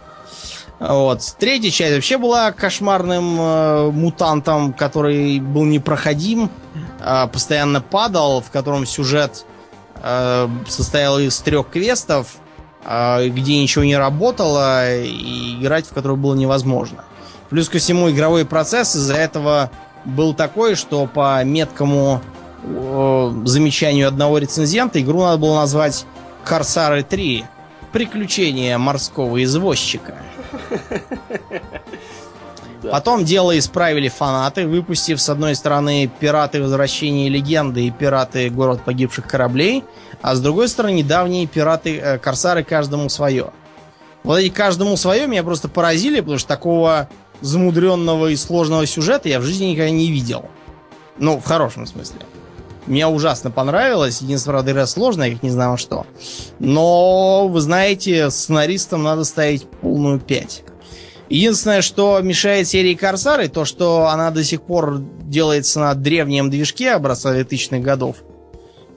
Вот. 0.80 1.22
Третья 1.40 1.70
часть 1.70 1.94
вообще 1.94 2.18
была 2.18 2.52
кошмарным 2.52 3.40
э, 3.40 3.92
мутантом, 3.92 4.74
который 4.74 5.40
был 5.40 5.64
непроходим, 5.64 6.50
э, 7.00 7.28
постоянно 7.32 7.82
падал, 7.82 8.42
в 8.42 8.50
котором 8.52 8.86
сюжет 8.86 9.46
э, 10.06 10.48
состоял 10.68 11.20
из 11.20 11.38
трех 11.40 11.70
квестов, 11.70 12.38
э, 12.86 13.28
где 13.30 13.62
ничего 13.62 13.84
не 13.84 13.98
работало, 13.98 14.96
и 14.96 15.56
играть 15.60 15.88
в 15.88 15.94
который 15.94 16.16
было 16.16 16.36
невозможно. 16.36 17.04
Плюс 17.50 17.70
ко 17.70 17.80
всему, 17.80 18.10
игровой 18.10 18.46
процесс 18.46 18.96
из-за 18.96 19.16
этого 19.16 19.72
был 20.06 20.34
такой, 20.34 20.76
что 20.76 21.08
по 21.08 21.44
меткому 21.44 22.22
э, 22.64 23.32
замечанию 23.46 24.08
одного 24.08 24.38
рецензента 24.38 25.02
игру 25.02 25.22
надо 25.22 25.38
было 25.38 25.56
назвать 25.56 26.06
Корсары 26.44 27.04
3. 27.04 27.46
Приключения 27.92 28.78
морского 28.78 29.44
извозчика. 29.44 30.16
Потом 32.92 33.26
дело 33.26 33.58
исправили 33.58 34.08
фанаты, 34.08 34.68
выпустив 34.68 35.22
с 35.22 35.30
одной 35.30 35.56
стороны 35.56 36.10
«Пираты. 36.20 36.62
Возвращения 36.62 37.30
легенды» 37.30 37.86
и 37.88 37.92
«Пираты. 37.92 38.50
Город 38.50 38.82
погибших 38.84 39.28
кораблей», 39.28 39.84
а 40.22 40.36
с 40.36 40.42
другой 40.42 40.68
стороны 40.68 40.94
недавние 40.96 41.48
«Пираты. 41.48 41.98
Э, 41.98 42.18
Корсары. 42.18 42.64
Каждому 42.64 43.10
свое». 43.10 43.52
Вот 44.24 44.40
эти 44.40 44.50
«Каждому 44.50 44.98
свое» 44.98 45.28
меня 45.28 45.44
просто 45.44 45.70
поразили, 45.70 46.20
потому 46.20 46.40
что 46.40 46.48
такого 46.48 47.10
замудренного 47.42 48.28
и 48.28 48.36
сложного 48.36 48.86
сюжета 48.86 49.30
я 49.30 49.40
в 49.40 49.44
жизни 49.44 49.66
никогда 49.66 49.92
не 49.92 50.12
видел. 50.12 50.46
Ну, 51.18 51.40
в 51.40 51.46
хорошем 51.46 51.86
смысле. 51.86 52.20
Мне 52.88 53.08
ужасно 53.08 53.50
понравилось. 53.50 54.22
Единственное, 54.22 54.62
правда, 54.62 54.86
сложная, 54.86 55.32
как 55.32 55.44
не 55.44 55.50
знаю 55.50 55.78
что. 55.78 56.06
Но, 56.60 57.48
вы 57.48 57.60
знаете, 57.62 58.30
сценаристам 58.30 59.04
надо 59.04 59.24
ставить 59.24 59.68
полную 59.68 60.20
5. 60.20 60.64
Единственное, 61.30 61.82
что 61.82 62.20
мешает 62.22 62.68
серии 62.68 62.94
Корсары, 62.94 63.48
то, 63.48 63.66
что 63.66 64.08
она 64.08 64.30
до 64.32 64.44
сих 64.44 64.62
пор 64.62 65.00
делается 65.00 65.80
на 65.80 65.96
древнем 65.96 66.50
движке 66.50 66.92
образца 66.92 67.36
2000-х 67.36 67.80
годов. 67.80 68.18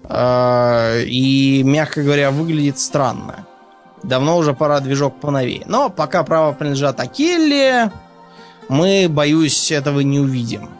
А, 0.05 1.01
и, 1.01 1.63
мягко 1.63 2.03
говоря, 2.03 2.31
выглядит 2.31 2.79
странно. 2.79 3.47
Давно 4.03 4.37
уже 4.37 4.55
пора 4.55 4.81
движок 4.81 5.21
поновее. 5.21 5.63
Но 5.67 5.89
пока 5.89 6.23
право 6.23 6.53
принадлежат 6.53 7.01
Акелле, 7.01 7.91
мы, 8.69 9.07
боюсь, 9.09 9.73
этого 9.73 10.01
не 10.01 10.21
увидим. 10.21 10.71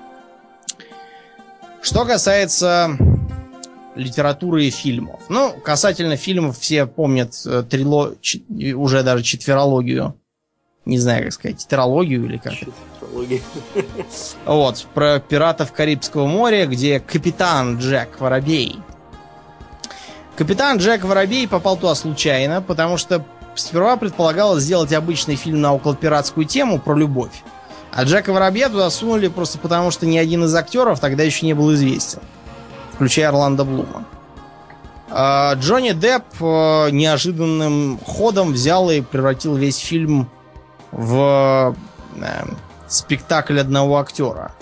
Что 1.81 2.05
касается 2.05 2.97
литературы 3.95 4.67
и 4.67 4.71
фильмов. 4.71 5.21
Ну, 5.29 5.53
касательно 5.53 6.17
фильмов 6.17 6.59
все 6.59 6.87
помнят 6.87 7.35
э, 7.45 7.65
трило... 7.69 8.15
Уже 8.77 9.03
даже 9.03 9.23
четверологию. 9.25 10.15
Не 10.89 10.99
знаю, 10.99 11.25
как 11.25 11.33
сказать, 11.35 11.59
тетралогию 11.59 12.25
или 12.25 12.39
как. 12.39 12.55
Вот, 14.47 14.87
про 14.95 15.19
пиратов 15.19 15.71
Карибского 15.71 16.27
моря, 16.27 16.65
где 16.65 16.99
капитан 16.99 17.77
Джек 17.77 18.19
Воробей. 18.21 18.81
Капитан 20.35 20.79
Джек 20.79 21.05
Воробей 21.05 21.47
попал 21.47 21.77
туда 21.77 21.95
случайно, 21.95 22.63
потому 22.63 22.97
что 22.97 23.23
сперва 23.55 23.99
предполагалось 23.99 24.63
сделать 24.63 24.95
обычный 24.95 25.37
фильм 25.37 25.61
на 25.61 25.75
околопиратскую 25.75 26.47
тему 26.47 26.79
про 26.79 26.97
любовь. 26.97 27.43
А 27.93 28.05
Джека 28.05 28.33
Воробья 28.33 28.71
туда 28.71 28.89
сунули 28.89 29.29
просто 29.29 29.59
потому, 29.59 29.91
что 29.91 30.07
ни 30.07 30.17
один 30.17 30.45
из 30.45 30.55
актеров 30.55 31.01
тогда 31.01 31.23
еще 31.23 31.45
не 31.45 31.53
был 31.53 31.75
известен. 31.75 32.21
Включая 32.95 33.29
Орландо 33.29 33.65
Блума. 33.65 34.07
А 35.11 35.53
Джонни 35.55 35.93
Депп 35.93 36.25
э, 36.41 36.89
неожиданным 36.93 37.99
ходом 38.07 38.53
взял 38.53 38.91
и 38.91 39.03
превратил 39.03 39.55
весь 39.55 39.77
фильм 39.77 40.31
в 40.93 41.75
э, 42.17 42.45
спектакль 42.89 43.59
одного 43.61 43.99
актера, 43.99 44.53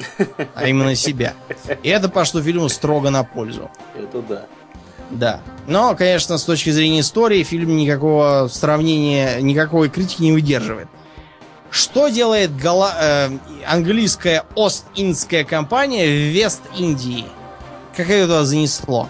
а 0.55 0.67
именно 0.67 0.95
себя. 0.95 1.35
И 1.83 1.89
это 1.89 2.09
пошло 2.09 2.43
фильму 2.43 2.69
строго 2.69 3.11
на 3.11 3.25
пользу. 3.25 3.71
Это 3.95 4.23
да. 4.23 4.47
Да. 5.11 5.41
Но, 5.67 5.95
конечно, 5.95 6.37
с 6.37 6.45
точки 6.45 6.71
зрения 6.71 7.01
истории, 7.01 7.43
фильм 7.45 7.77
никакого 7.77 8.49
сравнения, 8.49 9.41
никакой 9.41 9.89
критики 9.89 10.23
не 10.23 10.33
выдерживает. 10.33 10.89
Что 11.71 12.09
делает 12.09 12.57
гала... 12.57 12.93
э, 12.99 13.31
английская 13.67 14.45
Ост-Индская 14.55 15.45
компания 15.45 16.07
в 16.07 16.33
Вест-Индии? 16.33 17.27
Как 17.97 18.09
ее 18.09 18.23
туда 18.23 18.45
занесло? 18.45 19.09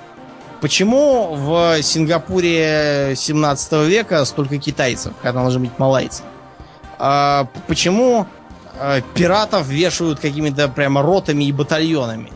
Почему 0.61 1.35
в 1.35 1.83
Сингапуре 1.83 3.15
17 3.15 3.73
века 3.87 4.25
столько 4.25 4.59
китайцев, 4.59 5.13
когда 5.23 5.43
должны 5.43 5.61
быть 5.61 5.79
малайцы? 5.79 6.23
А, 6.99 7.49
почему 7.67 8.27
а, 8.79 9.01
пиратов 9.15 9.69
вешают 9.69 10.21
какими-то 10.21 10.69
прямо 10.69 11.03
ротами 11.03 11.45
и 11.45 11.53
батальонами? 11.53 12.33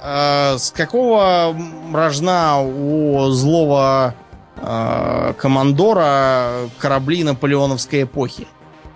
А, 0.00 0.56
с 0.58 0.70
какого 0.70 1.56
рожна 1.92 2.60
у 2.60 3.28
злого 3.30 4.14
а, 4.56 5.32
командора 5.34 6.68
корабли 6.78 7.24
наполеоновской 7.24 8.04
эпохи? 8.04 8.46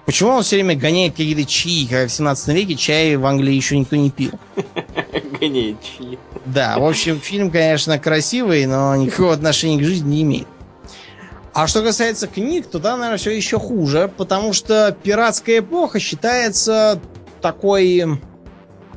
Почему 0.06 0.30
он 0.30 0.42
все 0.42 0.56
время 0.56 0.74
гоняет 0.74 1.12
какие-то 1.12 1.44
чаи, 1.44 1.86
когда 1.86 2.08
в 2.08 2.10
17 2.10 2.48
веке 2.48 2.74
чай 2.74 3.16
в 3.16 3.24
Англии 3.26 3.54
еще 3.54 3.78
никто 3.78 3.94
не 3.94 4.10
пил? 4.10 4.32
Гоняет 5.40 5.76
чили. 5.82 6.18
Да, 6.46 6.78
в 6.78 6.84
общем, 6.84 7.20
фильм, 7.20 7.50
конечно, 7.50 7.98
красивый, 7.98 8.66
но 8.66 8.96
никакого 8.96 9.32
отношения 9.32 9.78
к 9.78 9.84
жизни 9.84 10.16
не 10.16 10.22
имеет. 10.22 10.48
А 11.52 11.66
что 11.66 11.82
касается 11.82 12.28
книг, 12.28 12.66
то 12.68 12.78
там, 12.78 13.00
наверное, 13.00 13.18
все 13.18 13.30
еще 13.30 13.58
хуже, 13.58 14.10
потому 14.16 14.52
что 14.52 14.96
пиратская 15.02 15.58
эпоха 15.58 15.98
считается 15.98 17.00
такой, 17.42 18.04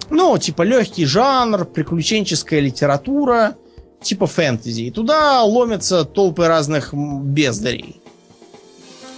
ну, 0.09 0.37
типа 0.37 0.61
легкий 0.61 1.05
жанр, 1.05 1.65
приключенческая 1.65 2.59
литература, 2.59 3.55
типа 4.01 4.27
фэнтези. 4.27 4.81
И 4.83 4.91
туда 4.91 5.41
ломятся 5.43 6.05
толпы 6.05 6.47
разных 6.47 6.93
бездарей, 6.93 8.01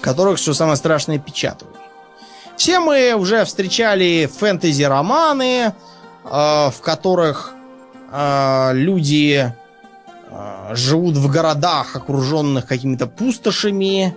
которых, 0.02 0.38
что 0.38 0.54
самое 0.54 0.78
страшное, 0.78 1.20
печатают. 1.20 1.76
Все 2.56 2.80
мы 2.80 3.16
уже 3.16 3.44
встречали 3.44 4.30
фэнтези-романы, 4.34 5.74
э, 5.74 5.74
в 6.24 6.76
которых 6.82 7.54
э, 8.14 8.72
люди 8.74 9.54
живут 10.72 11.16
в 11.18 11.30
городах, 11.30 11.96
окруженных 11.96 12.66
какими-то 12.66 13.08
пустошами, 13.08 14.16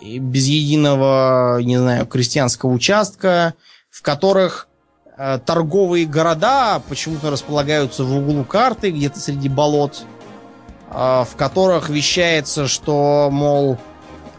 и 0.00 0.18
без 0.18 0.46
единого, 0.46 1.60
не 1.60 1.76
знаю, 1.76 2.06
крестьянского 2.06 2.70
участка, 2.70 3.54
в 3.90 4.02
которых 4.02 4.68
э, 5.16 5.38
торговые 5.44 6.06
города 6.06 6.80
почему-то 6.88 7.30
располагаются 7.30 8.04
в 8.04 8.16
углу 8.16 8.44
карты, 8.44 8.90
где-то 8.90 9.20
среди 9.20 9.50
болот, 9.50 10.02
э, 10.90 10.94
в 10.94 11.36
которых 11.36 11.90
вещается, 11.90 12.66
что, 12.66 13.28
мол, 13.30 13.78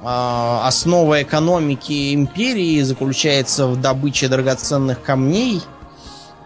а, 0.03 0.68
основа 0.68 1.22
экономики 1.22 2.14
империи 2.15 2.81
заключается 2.81 3.68
в 3.68 3.80
добыче 3.80 4.27
драгоценных 4.27 5.02
камней. 5.03 5.61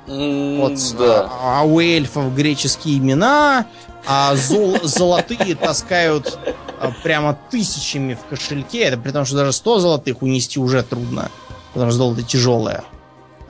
М, 0.08 0.60
Вот, 0.62 0.74
да. 0.98 1.30
а 1.42 1.64
у 1.64 1.80
эльфов 1.80 2.34
греческие 2.36 2.98
имена, 2.98 3.66
а 4.06 4.36
зол- 4.36 4.80
золотые 4.84 5.56
таскают 5.56 6.38
а, 6.80 6.92
прямо 7.04 7.38
тысячами 7.50 8.14
в 8.14 8.24
кошельке. 8.30 8.80
Это 8.84 8.98
при 8.98 9.12
том, 9.12 9.26
что 9.26 9.36
даже 9.38 9.52
100 9.52 9.80
золотых 9.80 10.22
унести 10.22 10.60
уже 10.60 10.84
трудно, 10.84 11.32
потому 11.74 11.90
что 11.92 11.98
золото 11.98 12.22
тяжелое. 12.24 12.84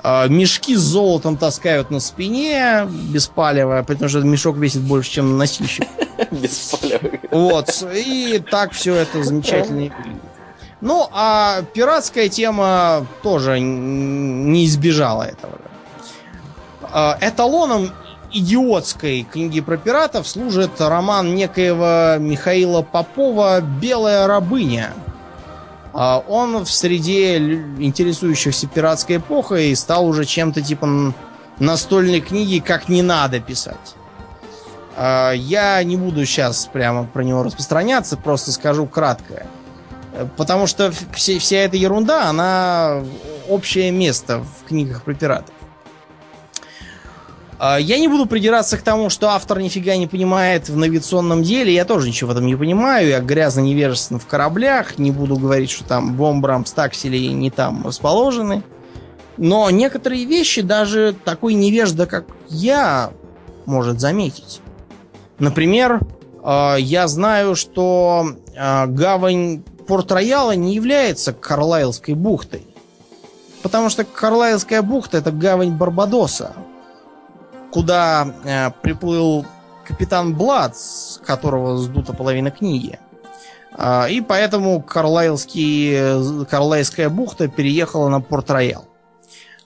А, 0.02 0.27
Мешки 0.27 0.76
с 0.76 0.80
золотом 0.82 1.36
таскают 1.36 1.90
на 1.91 1.99
спине 1.99 2.88
без 2.90 3.27
палева, 3.27 3.84
потому 3.86 4.07
что 4.07 4.19
мешок 4.22 4.56
весит 4.57 4.82
больше, 4.82 5.11
чем 5.11 5.38
носильщик. 5.38 5.86
Вот, 7.32 7.84
и 7.94 8.41
так 8.49 8.72
все 8.72 8.95
это 8.95 9.22
замечательно. 9.23 9.91
Ну, 10.80 11.07
а 11.11 11.64
пиратская 11.73 12.30
тема 12.30 13.06
тоже 13.23 13.60
не 13.60 14.65
избежала 14.65 15.23
этого. 15.23 15.60
А, 16.97 17.17
Эталоном 17.19 17.91
идиотской 18.31 19.23
книги 19.30 19.59
про 19.59 19.76
пиратов 19.76 20.26
служит 20.26 20.80
роман 20.80 21.35
некоего 21.35 22.17
Михаила 22.23 22.84
Попова 22.84 23.59
«Белая 23.59 24.27
рабыня». 24.27 24.93
А, 25.91 26.23
Он 26.26 26.63
в 26.63 26.72
среде 26.72 27.35
интересующихся 27.35 28.67
пиратской 28.67 29.17
эпохой 29.17 29.76
стал 29.76 30.05
уже 30.07 30.23
чем-то 30.23 30.61
типа 30.61 31.13
настольной 31.59 32.22
книги 32.22 32.59
«Как 32.65 32.88
не 32.88 33.01
надо 33.01 33.41
писать». 33.41 33.95
А, 34.95 35.34
Я 35.34 35.84
не 35.84 35.97
буду 35.97 36.26
сейчас 36.26 36.69
прямо 36.72 37.03
про 37.03 37.23
него 37.23 37.43
распространяться, 37.43 38.15
просто 38.15 38.53
скажу 38.53 38.85
кратко. 38.85 39.47
Э, 40.13 40.26
Потому 40.38 40.65
что 40.65 40.93
вся 41.13 41.57
эта 41.57 41.76
ерунда, 41.76 42.30
она 42.30 43.03
общее 43.49 43.91
место 43.91 44.39
в 44.39 44.69
книгах 44.69 45.03
про 45.03 45.13
пиратов. 45.13 45.55
А, 47.57 47.77
Я 47.77 47.99
не 47.99 48.07
буду 48.07 48.26
придираться 48.26 48.77
к 48.77 48.82
тому, 48.82 49.10
что 49.10 49.30
автор 49.30 49.60
нифига 49.60 49.95
не 49.95 50.07
понимает 50.07 50.69
в 50.69 50.76
навигационном 50.77 51.44
деле. 51.44 51.73
Я 51.73 51.86
тоже 51.86 52.07
ничего 52.10 52.30
в 52.30 52.32
этом 52.32 52.45
не 52.45 52.56
понимаю. 52.56 53.07
Я 53.07 53.19
грязно 53.19 53.61
невежественно 53.61 54.19
в 54.19 54.27
кораблях. 54.27 54.98
Не 54.98 55.11
буду 55.11 55.38
говорить, 55.38 55.69
что 55.69 55.84
там 55.86 56.15
бомбрам 56.15 56.65
стаксели 56.65 57.18
не 57.18 57.49
там 57.49 57.86
расположены. 57.86 58.64
Но 59.38 59.69
некоторые 59.69 60.26
вещи 60.26 60.61
даже 60.61 61.15
такой 61.23 61.53
невежда, 61.53 62.06
как 62.06 62.26
я, 62.49 63.11
может 63.65 63.99
заметить. 63.99 64.61
Например, 65.40 65.99
э, 66.44 66.76
я 66.80 67.07
знаю, 67.07 67.56
что 67.56 68.27
э, 68.56 68.86
гавань 68.88 69.64
Порт-Рояла 69.88 70.56
не 70.56 70.73
является 70.73 71.34
Карлайлской 71.34 72.14
бухтой. 72.14 72.65
Потому 73.61 73.90
что 73.90 74.03
Карлайлская 74.06 74.82
бухта 74.82 75.18
это 75.18 75.32
гавань 75.32 75.72
Барбадоса, 75.72 76.53
куда 77.76 78.26
э, 78.45 78.72
приплыл 78.81 79.45
капитан 79.85 80.34
Блад, 80.34 80.77
с 80.77 81.19
которого 81.26 81.77
сдута 81.77 82.14
половина 82.14 82.49
книги. 82.49 82.97
А, 83.73 84.07
и 84.07 84.22
поэтому 84.22 84.81
Карлайлский, 84.81 86.45
Карлайская 86.45 87.10
бухта 87.10 87.49
переехала 87.49 88.07
на 88.07 88.22
Порт-Роял. 88.22 88.85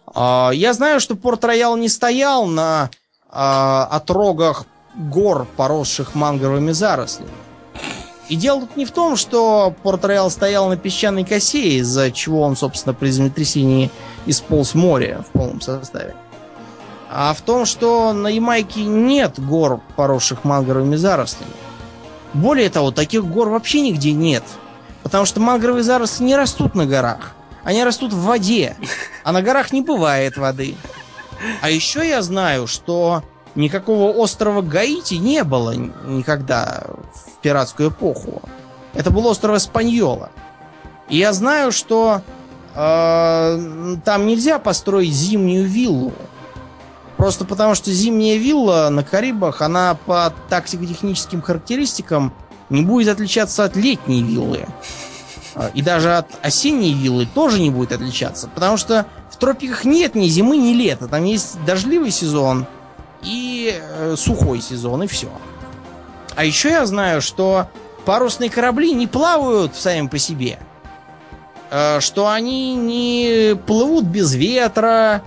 А, 0.07 0.49
я 0.51 0.73
знаю, 0.73 0.99
что 0.99 1.15
Порт-Роял 1.15 1.77
не 1.77 1.87
стоял 1.87 2.47
на 2.47 2.89
а, 3.29 3.87
отрогах 3.91 4.65
гор, 4.95 5.45
поросших 5.55 6.15
мангровыми 6.15 6.71
зарослями. 6.71 7.29
И 8.27 8.35
дело 8.35 8.61
тут 8.61 8.75
не 8.75 8.85
в 8.85 8.91
том, 8.91 9.17
что 9.17 9.71
Порт-Роял 9.83 10.31
стоял 10.31 10.67
на 10.67 10.77
песчаной 10.77 11.25
косе, 11.25 11.77
из-за 11.77 12.11
чего 12.11 12.41
он, 12.41 12.55
собственно, 12.55 12.95
при 12.95 13.11
землетрясении 13.11 13.91
исполз 14.25 14.73
море 14.73 15.21
в 15.29 15.31
полном 15.31 15.61
составе. 15.61 16.15
А 17.11 17.33
в 17.33 17.41
том, 17.41 17.65
что 17.65 18.13
на 18.13 18.27
Ямайке 18.27 18.85
нет 18.85 19.39
гор, 19.39 19.81
поросших 19.95 20.43
мангровыми 20.43 20.95
зарослями. 20.95 21.51
Более 22.33 22.69
того, 22.69 22.91
таких 22.91 23.25
гор 23.25 23.49
вообще 23.49 23.81
нигде 23.81 24.11
нет. 24.11 24.43
Потому 25.01 25.25
что 25.25 25.39
мангровые 25.39 25.83
заросли 25.83 26.23
не 26.23 26.35
растут 26.35 26.75
на 26.75 26.85
горах. 26.85 27.31
Они 27.63 27.83
растут 27.83 28.13
в 28.13 28.21
воде. 28.21 28.75
А 29.23 29.31
на 29.31 29.41
горах 29.41 29.71
не 29.71 29.81
бывает 29.81 30.37
воды. 30.37 30.75
А 31.61 31.69
еще 31.69 32.07
я 32.07 32.21
знаю, 32.21 32.67
что 32.67 33.23
никакого 33.55 34.11
острова 34.11 34.61
Гаити 34.61 35.15
не 35.15 35.43
было 35.43 35.71
никогда 35.71 36.83
в 37.13 37.41
пиратскую 37.41 37.89
эпоху. 37.89 38.41
Это 38.93 39.09
был 39.09 39.25
остров 39.27 39.57
Испаньола. 39.57 40.29
И 41.09 41.17
я 41.17 41.33
знаю, 41.33 41.71
что 41.71 42.21
э, 42.75 43.95
там 44.05 44.27
нельзя 44.27 44.59
построить 44.59 45.13
зимнюю 45.13 45.65
виллу. 45.65 46.13
Просто 47.19 47.43
потому, 47.43 47.75
что 47.75 47.91
зимняя 47.91 48.37
вилла 48.37 48.87
на 48.89 49.03
Карибах, 49.03 49.61
она 49.61 49.95
по 50.05 50.33
тактико-техническим 50.47 51.41
характеристикам 51.41 52.33
не 52.69 52.81
будет 52.81 53.09
отличаться 53.09 53.65
от 53.65 53.75
летней 53.75 54.23
виллы. 54.23 54.65
А, 55.53 55.69
И 55.73 55.81
даже 55.81 56.15
от 56.15 56.27
осенней 56.41 56.93
виллы 56.93 57.25
тоже 57.25 57.59
не 57.59 57.71
будет 57.71 57.91
отличаться. 57.91 58.47
Потому 58.47 58.77
что 58.77 59.05
в 59.29 59.35
тропиках 59.35 59.83
нет 59.83 60.15
ни 60.15 60.29
зимы, 60.29 60.55
ни 60.55 60.71
лета. 60.71 61.09
Там 61.09 61.25
есть 61.25 61.61
дождливый 61.65 62.11
сезон 62.11 62.65
и 63.21 63.77
э, 63.77 64.15
сухой 64.17 64.61
сезон, 64.61 65.03
и 65.03 65.07
все. 65.07 65.27
А 66.37 66.45
еще 66.45 66.69
я 66.69 66.85
знаю, 66.85 67.21
что 67.21 67.67
парусные 68.05 68.49
корабли 68.49 68.93
не 68.93 69.07
плавают 69.07 69.75
сами 69.75 70.07
по 70.07 70.17
себе. 70.17 70.57
Э, 71.69 71.99
Что 71.99 72.29
они 72.29 72.75
не 72.75 73.57
плывут 73.67 74.05
без 74.05 74.33
ветра, 74.35 75.21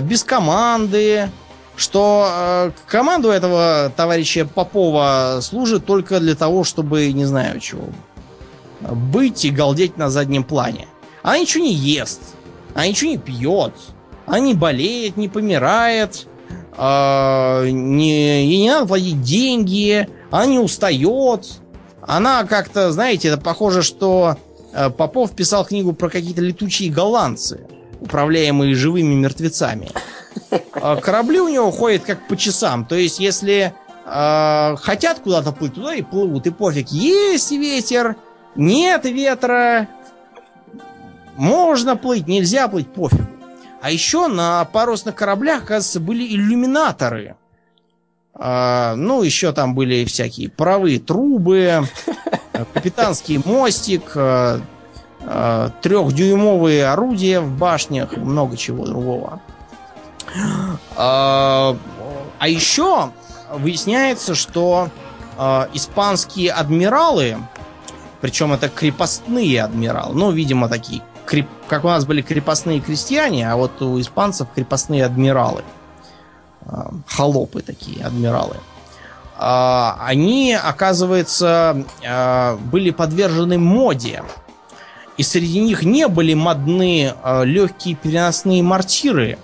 без 0.00 0.24
команды. 0.24 1.30
Что 1.74 2.28
э, 2.30 2.70
команду 2.86 3.30
этого 3.30 3.90
товарища 3.96 4.44
Попова 4.44 5.38
служит 5.40 5.86
только 5.86 6.20
для 6.20 6.34
того, 6.34 6.64
чтобы, 6.64 7.10
не 7.12 7.24
знаю 7.24 7.60
чего, 7.60 7.84
быть 8.80 9.44
и 9.44 9.50
галдеть 9.50 9.96
на 9.96 10.10
заднем 10.10 10.44
плане. 10.44 10.86
Она 11.22 11.38
ничего 11.38 11.64
не 11.64 11.72
ест, 11.72 12.20
она 12.74 12.86
ничего 12.86 13.10
не 13.10 13.18
пьет, 13.18 13.72
она 14.26 14.40
не 14.40 14.54
болеет, 14.54 15.16
не 15.16 15.28
помирает, 15.28 16.26
э, 16.76 17.68
не, 17.70 18.44
ей 18.44 18.58
не 18.58 18.70
надо 18.70 18.86
платить 18.86 19.22
деньги, 19.22 20.08
она 20.30 20.46
не 20.46 20.58
устает. 20.58 21.48
Она 22.02 22.44
как-то, 22.44 22.92
знаете, 22.92 23.28
это 23.28 23.40
похоже, 23.40 23.82
что 23.82 24.36
э, 24.72 24.90
Попов 24.90 25.30
писал 25.32 25.64
книгу 25.64 25.92
про 25.92 26.10
какие-то 26.10 26.42
летучие 26.42 26.90
голландцы, 26.90 27.66
управляемые 28.02 28.74
живыми 28.74 29.14
мертвецами. 29.14 29.88
А 30.74 30.96
Корабли 30.96 31.40
у 31.40 31.48
него 31.48 31.70
ходят 31.70 32.02
как 32.02 32.26
по 32.28 32.36
часам. 32.36 32.84
То 32.84 32.96
есть, 32.96 33.18
если 33.18 33.72
э, 34.04 34.76
хотят 34.76 35.20
куда-то 35.20 35.52
плыть, 35.52 35.74
туда 35.74 35.94
и 35.94 36.02
плывут. 36.02 36.46
И 36.46 36.50
пофиг, 36.50 36.88
есть 36.88 37.52
ветер, 37.52 38.16
нет 38.56 39.04
ветра, 39.04 39.88
можно 41.36 41.96
плыть, 41.96 42.26
нельзя 42.26 42.68
плыть, 42.68 42.88
пофиг. 42.88 43.20
А 43.80 43.90
еще 43.90 44.28
на 44.28 44.64
парусных 44.66 45.14
кораблях, 45.14 45.66
кажется, 45.66 45.98
были 45.98 46.24
иллюминаторы. 46.24 47.36
А, 48.34 48.94
ну, 48.96 49.22
еще 49.22 49.52
там 49.52 49.74
были 49.74 50.04
всякие 50.04 50.48
паровые 50.48 51.00
трубы, 51.00 51.82
капитанский 52.72 53.42
мостик, 53.44 54.12
э, 54.14 54.60
трехдюймовые 55.24 56.86
орудия 56.88 57.40
в 57.40 57.56
башнях 57.56 58.16
много 58.16 58.56
чего 58.56 58.86
другого. 58.86 59.40
А 60.96 61.76
А 62.42 62.48
еще 62.48 63.12
выясняется, 63.52 64.34
что 64.34 64.88
э, 65.38 65.66
испанские 65.74 66.50
адмиралы, 66.50 67.36
причем 68.20 68.52
это 68.52 68.68
крепостные 68.68 69.62
адмиралы, 69.62 70.12
ну, 70.12 70.32
видимо, 70.32 70.68
такие, 70.68 71.02
как 71.68 71.84
у 71.84 71.86
нас 71.86 72.04
были 72.04 72.20
крепостные 72.20 72.80
крестьяне, 72.80 73.48
а 73.48 73.54
вот 73.54 73.80
у 73.80 74.00
испанцев 74.00 74.48
крепостные 74.52 75.04
адмиралы. 75.04 75.62
Э, 76.62 76.90
холопы 77.06 77.62
такие, 77.62 78.04
адмиралы. 78.04 78.56
Они, 79.38 80.52
оказывается, 80.52 81.84
были 82.70 82.90
подвержены 82.90 83.58
моде. 83.58 84.22
И 85.16 85.22
среди 85.22 85.60
них 85.60 85.82
не 85.82 86.08
были 86.08 86.34
модны 86.34 87.12
э, 87.12 87.44
легкие 87.44 87.94
переносные 87.96 88.62
мортиры, 88.62 89.38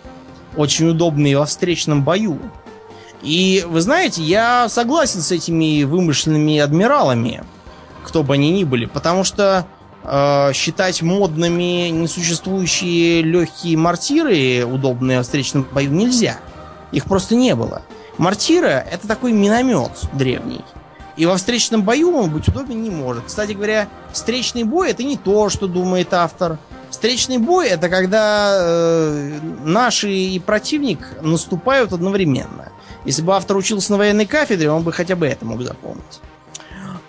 очень 0.57 0.89
удобные 0.89 1.39
во 1.39 1.47
встречном 1.47 2.03
бою. 2.03 2.39
И 3.23 3.65
вы 3.69 3.81
знаете, 3.81 4.23
я 4.23 4.69
согласен 4.69 5.21
с 5.21 5.33
этими 5.33 5.83
вымышленными 5.85 6.59
адмиралами, 6.59 7.43
кто 8.05 8.23
бы 8.23 8.35
они 8.35 8.51
ни 8.51 8.65
были, 8.65 8.87
потому 8.87 9.25
что 9.25 9.67
э, 10.05 10.53
считать 10.55 11.03
модными 11.03 11.89
несуществующие 11.89 13.23
легкие 13.23 13.77
мортиры, 13.77 14.65
удобные 14.65 15.19
во 15.19 15.25
встречном 15.25 15.67
бою, 15.71 15.91
нельзя. 15.91 16.39
Их 16.93 17.05
просто 17.05 17.35
не 17.35 17.55
было. 17.55 17.83
Мортира 18.17 18.85
это 18.91 19.07
такой 19.07 19.33
миномет 19.33 19.93
древний. 20.13 20.65
И 21.19 21.27
во 21.27 21.37
встречном 21.37 21.83
бою 21.83 22.17
он 22.17 22.31
быть 22.31 22.47
удобен 22.47 22.81
не 22.81 22.91
может. 22.91 23.25
Кстати 23.27 23.53
говоря, 23.53 23.89
встречный 24.13 24.63
бой 24.63 24.91
это 24.93 25.03
не 25.03 25.17
то, 25.17 25.49
что 25.51 25.67
думает 25.67 26.15
автор. 26.15 26.59
Встречный 26.91 27.39
бой 27.39 27.69
это 27.69 27.89
когда 27.89 28.57
э, 28.61 29.41
наши 29.65 30.11
и 30.11 30.39
противник 30.39 31.01
наступают 31.21 31.93
одновременно. 31.93 32.71
Если 33.05 33.23
бы 33.23 33.35
автор 33.35 33.57
учился 33.57 33.91
на 33.93 33.99
военной 33.99 34.27
кафедре, 34.27 34.71
он 34.71 34.85
бы 34.85 34.93
хотя 34.93 35.17
бы 35.17 35.27
это 35.27 35.45
мог 35.45 35.61
запомнить. 35.63 36.21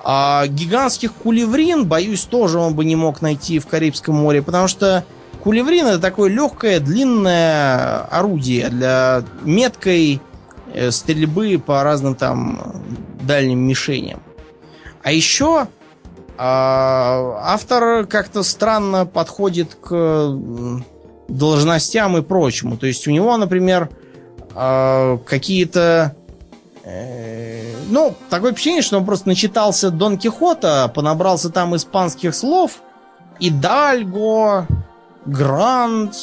А 0.04 0.48
гигантских 0.48 1.14
кулеврин, 1.14 1.86
боюсь, 1.86 2.24
тоже 2.24 2.58
он 2.58 2.74
бы 2.74 2.86
не 2.86 2.96
мог 2.96 3.22
найти 3.22 3.60
в 3.60 3.68
Карибском 3.68 4.16
море, 4.16 4.42
потому 4.42 4.68
что 4.68 5.06
кулеврин 5.44 5.86
это 5.86 6.00
такое 6.00 6.32
легкое, 6.32 6.80
длинное 6.80 8.00
орудие 8.06 8.70
для 8.70 9.24
меткой 9.44 10.20
стрельбы 10.92 11.62
по 11.64 11.84
разным 11.84 12.16
там 12.16 12.84
дальним 13.22 13.60
мишеням. 13.60 14.22
А 15.04 15.12
еще 15.12 15.68
а, 16.38 17.38
автор 17.42 18.06
как-то 18.08 18.44
странно 18.44 19.06
подходит 19.06 19.76
к 19.76 20.36
должностям 21.28 22.18
и 22.18 22.22
прочему. 22.22 22.78
То 22.78 22.88
есть 22.88 23.08
у 23.08 23.12
него, 23.12 23.36
например, 23.36 23.90
а, 24.56 25.18
какие-то... 25.18 26.16
Э, 26.86 27.74
ну, 27.90 28.16
такое 28.30 28.54
впечатление, 28.54 28.82
что 28.82 28.98
он 28.98 29.06
просто 29.06 29.28
начитался 29.28 29.92
Дон 29.92 30.18
Кихота, 30.18 30.90
понабрался 30.94 31.50
там 31.50 31.76
испанских 31.76 32.34
слов, 32.34 32.80
и 33.40 33.50
Дальго, 33.50 34.66
Грант, 35.26 36.16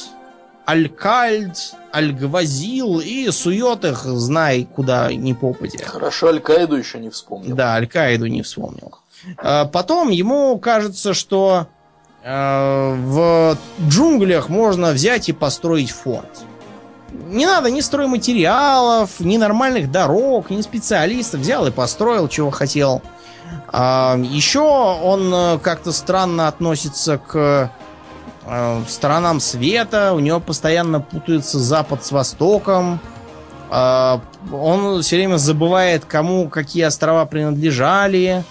Алькальд, 0.67 1.75
Альгвазил 1.93 2.99
и 2.99 3.31
сует 3.31 3.85
их, 3.85 4.05
знай, 4.05 4.69
куда 4.75 5.13
не 5.13 5.33
попадя. 5.33 5.85
Хорошо, 5.87 6.27
Аль-Каиду 6.27 6.77
еще 6.77 6.99
не 6.99 7.09
вспомнил. 7.09 7.55
Да, 7.55 7.75
Аль-Каиду 7.75 8.27
не 8.27 8.43
вспомнил. 8.43 8.99
А 9.39 9.67
потом 9.67 10.09
ему 10.09 10.59
кажется, 10.59 11.15
что 11.15 11.69
э, 12.23 12.95
в 12.97 13.57
джунглях 13.89 14.49
можно 14.49 14.91
взять 14.91 15.29
и 15.29 15.33
построить 15.33 15.93
форт. 15.93 16.45
Не 17.13 17.47
надо 17.47 17.71
ни 17.71 17.81
стройматериалов, 17.81 19.21
ни 19.21 19.37
нормальных 19.37 19.91
дорог, 19.93 20.51
ни 20.51 20.61
специалистов. 20.63 21.41
Взял 21.41 21.67
и 21.67 21.71
построил, 21.71 22.29
чего 22.29 22.51
хотел. 22.51 23.03
А, 23.69 24.19
еще 24.19 24.61
он 24.61 25.33
э, 25.33 25.59
как-то 25.61 25.93
странно 25.93 26.49
относится 26.49 27.19
к 27.19 27.71
сторонам 28.89 29.41
света. 29.41 30.13
У 30.15 30.21
него 30.21 30.41
постоянно 30.41 31.01
путается 31.01 31.59
запад 31.59 32.05
с 32.05 32.13
востоком. 32.13 33.01
А, 33.71 34.21
он 34.53 35.03
все 35.03 35.17
время 35.17 35.37
забывает, 35.37 36.05
кому 36.05 36.49
какие 36.49 36.85
острова 36.85 37.27
принадлежали. 37.27 38.45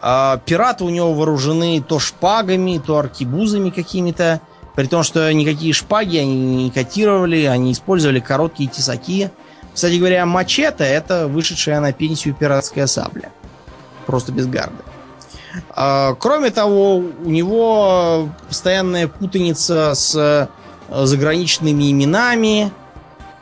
А, 0.00 0.38
пираты 0.44 0.84
у 0.84 0.90
него 0.90 1.12
вооружены 1.14 1.82
то 1.82 1.98
шпагами, 1.98 2.80
то 2.84 2.98
аркибузами 2.98 3.70
какими-то. 3.70 4.40
При 4.74 4.86
том, 4.86 5.02
что 5.02 5.30
никакие 5.32 5.72
шпаги 5.74 6.16
они 6.16 6.64
не 6.64 6.70
котировали, 6.70 7.44
они 7.44 7.72
использовали 7.72 8.20
короткие 8.20 8.70
тесаки. 8.70 9.30
Кстати 9.74 9.96
говоря, 9.96 10.24
мачете 10.24 10.84
это 10.84 11.28
вышедшая 11.28 11.80
на 11.80 11.92
пенсию 11.92 12.34
пиратская 12.34 12.86
сабля. 12.86 13.30
Просто 14.06 14.32
без 14.32 14.46
гарды. 14.46 14.82
А, 15.70 16.14
кроме 16.14 16.50
того, 16.50 16.96
у 16.96 17.28
него 17.28 18.28
постоянная 18.48 19.08
путаница 19.08 19.94
с 19.94 20.14
э, 20.14 20.46
заграничными 21.04 21.90
именами. 21.90 22.70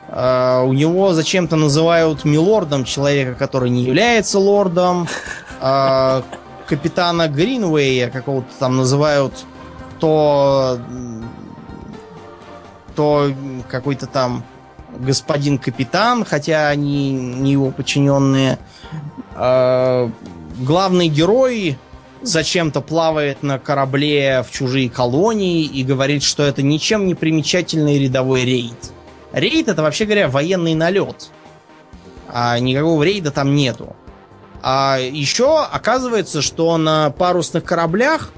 А, 0.09 0.63
у 0.63 0.73
него 0.73 1.13
зачем-то 1.13 1.55
называют 1.55 2.25
милордом 2.25 2.83
человека, 2.83 3.35
который 3.35 3.69
не 3.69 3.83
является 3.83 4.39
лордом. 4.39 5.07
А, 5.59 6.23
капитана 6.67 7.27
Гринвея 7.27 8.09
какого-то 8.09 8.49
там 8.59 8.77
называют 8.77 9.33
то 9.99 10.79
то 12.95 13.31
какой-то 13.69 14.07
там 14.07 14.43
господин 14.97 15.57
капитан, 15.57 16.25
хотя 16.25 16.69
они 16.69 17.11
не 17.11 17.51
его 17.53 17.71
подчиненные. 17.71 18.57
Главный 19.33 21.07
герой 21.07 21.77
зачем-то 22.21 22.81
плавает 22.81 23.43
на 23.43 23.59
корабле 23.59 24.43
в 24.47 24.51
чужие 24.51 24.89
колонии 24.89 25.63
и 25.63 25.83
говорит, 25.83 26.23
что 26.23 26.43
это 26.43 26.61
ничем 26.61 27.07
не 27.07 27.15
примечательный 27.15 27.99
рядовой 27.99 28.45
рейд. 28.45 28.91
Рейд 29.33 29.67
это, 29.67 29.81
вообще 29.81 30.05
говоря, 30.05 30.29
военный 30.29 30.75
налет. 30.75 31.29
А 32.27 32.57
никакого 32.59 33.03
рейда 33.03 33.31
там 33.31 33.55
нету. 33.55 33.95
А 34.61 34.99
еще 34.99 35.63
оказывается, 35.63 36.41
что 36.41 36.77
на 36.77 37.09
парусных 37.09 37.63
кораблях 37.63 38.31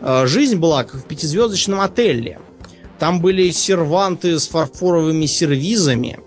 э, 0.00 0.26
жизнь 0.26 0.56
была 0.56 0.84
как 0.84 1.02
в 1.02 1.04
пятизвездочном 1.04 1.80
отеле. 1.80 2.40
Там 2.98 3.20
были 3.20 3.50
серванты 3.50 4.38
с 4.38 4.48
фарфоровыми 4.48 5.26
сервизами. 5.26 6.20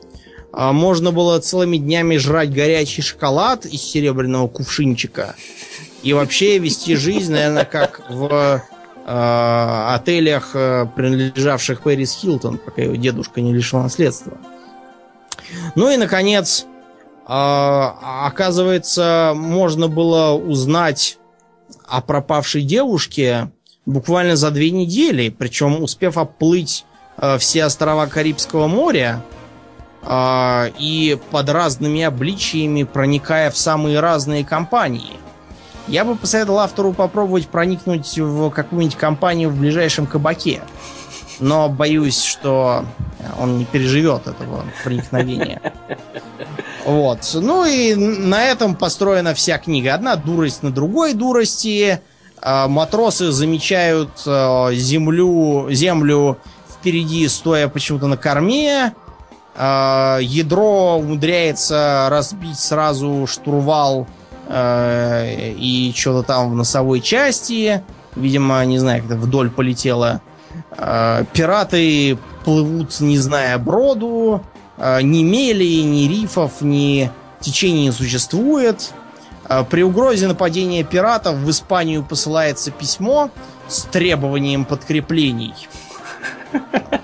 А 0.51 0.71
можно 0.71 1.11
было 1.11 1.39
целыми 1.39 1.77
днями 1.77 2.17
жрать 2.17 2.51
горячий 2.51 3.01
шоколад 3.01 3.65
из 3.65 3.81
серебряного 3.81 4.47
кувшинчика. 4.47 5.35
И 6.01 6.13
вообще 6.13 6.59
вести 6.59 6.95
жизнь, 6.95 7.33
наверное, 7.33 7.65
как 7.65 8.09
в 8.09 8.61
э, 9.05 9.93
отелях, 9.93 10.51
э, 10.53 10.87
принадлежавших 10.95 11.81
Пэрис 11.81 12.13
Хилтон, 12.13 12.57
пока 12.57 12.83
его 12.83 12.95
дедушка 12.95 13.41
не 13.41 13.53
лишил 13.53 13.79
наследства. 13.79 14.37
Ну 15.75 15.89
и, 15.89 15.97
наконец, 15.97 16.65
э, 16.65 16.67
оказывается, 17.27 19.33
можно 19.35 19.87
было 19.87 20.33
узнать 20.33 21.17
о 21.85 22.01
пропавшей 22.01 22.61
девушке 22.61 23.51
буквально 23.85 24.35
за 24.35 24.51
две 24.51 24.71
недели, 24.71 25.29
причем 25.29 25.81
успев 25.81 26.17
оплыть 26.17 26.85
э, 27.17 27.37
все 27.39 27.65
острова 27.65 28.07
Карибского 28.07 28.67
моря 28.67 29.23
э, 30.03 30.71
и 30.79 31.19
под 31.31 31.49
разными 31.49 32.03
обличиями 32.03 32.83
проникая 32.83 33.51
в 33.51 33.57
самые 33.57 33.99
разные 33.99 34.45
компании. 34.45 35.17
Я 35.89 36.05
бы 36.05 36.15
посоветовал 36.15 36.59
автору 36.59 36.93
попробовать 36.93 37.47
проникнуть 37.47 38.17
в 38.19 38.51
какую-нибудь 38.51 38.95
компанию 38.95 39.49
в 39.49 39.57
ближайшем 39.57 40.05
кабаке. 40.05 40.61
Но 41.39 41.67
боюсь, 41.67 42.21
что 42.21 42.85
он 43.39 43.57
не 43.57 43.65
переживет 43.65 44.27
этого 44.27 44.63
проникновения. 44.83 45.61
Вот. 46.85 47.19
Ну 47.33 47.65
и 47.65 47.95
на 47.95 48.45
этом 48.45 48.75
построена 48.75 49.33
вся 49.33 49.57
книга. 49.57 49.95
Одна 49.95 50.15
дурость 50.15 50.61
на 50.63 50.71
другой 50.71 51.13
дурости. 51.13 51.99
А, 52.41 52.67
матросы 52.67 53.31
замечают 53.31 54.11
а, 54.25 54.71
землю, 54.73 55.67
землю 55.71 56.37
впереди, 56.69 57.27
стоя 57.27 57.67
почему-то 57.67 58.07
на 58.07 58.15
корме. 58.15 58.93
А, 59.55 60.19
ядро 60.21 60.97
умудряется 60.97 62.07
разбить 62.09 62.59
сразу 62.59 63.25
штурвал 63.27 64.07
и 64.49 65.93
что-то 65.95 66.23
там 66.23 66.51
в 66.51 66.55
носовой 66.55 67.01
части. 67.01 67.83
Видимо, 68.15 68.65
не 68.65 68.79
знаю, 68.79 69.01
как-то 69.01 69.15
вдоль 69.15 69.51
полетело. 69.51 70.21
Пираты 70.75 72.17
плывут, 72.43 72.99
не 72.99 73.17
зная 73.17 73.57
броду. 73.59 74.43
Ни 74.77 75.23
мели, 75.23 75.81
ни 75.83 76.07
рифов, 76.07 76.61
ни 76.61 77.11
течений 77.39 77.83
не 77.83 77.91
существует. 77.91 78.91
А, 79.49 79.63
при 79.63 79.81
угрозе 79.81 80.27
нападения 80.27 80.83
пиратов 80.83 81.35
в 81.35 81.49
Испанию 81.49 82.03
посылается 82.03 82.71
письмо 82.71 83.31
с 83.67 83.81
требованием 83.83 84.63
подкреплений. 84.63 85.53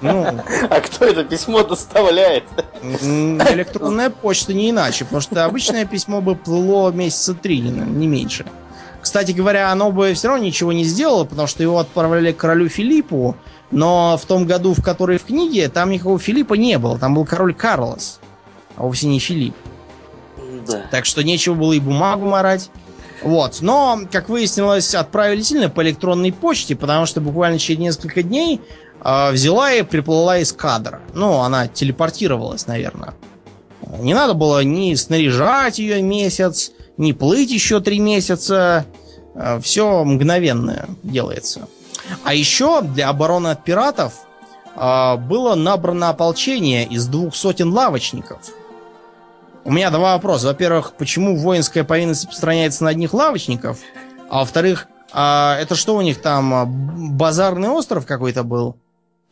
Ну, 0.01 0.25
а 0.69 0.81
кто 0.81 1.05
это 1.05 1.23
письмо 1.23 1.63
доставляет? 1.63 2.43
Электронная 2.81 4.09
почта 4.09 4.53
не 4.53 4.69
иначе, 4.69 5.05
потому 5.05 5.21
что 5.21 5.45
обычное 5.45 5.85
письмо 5.85 6.21
бы 6.21 6.35
плыло 6.35 6.91
месяца 6.91 7.33
три, 7.33 7.59
не 7.59 8.07
меньше. 8.07 8.45
Кстати 9.01 9.31
говоря, 9.33 9.71
оно 9.71 9.91
бы 9.91 10.13
все 10.13 10.29
равно 10.29 10.43
ничего 10.43 10.73
не 10.73 10.83
сделало, 10.83 11.25
потому 11.25 11.47
что 11.47 11.61
его 11.61 11.77
отправляли 11.77 12.31
к 12.31 12.37
королю 12.37 12.69
Филиппу, 12.69 13.35
но 13.69 14.17
в 14.17 14.25
том 14.25 14.45
году, 14.45 14.73
в 14.73 14.83
который 14.83 15.19
в 15.19 15.25
книге, 15.25 15.69
там 15.69 15.91
никакого 15.91 16.17
Филиппа 16.17 16.55
не 16.55 16.79
было. 16.79 16.97
Там 16.97 17.13
был 17.13 17.23
король 17.25 17.53
Карлос, 17.53 18.19
а 18.75 18.83
вовсе 18.83 19.07
не 19.07 19.19
Филипп. 19.19 19.55
Да. 20.67 20.87
Так 20.89 21.05
что 21.05 21.23
нечего 21.23 21.53
было 21.53 21.73
и 21.73 21.79
бумагу 21.79 22.25
морать. 22.25 22.71
Вот. 23.21 23.59
Но, 23.61 23.99
как 24.11 24.29
выяснилось, 24.29 24.95
отправили 24.95 25.41
сильно 25.41 25.69
по 25.69 25.81
электронной 25.81 26.31
почте, 26.31 26.75
потому 26.75 27.05
что 27.05 27.21
буквально 27.21 27.59
через 27.59 27.79
несколько 27.79 28.23
дней 28.23 28.61
взяла 29.01 29.71
и 29.73 29.83
приплыла 29.83 30.39
из 30.39 30.51
кадра. 30.51 31.01
Ну, 31.13 31.39
она 31.39 31.67
телепортировалась, 31.67 32.67
наверное. 32.67 33.13
Не 33.99 34.13
надо 34.13 34.33
было 34.33 34.63
ни 34.63 34.93
снаряжать 34.95 35.79
ее 35.79 36.01
месяц, 36.01 36.71
не 36.97 37.13
плыть 37.13 37.51
еще 37.51 37.79
три 37.79 37.99
месяца. 37.99 38.85
Э, 39.35 39.59
Все 39.61 40.03
мгновенно 40.03 40.87
делается. 41.03 41.67
А 42.23 42.33
еще 42.33 42.81
для 42.81 43.09
обороны 43.09 43.49
от 43.49 43.63
пиратов 43.63 44.13
э, 44.75 45.15
было 45.17 45.55
набрано 45.55 46.09
ополчение 46.09 46.85
из 46.85 47.07
двух 47.07 47.35
сотен 47.35 47.71
лавочников. 47.71 48.39
У 49.63 49.71
меня 49.71 49.89
два 49.89 50.13
вопроса. 50.13 50.47
Во-первых, 50.47 50.93
почему 50.93 51.37
воинская 51.37 51.83
повинность 51.83 52.23
распространяется 52.25 52.83
на 52.83 52.91
одних 52.91 53.13
лавочников? 53.13 53.79
А 54.29 54.39
во-вторых, 54.39 54.87
а 55.11 55.57
это 55.59 55.75
что 55.75 55.95
у 55.95 56.01
них 56.01 56.21
там, 56.21 56.53
а, 56.53 56.65
базарный 56.65 57.69
остров 57.69 58.05
какой-то 58.05 58.43
был? 58.43 58.77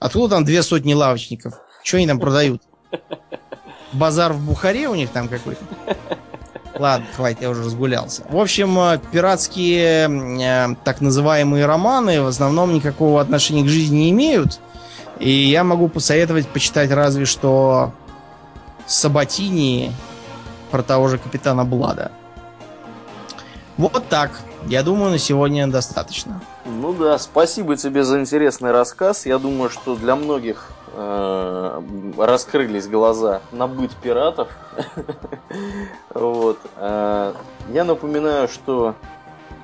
Откуда 0.03 0.35
там 0.35 0.43
две 0.43 0.61
сотни 0.63 0.93
лавочников? 0.93 1.53
Что 1.81 1.95
они 1.95 2.07
там 2.07 2.19
продают? 2.19 2.61
Базар 3.93 4.33
в 4.33 4.45
Бухаре 4.45 4.89
у 4.89 4.95
них 4.95 5.09
там 5.11 5.29
какой-то? 5.29 5.63
Ладно, 6.77 7.07
хватит, 7.15 7.41
я 7.41 7.49
уже 7.49 7.63
разгулялся. 7.63 8.23
В 8.29 8.37
общем, 8.37 8.77
э, 8.79 8.99
пиратские 9.13 10.09
э, 10.41 10.75
так 10.83 10.99
называемые 10.99 11.65
романы 11.65 12.21
в 12.21 12.27
основном 12.27 12.73
никакого 12.73 13.21
отношения 13.21 13.63
к 13.63 13.69
жизни 13.69 13.95
не 13.95 14.09
имеют. 14.09 14.59
И 15.19 15.29
я 15.29 15.63
могу 15.63 15.87
посоветовать 15.87 16.49
почитать 16.49 16.91
разве 16.91 17.23
что 17.23 17.93
Сабатини 18.85 19.93
про 20.69 20.83
того 20.83 21.07
же 21.07 21.17
капитана 21.17 21.63
Блада. 21.63 22.11
Вот 23.77 24.09
так. 24.09 24.41
Я 24.67 24.81
думаю, 24.81 25.11
на 25.11 25.17
сегодня 25.17 25.67
достаточно. 25.67 26.41
Ну 26.65 26.93
да, 26.93 27.17
спасибо 27.17 27.75
тебе 27.75 28.03
за 28.03 28.19
интересный 28.21 28.71
рассказ. 28.71 29.25
Я 29.25 29.37
думаю, 29.37 29.69
что 29.69 29.95
для 29.95 30.15
многих 30.15 30.71
э, 30.95 31.81
раскрылись 32.17 32.87
глаза 32.87 33.41
на 33.51 33.67
быт 33.67 33.91
пиратов. 34.01 34.47
вот. 36.13 36.59
Э, 36.77 37.33
я 37.73 37.83
напоминаю, 37.83 38.47
что 38.47 38.95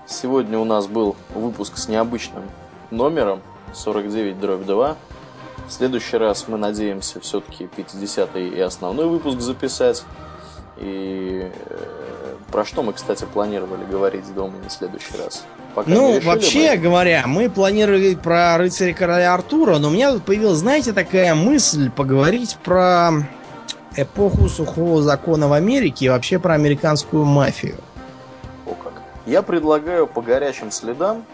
сегодня 0.05 0.59
у 0.59 0.65
нас 0.65 0.87
был 0.87 1.15
выпуск 1.33 1.77
с 1.77 1.87
необычным 1.87 2.43
номером 2.91 3.41
49 3.73 4.39
дробь 4.39 4.65
2. 4.65 4.97
В 5.67 5.71
следующий 5.71 6.17
раз 6.17 6.47
мы 6.47 6.57
надеемся 6.57 7.19
все-таки 7.21 7.69
50-й 7.77 8.49
и 8.49 8.59
основной 8.59 9.07
выпуск 9.07 9.39
записать. 9.39 10.03
И 10.79 11.51
э, 11.51 12.35
про 12.51 12.65
что 12.65 12.83
мы, 12.83 12.93
кстати, 12.93 13.25
планировали 13.25 13.83
говорить 13.85 14.33
дома 14.33 14.53
на 14.63 14.69
следующий 14.69 15.17
раз? 15.23 15.43
Пока 15.75 15.89
ну, 15.89 16.19
вообще 16.21 16.71
мы... 16.71 16.77
говоря, 16.77 17.23
мы 17.27 17.49
планировали 17.49 18.15
про 18.15 18.57
рыцаря 18.57 18.93
короля 18.93 19.33
Артура, 19.33 19.77
но 19.77 19.89
у 19.89 19.91
меня 19.91 20.11
тут 20.11 20.23
появилась, 20.23 20.59
знаете, 20.59 20.93
такая 20.93 21.35
мысль 21.35 21.91
поговорить 21.91 22.57
про 22.63 23.11
эпоху 23.95 24.47
сухого 24.47 25.01
закона 25.01 25.47
в 25.47 25.53
Америке 25.53 26.05
и 26.05 26.09
вообще 26.09 26.39
про 26.39 26.53
американскую 26.53 27.25
мафию. 27.25 27.75
О 28.65 28.73
как. 28.73 28.93
Я 29.25 29.41
предлагаю 29.41 30.07
по 30.07 30.21
горячим 30.21 30.71
следам 30.71 31.25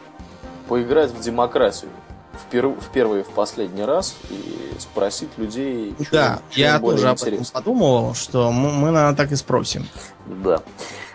поиграть 0.68 1.12
в 1.12 1.22
демократию 1.22 1.92
в, 2.36 2.50
пер... 2.52 2.68
в 2.68 2.90
первый 2.94 3.22
и 3.22 3.24
в 3.24 3.30
последний 3.30 3.84
раз 3.84 4.16
и 4.30 4.80
спросить 4.80 5.30
людей. 5.38 5.96
Да, 6.12 6.40
я 6.52 6.80
тоже 6.80 7.10
об 7.10 7.22
этом 7.22 7.46
подумывал, 7.46 8.14
что 8.14 8.52
мы, 8.52 8.72
мы, 8.72 8.92
наверное, 8.92 9.16
так 9.16 9.32
и 9.32 9.36
спросим. 9.36 9.88
Да. 10.26 10.62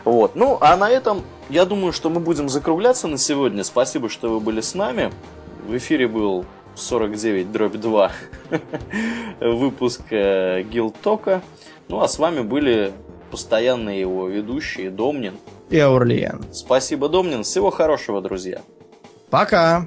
Вот. 0.05 0.35
Ну, 0.35 0.59
а 0.61 0.77
на 0.77 0.89
этом 0.91 1.23
я 1.49 1.65
думаю, 1.65 1.93
что 1.93 2.11
мы 2.11 2.21
будем 2.21 2.49
закругляться 2.49 3.07
на 3.07 3.19
сегодня. 3.19 3.65
Спасибо, 3.65 4.09
что 4.09 4.31
вы 4.31 4.41
были 4.41 4.61
с 4.61 4.75
нами. 4.75 5.13
В 5.67 5.77
эфире 5.77 6.09
был 6.09 6.45
49 6.75 7.53
дробь 7.53 7.77
2 7.77 8.13
выпуск 9.41 10.03
э, 10.11 10.63
Гилтока. 10.63 11.43
Ну, 11.89 12.01
а 12.01 12.09
с 12.09 12.19
вами 12.19 12.41
были 12.41 12.93
постоянные 13.31 14.01
его 14.01 14.29
ведущие 14.29 14.91
Домнин 14.91 15.39
и 15.71 15.79
Аурлиен. 15.79 16.45
Спасибо, 16.53 17.09
Домнин. 17.09 17.45
Всего 17.45 17.71
хорошего, 17.71 18.21
друзья. 18.21 18.61
Пока. 19.31 19.87